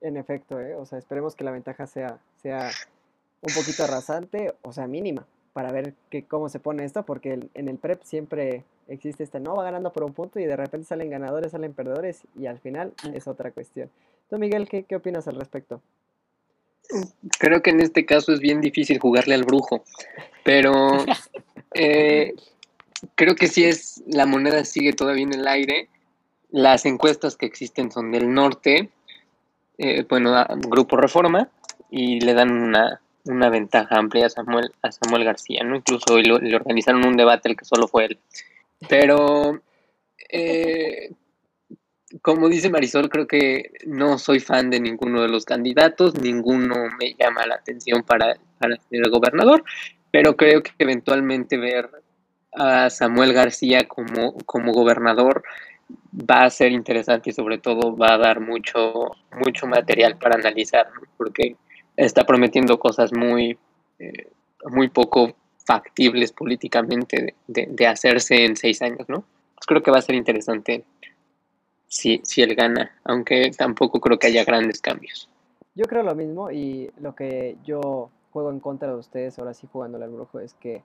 En 0.01 0.17
efecto, 0.17 0.59
¿eh? 0.59 0.73
o 0.73 0.87
sea, 0.87 0.97
esperemos 0.97 1.35
que 1.35 1.43
la 1.43 1.51
ventaja 1.51 1.85
sea, 1.85 2.17
sea 2.41 2.71
un 3.39 3.53
poquito 3.53 3.83
arrasante, 3.83 4.55
o 4.63 4.73
sea, 4.73 4.87
mínima, 4.87 5.27
para 5.53 5.71
ver 5.71 5.93
que, 6.09 6.23
cómo 6.25 6.49
se 6.49 6.59
pone 6.59 6.83
esto, 6.83 7.03
porque 7.03 7.39
en 7.53 7.69
el 7.69 7.77
PREP 7.77 8.03
siempre 8.03 8.63
existe 8.87 9.23
este, 9.23 9.39
no, 9.39 9.55
va 9.55 9.63
ganando 9.63 9.93
por 9.93 10.03
un 10.03 10.13
punto 10.13 10.39
y 10.39 10.45
de 10.45 10.55
repente 10.55 10.87
salen 10.87 11.09
ganadores, 11.09 11.51
salen 11.51 11.73
perdedores 11.73 12.23
y 12.35 12.47
al 12.47 12.59
final 12.59 12.93
es 13.13 13.27
otra 13.27 13.51
cuestión. 13.51 13.89
Tú, 14.29 14.37
Miguel, 14.37 14.67
¿qué, 14.67 14.83
qué 14.83 14.95
opinas 14.95 15.27
al 15.27 15.35
respecto? 15.35 15.81
Creo 17.39 17.61
que 17.61 17.69
en 17.69 17.81
este 17.81 18.05
caso 18.05 18.33
es 18.33 18.39
bien 18.39 18.61
difícil 18.61 18.99
jugarle 18.99 19.35
al 19.35 19.43
brujo, 19.43 19.83
pero 20.43 21.05
eh, 21.73 22.33
creo 23.15 23.35
que 23.35 23.47
si 23.47 23.63
es, 23.65 24.03
la 24.07 24.25
moneda 24.25 24.65
sigue 24.65 24.93
todavía 24.93 25.23
en 25.23 25.33
el 25.33 25.47
aire. 25.47 25.89
Las 26.51 26.85
encuestas 26.85 27.35
que 27.35 27.47
existen 27.47 27.91
son 27.91 28.11
del 28.11 28.31
norte, 28.31 28.89
eh, 29.79 30.05
bueno, 30.07 30.45
Grupo 30.67 30.97
Reforma, 30.97 31.49
y 31.89 32.19
le 32.19 32.33
dan 32.35 32.51
una, 32.51 33.01
una 33.25 33.49
ventaja 33.49 33.97
amplia 33.97 34.27
a 34.27 34.29
Samuel, 34.29 34.71
a 34.81 34.91
Samuel 34.91 35.23
García, 35.23 35.63
¿no? 35.63 35.75
Incluso 35.75 36.13
hoy 36.13 36.23
le 36.23 36.55
organizaron 36.55 37.05
un 37.05 37.17
debate 37.17 37.49
el 37.49 37.55
que 37.55 37.65
solo 37.65 37.87
fue 37.87 38.05
él. 38.05 38.19
Pero, 38.89 39.61
eh, 40.29 41.11
como 42.21 42.49
dice 42.49 42.69
Marisol, 42.69 43.09
creo 43.09 43.27
que 43.27 43.71
no 43.85 44.17
soy 44.17 44.39
fan 44.39 44.69
de 44.69 44.79
ninguno 44.79 45.21
de 45.21 45.29
los 45.29 45.45
candidatos, 45.45 46.15
ninguno 46.15 46.75
me 46.99 47.15
llama 47.17 47.45
la 47.45 47.55
atención 47.55 48.03
para, 48.03 48.35
para 48.59 48.77
ser 48.77 49.09
gobernador, 49.09 49.63
pero 50.11 50.35
creo 50.35 50.61
que 50.61 50.71
eventualmente 50.79 51.57
ver 51.57 51.89
a 52.51 52.89
Samuel 52.89 53.33
García 53.33 53.87
como, 53.87 54.33
como 54.45 54.73
gobernador 54.73 55.43
va 56.13 56.43
a 56.43 56.49
ser 56.49 56.71
interesante 56.71 57.31
y 57.31 57.33
sobre 57.33 57.57
todo 57.57 57.95
va 57.95 58.13
a 58.13 58.17
dar 58.17 58.39
mucho, 58.39 59.11
mucho 59.43 59.65
material 59.65 60.17
para 60.17 60.35
analizar, 60.35 60.87
porque 61.17 61.55
está 61.95 62.25
prometiendo 62.25 62.79
cosas 62.79 63.13
muy, 63.13 63.57
eh, 63.99 64.27
muy 64.65 64.89
poco 64.89 65.33
factibles 65.65 66.31
políticamente 66.31 67.35
de, 67.47 67.87
hacerse 67.87 68.45
en 68.45 68.55
seis 68.55 68.81
años, 68.81 69.07
¿no? 69.07 69.23
Pues 69.55 69.65
creo 69.65 69.81
que 69.81 69.91
va 69.91 69.99
a 69.99 70.01
ser 70.01 70.15
interesante 70.15 70.83
si, 71.87 72.21
si 72.23 72.41
él 72.41 72.55
gana, 72.55 72.91
aunque 73.03 73.51
tampoco 73.57 74.01
creo 74.01 74.19
que 74.19 74.27
haya 74.27 74.43
grandes 74.43 74.81
cambios. 74.81 75.29
Yo 75.75 75.85
creo 75.85 76.03
lo 76.03 76.15
mismo 76.15 76.51
y 76.51 76.91
lo 76.99 77.15
que 77.15 77.55
yo 77.65 78.09
juego 78.31 78.51
en 78.51 78.59
contra 78.59 78.89
de 78.89 78.95
ustedes, 78.95 79.39
ahora 79.39 79.53
sí 79.53 79.67
jugándole 79.71 80.05
al 80.05 80.11
brujo, 80.11 80.39
es 80.39 80.53
que 80.55 80.83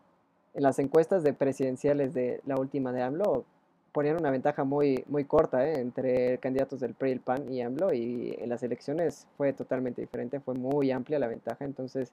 en 0.54 0.62
las 0.62 0.78
encuestas 0.78 1.22
de 1.22 1.32
presidenciales 1.32 2.14
de 2.14 2.40
la 2.46 2.56
última 2.56 2.92
de 2.92 3.02
AMLO 3.02 3.44
ponían 3.92 4.16
una 4.16 4.30
ventaja 4.30 4.64
muy, 4.64 5.04
muy 5.08 5.24
corta 5.24 5.66
¿eh? 5.66 5.80
entre 5.80 6.38
candidatos 6.38 6.80
del 6.80 6.94
PRI, 6.94 7.12
el 7.12 7.20
PAN 7.20 7.52
y 7.52 7.62
AMLO 7.62 7.92
y 7.92 8.36
en 8.38 8.48
las 8.48 8.62
elecciones 8.62 9.26
fue 9.36 9.52
totalmente 9.52 10.00
diferente, 10.00 10.40
fue 10.40 10.54
muy 10.54 10.90
amplia 10.90 11.18
la 11.18 11.28
ventaja, 11.28 11.64
entonces 11.64 12.12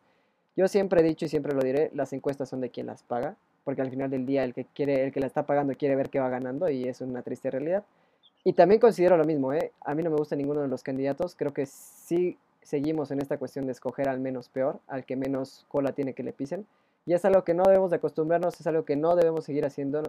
yo 0.55 0.67
siempre 0.67 1.01
he 1.01 1.03
dicho 1.03 1.25
y 1.25 1.29
siempre 1.29 1.53
lo 1.53 1.61
diré, 1.61 1.91
las 1.93 2.13
encuestas 2.13 2.49
son 2.49 2.61
de 2.61 2.69
quien 2.69 2.87
las 2.87 3.03
paga, 3.03 3.35
porque 3.63 3.81
al 3.81 3.89
final 3.89 4.09
del 4.09 4.25
día 4.25 4.43
el 4.43 4.53
que 4.53 4.65
quiere, 4.65 5.03
el 5.03 5.11
que 5.11 5.19
la 5.19 5.27
está 5.27 5.45
pagando 5.45 5.73
quiere 5.75 5.95
ver 5.95 6.09
que 6.09 6.19
va 6.19 6.29
ganando 6.29 6.69
y 6.69 6.87
es 6.87 7.01
una 7.01 7.21
triste 7.21 7.51
realidad. 7.51 7.83
Y 8.43 8.53
también 8.53 8.79
considero 8.79 9.17
lo 9.17 9.25
mismo, 9.25 9.53
¿eh? 9.53 9.71
a 9.81 9.95
mí 9.95 10.03
no 10.03 10.09
me 10.09 10.17
gusta 10.17 10.35
ninguno 10.35 10.61
de 10.61 10.67
los 10.67 10.83
candidatos, 10.83 11.35
creo 11.35 11.53
que 11.53 11.65
sí 11.65 12.37
seguimos 12.61 13.11
en 13.11 13.21
esta 13.21 13.37
cuestión 13.37 13.65
de 13.65 13.73
escoger 13.73 14.09
al 14.09 14.19
menos 14.19 14.49
peor, 14.49 14.79
al 14.87 15.05
que 15.05 15.15
menos 15.15 15.65
cola 15.67 15.91
tiene 15.91 16.13
que 16.13 16.23
le 16.23 16.33
pisen. 16.33 16.65
Y 17.05 17.13
es 17.13 17.23
algo 17.23 17.43
que 17.43 17.53
no 17.53 17.63
debemos 17.63 17.91
de 17.91 17.97
acostumbrarnos, 17.97 18.59
es 18.59 18.65
algo 18.65 18.85
que 18.85 18.95
no 18.95 19.15
debemos 19.15 19.45
seguir 19.45 19.65
haciendo 19.65 20.01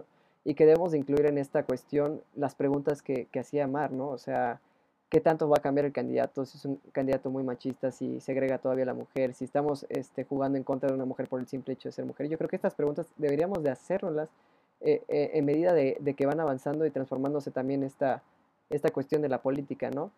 y 0.43 0.53
que 0.53 0.65
debemos 0.65 0.91
de 0.91 0.97
incluir 0.99 1.25
en 1.25 1.37
esta 1.37 1.63
cuestión 1.63 2.21
las 2.35 2.55
preguntas 2.55 3.01
que, 3.01 3.25
que 3.31 3.39
hacía 3.39 3.67
Mar, 3.67 3.91
¿no? 3.91 4.09
O 4.09 4.17
sea, 4.17 4.61
qué 5.09 5.21
tanto 5.21 5.47
va 5.47 5.57
a 5.57 5.61
cambiar 5.61 5.85
el 5.85 5.93
candidato, 5.93 6.45
si 6.45 6.57
es 6.57 6.65
un 6.65 6.77
candidato 6.91 7.29
muy 7.29 7.43
machista, 7.43 7.91
si 7.91 8.19
segrega 8.19 8.57
todavía 8.57 8.83
a 8.83 8.87
la 8.87 8.93
mujer, 8.93 9.33
si 9.33 9.45
estamos 9.45 9.85
este, 9.89 10.25
jugando 10.25 10.57
en 10.57 10.63
contra 10.63 10.89
de 10.89 10.95
una 10.95 11.05
mujer 11.05 11.27
por 11.27 11.39
el 11.39 11.47
simple 11.47 11.73
hecho 11.73 11.89
de 11.89 11.93
ser 11.93 12.05
mujer. 12.05 12.27
Yo 12.27 12.37
creo 12.37 12.49
que 12.49 12.57
estas 12.57 12.75
preguntas 12.75 13.07
deberíamos 13.17 13.63
de 13.63 13.71
eh, 14.81 15.01
eh, 15.07 15.31
en 15.33 15.45
medida 15.45 15.73
de, 15.73 16.13
que 16.15 16.25
van 16.25 16.39
avanzando 16.39 16.85
y 16.85 16.91
transformándose 16.91 17.51
también 17.51 17.83
esta, 17.83 18.21
esta 18.69 18.89
cuestión 18.89 19.21
de 19.21 19.29
la 19.29 19.41
política, 19.41 19.89
¿no? 19.89 20.11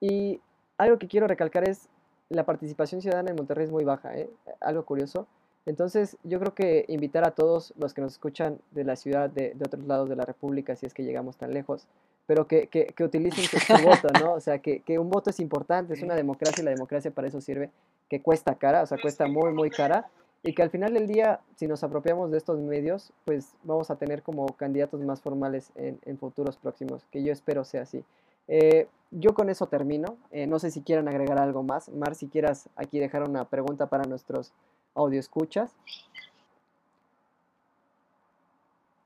Y 0.00 0.40
algo 0.78 0.98
que 0.98 1.06
quiero 1.06 1.26
recalcar 1.26 1.68
es 1.68 1.88
la 2.30 2.44
participación 2.44 3.02
ciudadana 3.02 3.30
en 3.30 3.36
Monterrey 3.36 3.66
es 3.66 3.70
muy 3.70 3.84
baja, 3.84 4.16
¿eh? 4.16 4.30
Algo 4.60 4.84
curioso. 4.84 5.26
Entonces, 5.66 6.16
yo 6.24 6.40
creo 6.40 6.54
que 6.54 6.84
invitar 6.88 7.24
a 7.26 7.32
todos 7.32 7.74
los 7.78 7.94
que 7.94 8.00
nos 8.00 8.12
escuchan 8.12 8.58
de 8.70 8.84
la 8.84 8.96
ciudad, 8.96 9.28
de, 9.28 9.52
de 9.54 9.64
otros 9.64 9.84
lados 9.86 10.08
de 10.08 10.16
la 10.16 10.24
República, 10.24 10.74
si 10.76 10.86
es 10.86 10.94
que 10.94 11.04
llegamos 11.04 11.36
tan 11.36 11.52
lejos, 11.52 11.86
pero 12.26 12.46
que, 12.46 12.68
que, 12.68 12.86
que 12.86 13.04
utilicen 13.04 13.44
su, 13.44 13.72
voto, 13.84 14.08
¿no? 14.20 14.32
O 14.34 14.40
sea, 14.40 14.58
que, 14.60 14.80
que, 14.80 14.98
un 14.98 15.10
voto 15.10 15.30
es 15.30 15.40
importante, 15.40 15.94
es 15.94 16.02
una 16.02 16.14
democracia 16.14 16.62
y 16.62 16.64
la 16.64 16.70
democracia 16.70 17.10
para 17.10 17.28
eso 17.28 17.40
sirve, 17.40 17.70
que 18.08 18.22
cuesta 18.22 18.54
cara, 18.54 18.82
o 18.82 18.86
sea, 18.86 18.98
cuesta 19.00 19.26
muy, 19.26 19.52
muy 19.52 19.70
cara, 19.70 20.08
y 20.42 20.54
que 20.54 20.62
al 20.62 20.70
final 20.70 20.94
del 20.94 21.06
día, 21.06 21.40
si 21.56 21.66
nos 21.66 21.84
apropiamos 21.84 22.30
de 22.30 22.38
estos 22.38 22.58
medios, 22.58 23.12
pues 23.26 23.52
vamos 23.62 23.90
a 23.90 23.96
tener 23.96 24.22
como 24.22 24.46
candidatos 24.56 25.00
más 25.02 25.20
formales 25.20 25.70
en, 25.74 25.98
en 26.06 26.18
futuros 26.18 26.56
próximos, 26.56 27.04
que 27.10 27.22
yo 27.22 27.32
espero 27.32 27.64
sea 27.64 27.82
así. 27.82 28.02
Eh, 28.48 28.88
yo 29.12 29.32
con 29.32 29.48
eso 29.48 29.66
termino. 29.66 30.16
Eh, 30.32 30.46
no 30.46 30.58
sé 30.58 30.70
si 30.70 30.82
quieran 30.82 31.08
agregar 31.08 31.38
algo 31.38 31.62
más. 31.62 31.88
Mar, 31.88 32.14
si 32.14 32.28
quieras 32.28 32.68
aquí 32.76 32.98
dejar 32.98 33.28
una 33.28 33.44
pregunta 33.44 33.86
para 33.86 34.04
nuestros 34.04 34.52
audio 34.94 35.20
escuchas. 35.20 35.72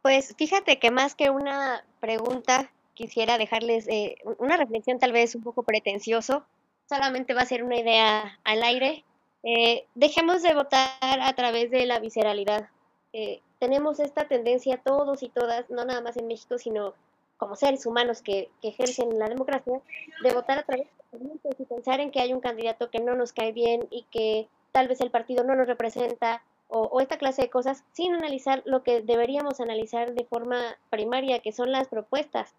Pues 0.02 0.34
fíjate 0.36 0.78
que 0.78 0.90
más 0.90 1.14
que 1.14 1.30
una 1.30 1.84
pregunta, 2.00 2.70
quisiera 2.92 3.38
dejarles 3.38 3.88
eh, 3.88 4.16
una 4.38 4.56
reflexión 4.56 4.98
tal 4.98 5.12
vez 5.12 5.34
un 5.34 5.42
poco 5.42 5.62
pretencioso, 5.62 6.44
solamente 6.88 7.34
va 7.34 7.42
a 7.42 7.46
ser 7.46 7.64
una 7.64 7.78
idea 7.78 8.38
al 8.44 8.62
aire. 8.62 9.04
Eh, 9.42 9.86
dejemos 9.94 10.42
de 10.42 10.54
votar 10.54 10.90
a 11.02 11.32
través 11.34 11.70
de 11.70 11.86
la 11.86 12.00
visceralidad. 12.00 12.68
Eh, 13.12 13.40
tenemos 13.58 14.00
esta 14.00 14.26
tendencia 14.28 14.76
todos 14.76 15.22
y 15.22 15.28
todas, 15.28 15.70
no 15.70 15.84
nada 15.84 16.00
más 16.00 16.16
en 16.16 16.26
México, 16.26 16.58
sino 16.58 16.94
como 17.36 17.56
seres 17.56 17.86
humanos 17.86 18.22
que, 18.22 18.50
ejercen 18.62 19.18
la 19.18 19.28
democracia, 19.28 19.80
de 20.22 20.32
votar 20.32 20.58
a 20.58 20.62
través 20.64 20.86
de 21.12 21.56
y 21.58 21.64
pensar 21.64 22.00
en 22.00 22.10
que 22.10 22.20
hay 22.20 22.32
un 22.32 22.40
candidato 22.40 22.90
que 22.90 23.00
no 23.00 23.14
nos 23.14 23.32
cae 23.32 23.52
bien 23.52 23.86
y 23.90 24.02
que 24.10 24.48
tal 24.74 24.88
vez 24.88 25.00
el 25.00 25.12
partido 25.12 25.44
no 25.44 25.54
nos 25.54 25.68
representa 25.68 26.42
o, 26.66 27.00
esta 27.00 27.16
clase 27.16 27.42
de 27.42 27.50
cosas 27.50 27.84
sin 27.92 28.12
analizar 28.12 28.62
lo 28.66 28.82
que 28.82 29.02
deberíamos 29.02 29.60
analizar 29.60 30.14
de 30.14 30.24
forma 30.24 30.58
primaria, 30.90 31.38
que 31.38 31.52
son 31.52 31.70
las 31.70 31.86
propuestas. 31.86 32.52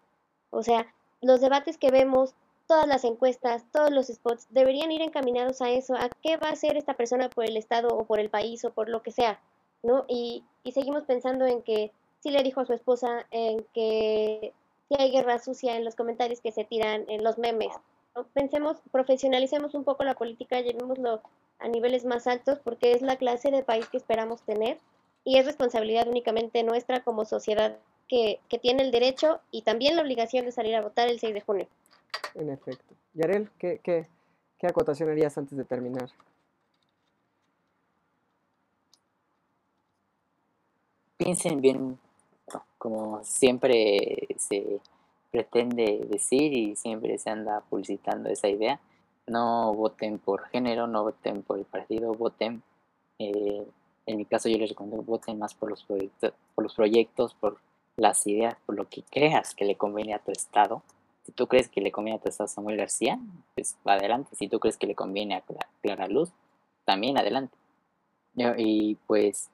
O 0.48 0.62
sea, 0.62 0.86
los 1.20 1.42
debates 1.42 1.76
que 1.76 1.90
vemos 1.90 2.32
todas 2.66 2.86
las 2.86 3.04
encuestas, 3.04 3.66
todos 3.70 3.90
los 3.90 4.06
spots 4.06 4.46
deberían 4.48 4.90
ir 4.92 5.02
encaminados 5.02 5.60
a 5.60 5.68
eso, 5.68 5.94
a 5.94 6.08
qué 6.22 6.38
va 6.38 6.48
a 6.48 6.52
hacer 6.52 6.78
esta 6.78 6.94
persona 6.94 7.28
por 7.28 7.44
el 7.44 7.58
Estado 7.58 7.88
o 7.88 8.06
por 8.06 8.18
el 8.18 8.30
país 8.30 8.64
o 8.64 8.70
por 8.72 8.88
lo 8.88 9.02
que 9.02 9.12
sea, 9.12 9.38
¿no? 9.82 10.06
Y, 10.08 10.42
y 10.64 10.72
seguimos 10.72 11.04
pensando 11.04 11.44
en 11.44 11.60
que 11.60 11.92
sí 12.20 12.30
le 12.30 12.42
dijo 12.42 12.62
a 12.62 12.66
su 12.66 12.72
esposa, 12.72 13.26
en 13.30 13.66
que 13.74 14.54
si 14.88 14.94
hay 14.98 15.10
guerra 15.10 15.38
sucia 15.38 15.76
en 15.76 15.84
los 15.84 15.96
comentarios 15.96 16.40
que 16.40 16.52
se 16.52 16.64
tiran 16.64 17.04
en 17.08 17.22
los 17.22 17.36
memes. 17.36 17.74
¿no? 18.14 18.24
Pensemos, 18.28 18.78
profesionalicemos 18.90 19.74
un 19.74 19.84
poco 19.84 20.02
la 20.04 20.14
política, 20.14 20.62
llevémoslo 20.62 21.20
a 21.58 21.68
niveles 21.68 22.04
más 22.04 22.26
altos 22.26 22.58
porque 22.58 22.92
es 22.92 23.02
la 23.02 23.16
clase 23.16 23.50
de 23.50 23.62
país 23.62 23.88
que 23.88 23.96
esperamos 23.96 24.42
tener 24.42 24.78
y 25.24 25.38
es 25.38 25.46
responsabilidad 25.46 26.08
únicamente 26.08 26.62
nuestra 26.62 27.02
como 27.02 27.24
sociedad 27.24 27.78
que, 28.08 28.38
que 28.48 28.58
tiene 28.58 28.82
el 28.82 28.92
derecho 28.92 29.40
y 29.50 29.62
también 29.62 29.96
la 29.96 30.02
obligación 30.02 30.44
de 30.44 30.52
salir 30.52 30.74
a 30.76 30.82
votar 30.82 31.08
el 31.08 31.18
6 31.18 31.34
de 31.34 31.40
junio. 31.40 31.66
En 32.34 32.50
efecto. 32.50 32.94
Yarel, 33.14 33.50
¿qué, 33.58 33.80
qué, 33.82 34.06
qué 34.58 34.66
acotación 34.66 35.10
harías 35.10 35.36
antes 35.38 35.56
de 35.56 35.64
terminar? 35.64 36.10
Piensen 41.16 41.60
bien, 41.60 41.98
como 42.78 43.24
siempre 43.24 44.28
se 44.36 44.80
pretende 45.30 46.06
decir 46.08 46.52
y 46.52 46.76
siempre 46.76 47.18
se 47.18 47.30
anda 47.30 47.62
publicitando 47.62 48.28
esa 48.28 48.48
idea, 48.48 48.80
no 49.26 49.74
voten 49.74 50.18
por 50.18 50.46
género, 50.48 50.86
no 50.86 51.04
voten 51.04 51.42
por 51.42 51.58
el 51.58 51.64
partido, 51.64 52.12
voten, 52.14 52.62
eh, 53.18 53.66
en 54.06 54.16
mi 54.16 54.24
caso 54.24 54.48
yo 54.48 54.58
les 54.58 54.70
recomiendo 54.70 55.02
voten 55.02 55.38
más 55.38 55.54
por 55.54 55.68
los, 55.68 55.82
proyectos, 55.84 56.32
por 56.54 56.64
los 56.64 56.74
proyectos, 56.74 57.34
por 57.34 57.58
las 57.96 58.26
ideas, 58.26 58.56
por 58.66 58.76
lo 58.76 58.88
que 58.88 59.02
creas 59.02 59.54
que 59.54 59.64
le 59.64 59.76
conviene 59.76 60.14
a 60.14 60.20
tu 60.20 60.30
estado. 60.30 60.82
Si 61.24 61.32
tú 61.32 61.48
crees 61.48 61.68
que 61.68 61.80
le 61.80 61.90
conviene 61.90 62.18
a 62.18 62.22
tu 62.22 62.28
estado 62.28 62.46
Samuel 62.46 62.76
García, 62.76 63.18
pues 63.54 63.76
adelante. 63.84 64.36
Si 64.36 64.48
tú 64.48 64.60
crees 64.60 64.76
que 64.76 64.86
le 64.86 64.94
conviene 64.94 65.34
a 65.34 65.42
Clara 65.82 66.06
Luz, 66.06 66.30
también 66.84 67.18
adelante. 67.18 67.56
Y 68.58 68.96
pues, 69.06 69.50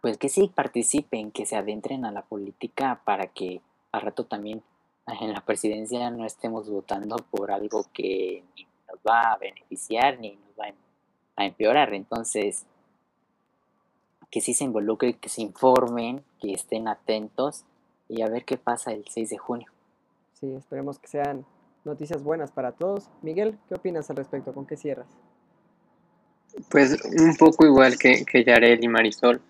pues 0.00 0.18
que 0.18 0.28
sí 0.28 0.52
participen, 0.54 1.32
que 1.32 1.46
se 1.46 1.56
adentren 1.56 2.04
a 2.04 2.12
la 2.12 2.22
política 2.22 3.00
para 3.04 3.26
que 3.26 3.60
al 3.90 4.02
rato 4.02 4.24
también 4.24 4.62
en 5.06 5.32
la 5.32 5.40
presidencia 5.40 6.10
no 6.10 6.24
estemos 6.24 6.68
votando 6.68 7.16
por 7.30 7.50
algo 7.50 7.86
que 7.92 8.44
ni 8.56 8.66
nos 8.88 9.00
va 9.08 9.32
a 9.32 9.38
beneficiar 9.38 10.18
ni 10.18 10.36
nos 10.36 10.50
va 10.58 10.74
a 11.36 11.44
empeorar. 11.44 11.92
Entonces, 11.94 12.66
que 14.30 14.40
sí 14.40 14.54
se 14.54 14.64
involucren, 14.64 15.14
que 15.14 15.28
se 15.28 15.42
informen, 15.42 16.24
que 16.40 16.52
estén 16.52 16.88
atentos 16.88 17.64
y 18.08 18.22
a 18.22 18.28
ver 18.28 18.44
qué 18.44 18.56
pasa 18.56 18.92
el 18.92 19.04
6 19.06 19.30
de 19.30 19.38
junio. 19.38 19.68
Sí, 20.34 20.52
esperemos 20.54 20.98
que 20.98 21.08
sean 21.08 21.44
noticias 21.84 22.22
buenas 22.22 22.50
para 22.50 22.72
todos. 22.72 23.08
Miguel, 23.22 23.58
¿qué 23.68 23.74
opinas 23.74 24.08
al 24.10 24.16
respecto? 24.16 24.52
¿Con 24.52 24.66
qué 24.66 24.76
cierras? 24.76 25.06
Pues 26.70 26.98
un 27.04 27.36
poco 27.36 27.66
igual 27.66 27.98
que, 27.98 28.24
que 28.24 28.44
Yarel 28.44 28.82
y 28.82 28.88
Marisol. 28.88 29.40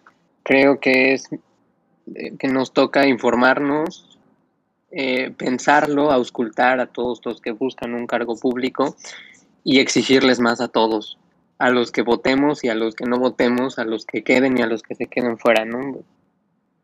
Creo 0.43 0.81
que 0.81 1.15
es 1.15 1.29
eh, 1.33 2.37
que 2.37 2.49
nos 2.49 2.73
toca 2.73 3.07
informarnos, 3.07 4.12
eh, 4.95 5.31
pensarlo, 5.31 6.13
auscultar 6.13 6.79
a 6.79 6.87
todos 6.87 7.21
los 7.25 7.41
que 7.41 7.53
buscan 7.53 7.95
un 7.95 8.07
cargo 8.07 8.37
público 8.37 8.95
y 9.65 9.79
exigirles 9.79 10.39
más 10.39 10.61
a 10.61 10.69
todos, 10.69 11.19
a 11.59 11.71
los 11.71 11.93
que 11.93 12.03
votemos 12.03 12.63
y 12.63 12.69
a 12.69 12.75
los 12.75 12.95
que 12.95 13.07
no 13.07 13.19
votemos, 13.19 13.79
a 13.79 13.85
los 13.85 14.05
que 14.05 14.23
queden 14.23 14.59
y 14.59 14.63
a 14.63 14.67
los 14.67 14.83
que 14.83 14.95
se 14.95 15.07
queden 15.07 15.39
fuera, 15.39 15.65
¿no? 15.65 15.99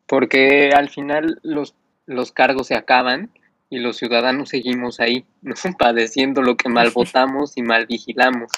Porque 0.07 0.71
al 0.75 0.89
final 0.89 1.39
los, 1.43 1.75
los 2.07 2.33
cargos 2.33 2.69
se 2.69 2.77
acaban 2.77 3.31
y 3.69 3.79
los 3.79 3.99
ciudadanos 3.99 4.49
seguimos 4.49 5.01
ahí, 5.01 5.27
¿no? 5.43 5.55
padeciendo 5.79 6.41
lo 6.41 6.57
que 6.57 6.71
mal 6.71 6.91
votamos 6.91 7.59
y 7.59 7.63
mal 7.63 7.87
vigilamos. 7.87 8.51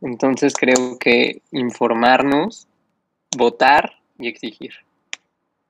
Entonces 0.00 0.54
creo 0.58 0.98
que 0.98 1.42
informarnos, 1.50 2.68
votar 3.36 3.98
y 4.18 4.28
exigir. 4.28 4.72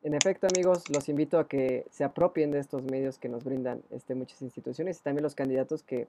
En 0.02 0.14
efecto, 0.14 0.46
amigos, 0.46 0.88
los 0.90 1.08
invito 1.08 1.38
a 1.38 1.48
que 1.48 1.84
se 1.90 2.04
apropien 2.04 2.50
de 2.50 2.60
estos 2.60 2.84
medios 2.84 3.18
que 3.18 3.28
nos 3.28 3.44
brindan 3.44 3.82
este, 3.90 4.14
muchas 4.14 4.40
instituciones 4.42 4.98
y 4.98 5.02
también 5.02 5.24
los 5.24 5.34
candidatos 5.34 5.82
que 5.82 6.06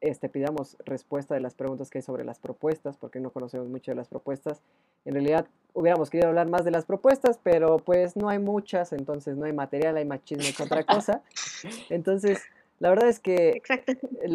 este, 0.00 0.28
pidamos 0.28 0.76
respuesta 0.84 1.34
de 1.34 1.40
las 1.40 1.54
preguntas 1.54 1.90
que 1.90 1.98
hay 1.98 2.02
sobre 2.02 2.24
las 2.24 2.38
propuestas, 2.38 2.96
porque 2.96 3.20
no 3.20 3.30
conocemos 3.30 3.68
mucho 3.68 3.90
de 3.90 3.96
las 3.96 4.08
propuestas. 4.08 4.60
En 5.04 5.14
realidad 5.14 5.46
hubiéramos 5.74 6.08
querido 6.08 6.28
hablar 6.28 6.48
más 6.48 6.64
de 6.64 6.70
las 6.70 6.86
propuestas, 6.86 7.38
pero 7.42 7.78
pues 7.78 8.16
no 8.16 8.28
hay 8.28 8.38
muchas, 8.38 8.92
entonces 8.92 9.36
no 9.36 9.44
hay 9.44 9.52
material, 9.52 9.96
hay 9.96 10.04
machismo 10.04 10.44
que 10.56 10.62
otra 10.62 10.84
cosa. 10.84 11.22
Entonces, 11.90 12.40
la 12.80 12.90
verdad 12.90 13.08
es 13.08 13.18
que 13.20 13.62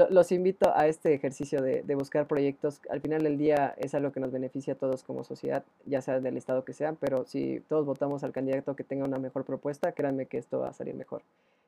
los 0.09 0.31
invito 0.31 0.75
a 0.75 0.87
este 0.87 1.13
ejercicio 1.13 1.61
de, 1.61 1.83
de, 1.83 1.95
buscar 1.95 2.27
proyectos. 2.27 2.81
Al 2.89 3.01
final 3.01 3.23
del 3.23 3.37
día 3.37 3.73
es 3.77 3.95
algo 3.95 4.11
que 4.11 4.19
nos 4.19 4.31
beneficia 4.31 4.73
a 4.73 4.77
todos 4.77 5.03
como 5.03 5.23
sociedad, 5.23 5.63
ya 5.85 6.01
sea 6.01 6.19
del 6.19 6.37
estado 6.37 6.65
que 6.65 6.73
sean, 6.73 6.97
pero 6.99 7.25
si 7.25 7.61
todos 7.69 7.85
votamos 7.85 8.23
al 8.23 8.31
candidato 8.31 8.75
que 8.75 8.83
tenga 8.83 9.05
una 9.05 9.19
mejor 9.19 9.45
propuesta, 9.45 9.93
créanme 9.93 10.25
que 10.25 10.37
esto 10.37 10.59
va 10.59 10.69
a 10.69 10.73
salir 10.73 10.95
mejor. 10.95 11.21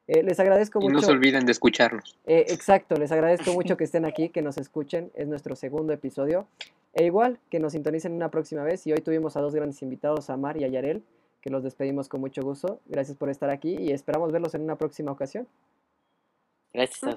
Eh, 0.07 0.21
les 0.21 0.39
agradezco 0.39 0.79
y 0.79 0.83
mucho. 0.83 0.93
no 0.93 1.01
se 1.01 1.11
olviden 1.11 1.45
de 1.45 1.51
escucharnos. 1.51 2.17
Eh, 2.25 2.45
exacto, 2.49 2.95
les 2.95 3.11
agradezco 3.11 3.53
mucho 3.53 3.75
que 3.77 3.83
estén 3.83 4.05
aquí, 4.05 4.29
que 4.29 4.41
nos 4.41 4.57
escuchen. 4.57 5.11
Es 5.15 5.27
nuestro 5.27 5.55
segundo 5.55 5.93
episodio. 5.93 6.47
E 6.93 7.05
igual, 7.05 7.39
que 7.49 7.59
nos 7.59 7.73
sintonicen 7.73 8.13
una 8.13 8.29
próxima 8.29 8.63
vez. 8.63 8.85
Y 8.85 8.93
hoy 8.93 8.99
tuvimos 8.99 9.35
a 9.35 9.41
dos 9.41 9.55
grandes 9.55 9.81
invitados, 9.81 10.29
a 10.29 10.37
Mar 10.37 10.57
y 10.57 10.63
a 10.63 10.67
Yarel, 10.67 11.03
que 11.41 11.49
los 11.49 11.63
despedimos 11.63 12.07
con 12.07 12.21
mucho 12.21 12.41
gusto. 12.43 12.79
Gracias 12.85 13.17
por 13.17 13.29
estar 13.29 13.49
aquí 13.49 13.75
y 13.77 13.91
esperamos 13.91 14.31
verlos 14.31 14.53
en 14.53 14.61
una 14.61 14.75
próxima 14.75 15.11
ocasión. 15.11 15.47
Gracias. 16.75 17.13